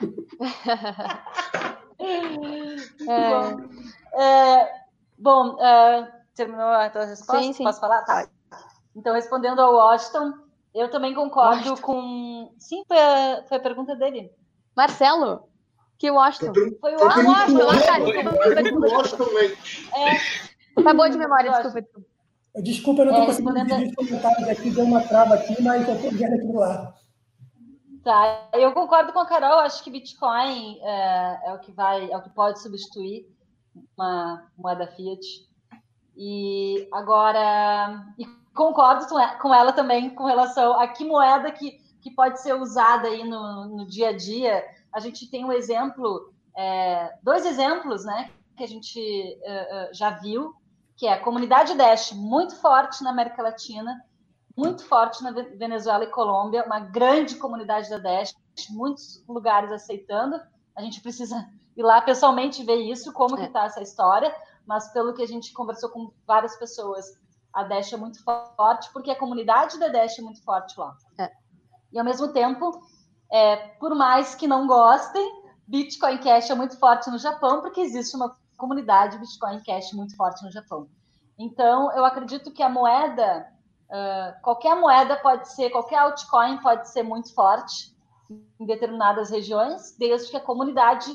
[4.18, 4.68] é, é,
[5.18, 7.42] bom, é, Terminou a tua resposta?
[7.42, 7.64] Sim, sim.
[7.64, 8.02] Posso falar?
[8.02, 8.28] Tá.
[8.96, 10.32] Então, respondendo ao Washington,
[10.74, 11.82] eu também concordo Washington.
[11.82, 12.54] com.
[12.58, 14.30] Sim, foi a, foi a pergunta dele.
[14.76, 15.48] Marcelo?
[15.98, 16.52] Que Washington?
[16.80, 17.64] Foi o Washington.
[17.64, 19.24] Washington
[19.94, 20.82] É.
[20.82, 21.86] Tá boa de memória, desculpa.
[22.62, 25.94] Desculpa, eu não estou é, conseguindo os comentários aqui, deu uma trava aqui, mas eu
[25.94, 26.94] estou vendo aqui do lado.
[28.04, 32.16] Tá, eu concordo com a Carol, acho que Bitcoin é, é, o que vai, é
[32.16, 33.26] o que pode substituir
[33.96, 35.24] uma moeda fiat.
[36.16, 39.06] E agora, e concordo
[39.40, 43.66] com ela também com relação a que moeda que, que pode ser usada aí no,
[43.66, 44.64] no dia a dia.
[44.92, 48.30] A gente tem um exemplo, é, dois exemplos, né?
[48.56, 50.54] que a gente uh, já viu,
[50.96, 54.04] que é a comunidade Dash muito forte na América Latina,
[54.56, 58.34] muito forte na Venezuela e Colômbia, uma grande comunidade da Dash,
[58.70, 60.40] muitos lugares aceitando.
[60.76, 63.40] A gente precisa ir lá pessoalmente ver isso, como é.
[63.40, 64.34] que está essa história,
[64.66, 67.06] mas pelo que a gente conversou com várias pessoas,
[67.52, 70.96] a Dash é muito forte, porque a comunidade da Dash é muito forte lá.
[71.18, 71.30] É.
[71.92, 72.70] E ao mesmo tempo,
[73.30, 78.16] é, por mais que não gostem, Bitcoin Cash é muito forte no Japão, porque existe
[78.16, 80.88] uma comunidade Bitcoin Cash muito forte no Japão.
[81.38, 83.52] Então, eu acredito que a moeda
[83.92, 87.94] Uh, qualquer moeda pode ser, qualquer altcoin pode ser muito forte
[88.58, 91.14] em determinadas regiões, desde que a comunidade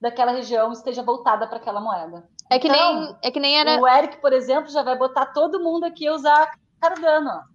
[0.00, 2.24] daquela região esteja voltada para aquela moeda.
[2.50, 3.80] É que, então, nem, é que nem era.
[3.80, 7.53] O Eric, por exemplo, já vai botar todo mundo aqui a usar Cardano.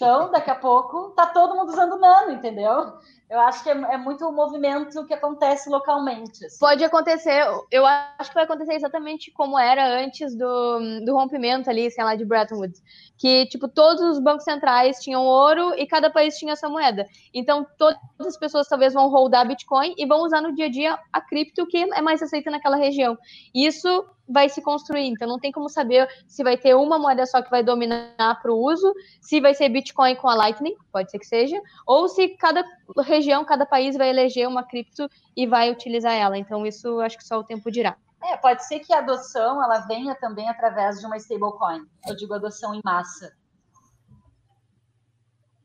[0.00, 2.94] Então, daqui a pouco, tá todo mundo usando Nano, entendeu?
[3.28, 6.46] Eu acho que é, é muito o movimento que acontece localmente.
[6.46, 6.58] Assim.
[6.58, 11.90] Pode acontecer, eu acho que vai acontecer exatamente como era antes do, do rompimento ali,
[11.90, 12.82] sei lá, de Bretton Woods.
[13.18, 17.06] Que, tipo, todos os bancos centrais tinham ouro e cada país tinha essa moeda.
[17.34, 20.98] Então, todas as pessoas talvez vão holdar Bitcoin e vão usar no dia a dia
[21.12, 23.18] a cripto que é mais aceita naquela região.
[23.54, 25.06] Isso vai se construir.
[25.06, 28.52] Então, não tem como saber se vai ter uma moeda só que vai dominar para
[28.52, 32.28] o uso, se vai ser Bitcoin com a Lightning, pode ser que seja, ou se
[32.36, 32.64] cada
[33.02, 36.38] região, cada país vai eleger uma cripto e vai utilizar ela.
[36.38, 37.96] Então, isso acho que só o tempo dirá.
[38.22, 41.86] É, pode ser que a adoção ela venha também através de uma stablecoin.
[42.06, 43.32] Eu digo adoção em massa.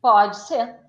[0.02, 0.80] Pode ser.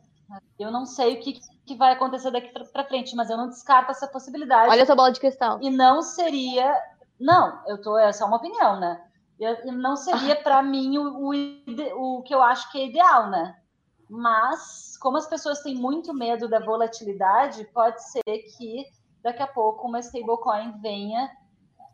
[0.59, 3.91] Eu não sei o que, que vai acontecer daqui para frente, mas eu não descarto
[3.91, 4.69] essa possibilidade.
[4.69, 5.59] Olha a tua bola de cristal.
[5.61, 6.77] E não seria
[7.19, 9.03] não, eu tô, essa é uma opinião, né?
[9.39, 13.57] Eu, não seria para mim o, o, o que eu acho que é ideal, né?
[14.09, 18.87] Mas, como as pessoas têm muito medo da volatilidade, pode ser que
[19.23, 21.31] daqui a pouco uma stablecoin venha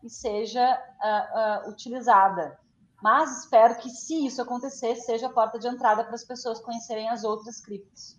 [0.03, 2.59] e seja uh, uh, utilizada.
[3.03, 7.09] Mas espero que, se isso acontecer, seja a porta de entrada para as pessoas conhecerem
[7.09, 8.17] as outras criptos.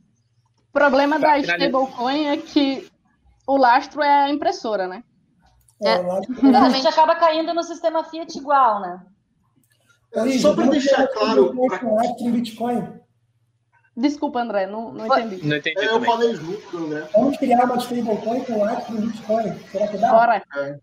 [0.69, 2.91] O problema da stablecoin é que
[3.47, 5.03] o lastro é a impressora, né?
[5.83, 9.01] É, é a gente acaba caindo no sistema Fiat igual, né?
[10.13, 11.53] É, só para deixar claro.
[11.55, 12.31] Pra...
[12.31, 13.03] Bitcoin.
[13.95, 15.47] Desculpa, André, não, não entendi.
[15.47, 15.79] Não entendi.
[15.79, 17.07] É, eu falei junto, André.
[17.13, 19.59] Vamos criar uma stablecoin com Lightning Bitcoin.
[19.71, 20.11] Será que dá?
[20.11, 20.43] Bora.
[20.55, 20.79] É.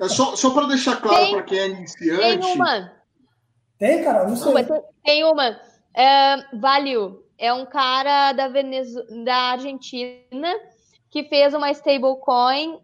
[0.00, 2.20] É só só para deixar claro para quem é iniciante.
[2.20, 2.92] Tem uma.
[3.78, 4.28] Tem, cara?
[4.28, 4.52] Não sei.
[5.04, 5.60] Tem uma.
[5.94, 7.22] É, Value.
[7.36, 9.02] É um cara da, Venezu...
[9.24, 10.54] da Argentina
[11.10, 12.78] que fez uma stablecoin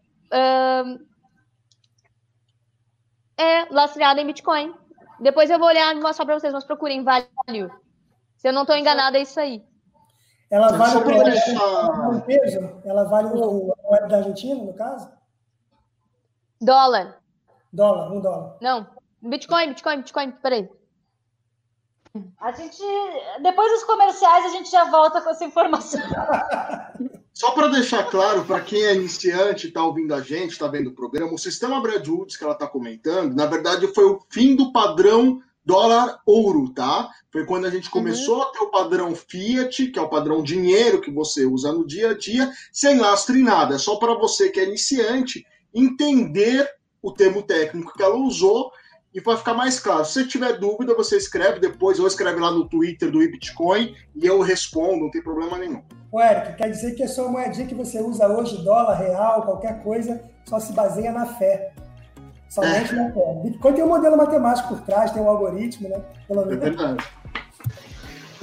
[3.38, 4.74] é lastreada em Bitcoin.
[5.20, 7.70] Depois eu vou olhar e mostrar para vocês, mas procurem Value.
[8.36, 9.64] Se eu não estou enganada, é isso aí.
[10.50, 10.98] Ela vale
[12.16, 12.80] o peso?
[12.84, 15.10] Ela vale o moeda da Argentina, no caso?
[16.60, 17.20] Dólar.
[17.72, 18.56] Dólar, um dólar.
[18.60, 18.86] Não.
[19.20, 20.70] Bitcoin, Bitcoin, Bitcoin, peraí.
[22.40, 22.82] A gente.
[23.42, 26.00] Depois dos comerciais, a gente já volta com essa informação.
[27.38, 30.92] Só para deixar claro, para quem é iniciante, está ouvindo a gente, está vendo o
[30.92, 35.40] programa, o sistema Bradwoods que ela está comentando, na verdade, foi o fim do padrão
[35.64, 37.08] dólar-ouro, tá?
[37.30, 38.42] Foi quando a gente começou uhum.
[38.42, 42.10] a ter o padrão Fiat, que é o padrão dinheiro que você usa no dia
[42.10, 43.76] a dia, sem lastro em nada.
[43.76, 46.68] É só para você que é iniciante entender
[47.00, 48.72] o termo técnico que ela usou
[49.14, 50.04] e vai ficar mais claro.
[50.04, 54.26] Se você tiver dúvida, você escreve depois, ou escreve lá no Twitter do Bitcoin e
[54.26, 55.84] eu respondo, não tem problema nenhum.
[56.10, 59.82] O Eric, quer dizer que a sua moedinha que você usa hoje, dólar, real, qualquer
[59.82, 61.72] coisa, só se baseia na fé.
[62.48, 62.96] Somente é.
[62.96, 63.34] na fé.
[63.42, 66.00] Bitcoin tem um modelo matemático por trás, tem um algoritmo, né?
[66.26, 66.62] Pelo menos.
[66.62, 67.17] É verdade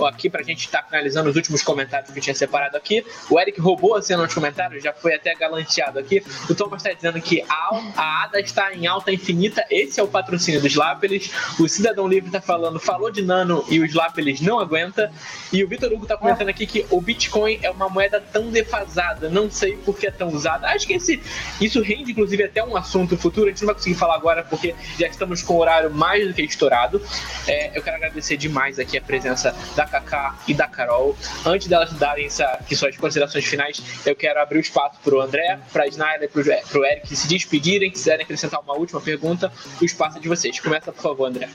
[0.03, 3.05] aqui para a gente estar tá finalizando os últimos comentários que eu tinha separado aqui.
[3.29, 6.23] O Eric roubou a cena nos comentários, já foi até galanteado aqui.
[6.49, 10.07] O Thomas está dizendo que a, a ADA está em alta infinita, esse é o
[10.07, 11.31] patrocínio dos Lapeles.
[11.59, 15.11] O Cidadão Livre está falando, falou de Nano e os Lapeles não aguenta.
[15.51, 19.29] E o Vitor Hugo está comentando aqui que o Bitcoin é uma moeda tão defasada,
[19.29, 20.67] não sei por que é tão usada.
[20.67, 21.21] Acho que esse,
[21.61, 23.47] isso rende, inclusive, até um assunto futuro.
[23.47, 26.33] A gente não vai conseguir falar agora porque já estamos com o horário mais do
[26.33, 27.01] que estourado.
[27.47, 31.15] É, eu quero agradecer demais aqui a presença da Kaká e da Carol.
[31.45, 35.21] Antes delas darem essa, aqui suas considerações finais, eu quero abrir o espaço para o
[35.21, 37.89] André, para a Snyder, para o Eric se despedirem.
[37.89, 39.51] Se quiserem acrescentar uma última pergunta,
[39.81, 40.59] o espaço é de vocês.
[40.59, 41.49] Começa, por favor, André.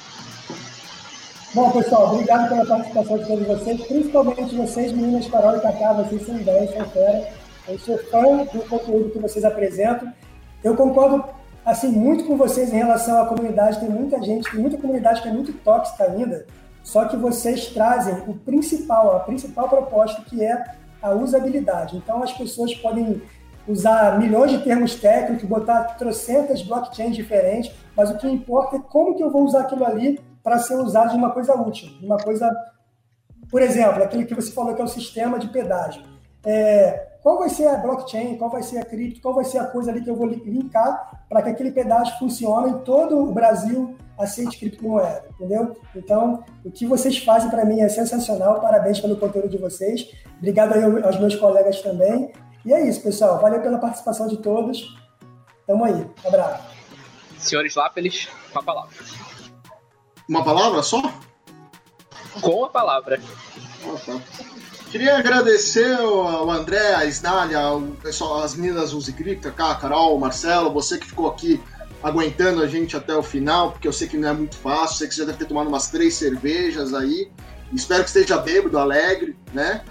[1.52, 6.24] Bom, pessoal, obrigado pela participação de todos vocês, principalmente vocês, meninas Carol e Cacá, vocês
[6.24, 7.28] são 10, são fera.
[7.66, 10.12] Eu sou fã do conteúdo que vocês apresentam.
[10.62, 11.24] Eu concordo
[11.65, 13.81] assim muito com vocês em relação à comunidade.
[13.81, 16.47] Tem muita gente, tem muita comunidade que é muito tóxica ainda.
[16.91, 21.97] Só que vocês trazem o principal, a principal proposta que é a usabilidade.
[21.97, 23.23] Então as pessoas podem
[23.69, 29.15] usar milhões de termos técnicos, botar trocentas blockchains diferentes, mas o que importa é como
[29.15, 32.51] que eu vou usar aquilo ali para ser usado de uma coisa útil, uma coisa,
[33.49, 36.03] por exemplo, aquele que você falou que é o sistema de pedágio.
[36.45, 39.67] É, qual vai ser a blockchain, qual vai ser a cripto, qual vai ser a
[39.67, 43.97] coisa ali que eu vou linkar para que aquele pedágio funcione em todo o Brasil
[44.19, 45.77] aceite criptomoeda, entendeu?
[45.97, 50.75] Então, o que vocês fazem para mim é sensacional, parabéns pelo conteúdo de vocês, obrigado
[50.75, 52.31] aí aos meus colegas também,
[52.65, 54.95] e é isso, pessoal, valeu pela participação de todos,
[55.67, 56.63] tamo aí, um abraço.
[57.39, 58.95] Senhores Lápeles, com a palavra.
[60.29, 61.01] Uma palavra só?
[62.43, 63.19] Com a palavra.
[63.87, 64.60] Ah, tá.
[64.91, 70.21] Queria agradecer ao André, a Isnália, o pessoal, as meninas Uzi Cripta, a Carol, o
[70.21, 71.61] Marcelo, você que ficou aqui
[72.03, 75.07] aguentando a gente até o final, porque eu sei que não é muito fácil, sei
[75.07, 77.31] que você já deve ter tomado umas três cervejas aí.
[77.73, 79.85] Espero que esteja bêbado, alegre, né?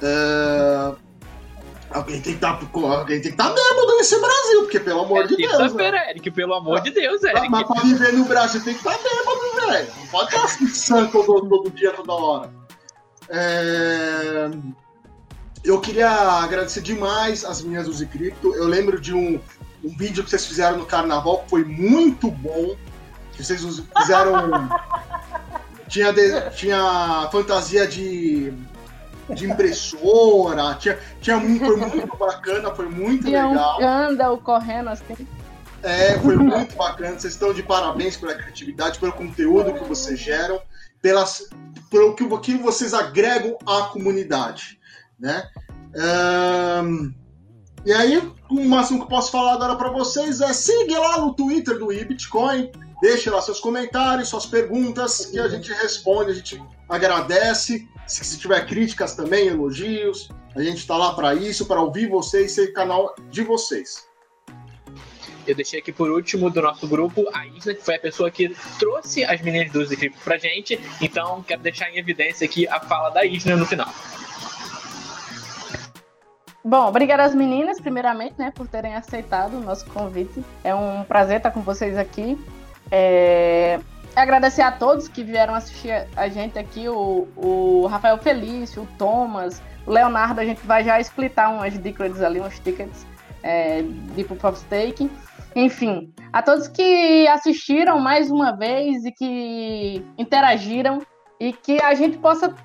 [0.00, 0.96] Uh,
[1.90, 5.36] alguém tem que estar tá, estar tá bêbado nesse Brasil, porque pelo amor é de
[5.36, 5.74] Deus.
[5.74, 6.10] Né?
[6.10, 7.46] Eric, pelo amor de Deus, Eric.
[7.50, 9.88] Mas pra viver no Brasil tem que estar tá bêbado, velho.
[9.98, 12.55] Não pode estar assim santo todo, todo dia, toda hora.
[13.28, 14.50] É...
[15.64, 18.54] Eu queria agradecer demais as minhas Uzi Cripto.
[18.54, 19.40] Eu lembro de um,
[19.84, 22.76] um vídeo que vocês fizeram no carnaval que foi muito bom.
[23.32, 23.62] Que vocês
[23.98, 24.68] fizeram.
[25.88, 26.50] tinha, de...
[26.50, 28.52] tinha fantasia de
[29.34, 33.80] de impressora, tinha, tinha muito, foi muito bacana, foi muito tinha legal.
[33.80, 35.26] Um anda correndo assim.
[35.82, 37.18] É, foi muito bacana.
[37.18, 40.60] Vocês estão de parabéns pela criatividade, pelo conteúdo que vocês geram
[41.06, 41.48] pelas,
[41.88, 44.76] pelo que, vocês agregam à comunidade,
[45.16, 45.48] né?
[46.82, 47.14] Um,
[47.84, 48.18] e aí,
[48.50, 51.92] o máximo que eu posso falar agora para vocês é siga lá no Twitter do
[51.92, 57.88] eBitcoin, deixe lá seus comentários, suas perguntas, que a gente responde, a gente agradece.
[58.04, 62.50] Se, se tiver críticas também, elogios, a gente está lá para isso, para ouvir vocês,
[62.50, 64.08] ser canal de vocês.
[65.46, 68.54] Eu deixei aqui por último do nosso grupo a Isla, que foi a pessoa que
[68.78, 70.78] trouxe as meninas do Cripto pra gente.
[71.00, 73.88] Então, quero deixar em evidência aqui a fala da Isla no final.
[76.64, 80.44] Bom, obrigada às meninas, primeiramente, né, por terem aceitado o nosso convite.
[80.64, 82.36] É um prazer estar com vocês aqui.
[82.90, 83.78] É...
[84.16, 89.62] Agradecer a todos que vieram assistir a gente aqui, o, o Rafael Felício, o Thomas,
[89.86, 93.06] o Leonardo, a gente vai já explitar umas dicas ali, uns tickets
[93.44, 95.08] é, de Proof of Stake.
[95.56, 101.00] Enfim, a todos que assistiram mais uma vez e que interagiram
[101.40, 102.56] e que a gente possa estar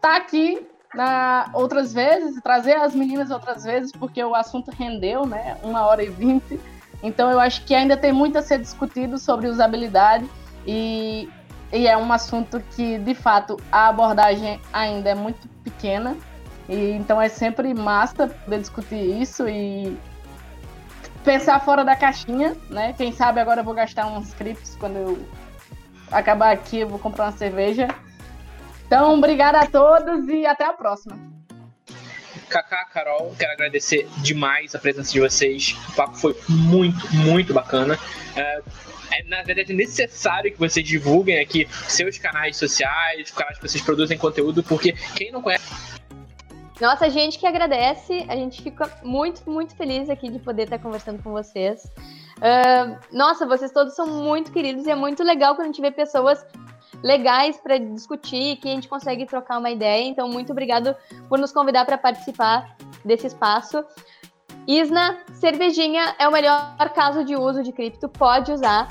[0.00, 5.58] tá aqui na, outras vezes, trazer as meninas outras vezes, porque o assunto rendeu, né?
[5.62, 6.58] Uma hora e vinte.
[7.04, 10.28] Então eu acho que ainda tem muito a ser discutido sobre usabilidade
[10.66, 11.28] e,
[11.72, 16.16] e é um assunto que, de fato, a abordagem ainda é muito pequena.
[16.68, 19.96] E, então é sempre massa poder discutir isso e
[21.24, 22.94] pensar fora da caixinha, né?
[22.96, 25.28] Quem sabe agora eu vou gastar uns scripts quando eu
[26.10, 27.88] acabar aqui, eu vou comprar uma cerveja.
[28.86, 31.16] Então, obrigada a todos e até a próxima.
[32.48, 35.76] Kaká, Carol, quero agradecer demais a presença de vocês.
[35.90, 37.96] O papo foi muito, muito bacana.
[38.34, 38.62] É,
[39.12, 43.82] é, na verdade, necessário que vocês divulguem aqui seus canais sociais, os canais que vocês
[43.82, 45.64] produzem conteúdo, porque quem não conhece
[46.80, 50.78] nossa, a gente que agradece, a gente fica muito, muito feliz aqui de poder estar
[50.78, 51.84] conversando com vocês.
[52.38, 55.90] Uh, nossa, vocês todos são muito queridos e é muito legal quando a gente vê
[55.90, 56.44] pessoas
[57.02, 60.04] legais para discutir, que a gente consegue trocar uma ideia.
[60.04, 60.96] Então, muito obrigado
[61.28, 63.84] por nos convidar para participar desse espaço.
[64.66, 68.88] Isna, cervejinha é o melhor caso de uso de cripto, pode usar.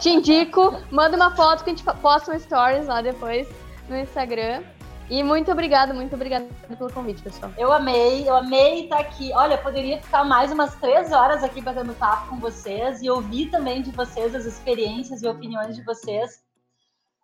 [0.00, 3.48] Te indico, manda uma foto que a gente posta um stories lá depois
[3.88, 4.62] no Instagram.
[5.10, 7.50] E muito obrigada, muito obrigada pelo convite, pessoal.
[7.56, 9.32] Eu amei, eu amei estar aqui.
[9.32, 13.50] Olha, eu poderia ficar mais umas três horas aqui batendo papo com vocês e ouvir
[13.50, 16.42] também de vocês as experiências e opiniões de vocês.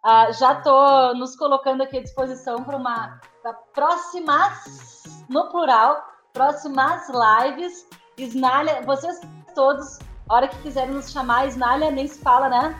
[0.02, 6.02] Uh, já estou nos colocando aqui à disposição para uma pra próximas, no plural,
[6.32, 7.86] próximas lives.
[8.16, 9.20] Snalha, vocês
[9.54, 9.98] todos,
[10.28, 12.78] hora que quiserem nos chamar, Snalha nem se fala, né?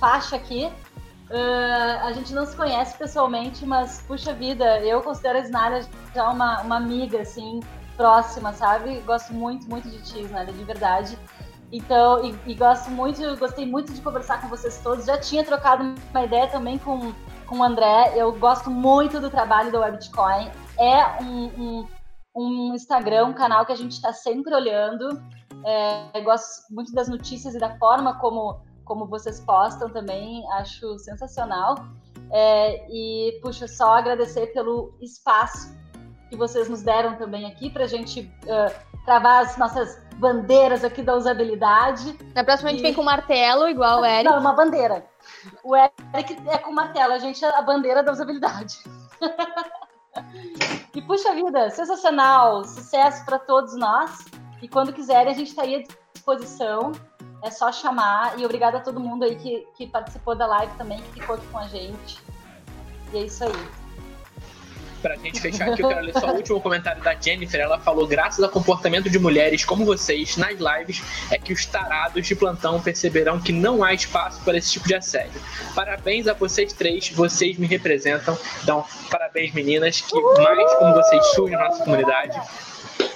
[0.00, 0.72] Faixa aqui.
[1.30, 6.28] Uh, a gente não se conhece pessoalmente, mas puxa vida, eu considero a Snalha já
[6.28, 7.60] uma, uma amiga, assim,
[7.96, 9.00] próxima, sabe?
[9.02, 11.16] Gosto muito, muito de ti, Snalha, de verdade.
[11.72, 15.06] Então, e, e, gosto muito, gostei muito de conversar com vocês todos.
[15.06, 17.12] Já tinha trocado uma ideia também com,
[17.46, 18.12] com o André.
[18.16, 20.50] Eu gosto muito do trabalho da WebBitcoin.
[20.78, 21.88] É um, um,
[22.34, 25.22] um Instagram, um canal que a gente está sempre olhando.
[25.64, 28.60] É, gosto muito das notícias e da forma como
[28.90, 31.76] como vocês postam também, acho sensacional.
[32.32, 35.72] É, e, puxa, só agradecer pelo espaço
[36.28, 41.02] que vocês nos deram também aqui para a gente uh, travar as nossas bandeiras aqui
[41.02, 42.18] da usabilidade.
[42.34, 42.72] Na próxima e...
[42.72, 44.28] a gente vem com martelo, igual o Eric.
[44.28, 45.06] Não, uma bandeira.
[45.62, 48.76] O Eric é com martelo, a gente é a bandeira da usabilidade.
[50.96, 54.18] e puxa vida, sensacional, sucesso para todos nós.
[54.60, 56.90] E quando quiserem, a gente está aí à disposição.
[57.42, 58.38] É só chamar.
[58.38, 61.46] E obrigada a todo mundo aí que, que participou da live também, que ficou aqui
[61.46, 62.18] com a gente.
[63.12, 63.80] E é isso aí.
[65.02, 67.58] Pra gente fechar aqui, eu quero ler só o último comentário da Jennifer.
[67.58, 72.26] Ela falou: graças ao comportamento de mulheres como vocês nas lives, é que os tarados
[72.26, 75.40] de plantão perceberão que não há espaço para esse tipo de assédio.
[75.74, 78.36] Parabéns a vocês três, vocês me representam.
[78.62, 82.38] Então, parabéns, meninas, que mais como vocês surgem na nossa comunidade.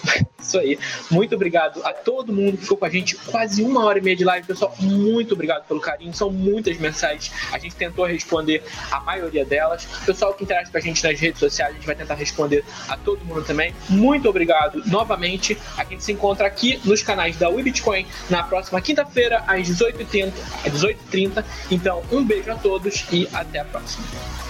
[0.39, 0.79] Isso aí.
[1.11, 4.17] Muito obrigado a todo mundo que ficou com a gente quase uma hora e meia
[4.17, 4.75] de live, pessoal.
[4.79, 6.13] Muito obrigado pelo carinho.
[6.13, 7.33] São muitas mensagens.
[7.53, 9.87] A gente tentou responder a maioria delas.
[10.05, 12.97] Pessoal que interage com a gente nas redes sociais, a gente vai tentar responder a
[12.97, 13.75] todo mundo também.
[13.89, 15.57] Muito obrigado novamente.
[15.77, 21.45] A gente se encontra aqui nos canais da WeBitcoin na próxima quinta-feira, às 18h30.
[21.71, 24.44] Então, um beijo a todos e até a próxima.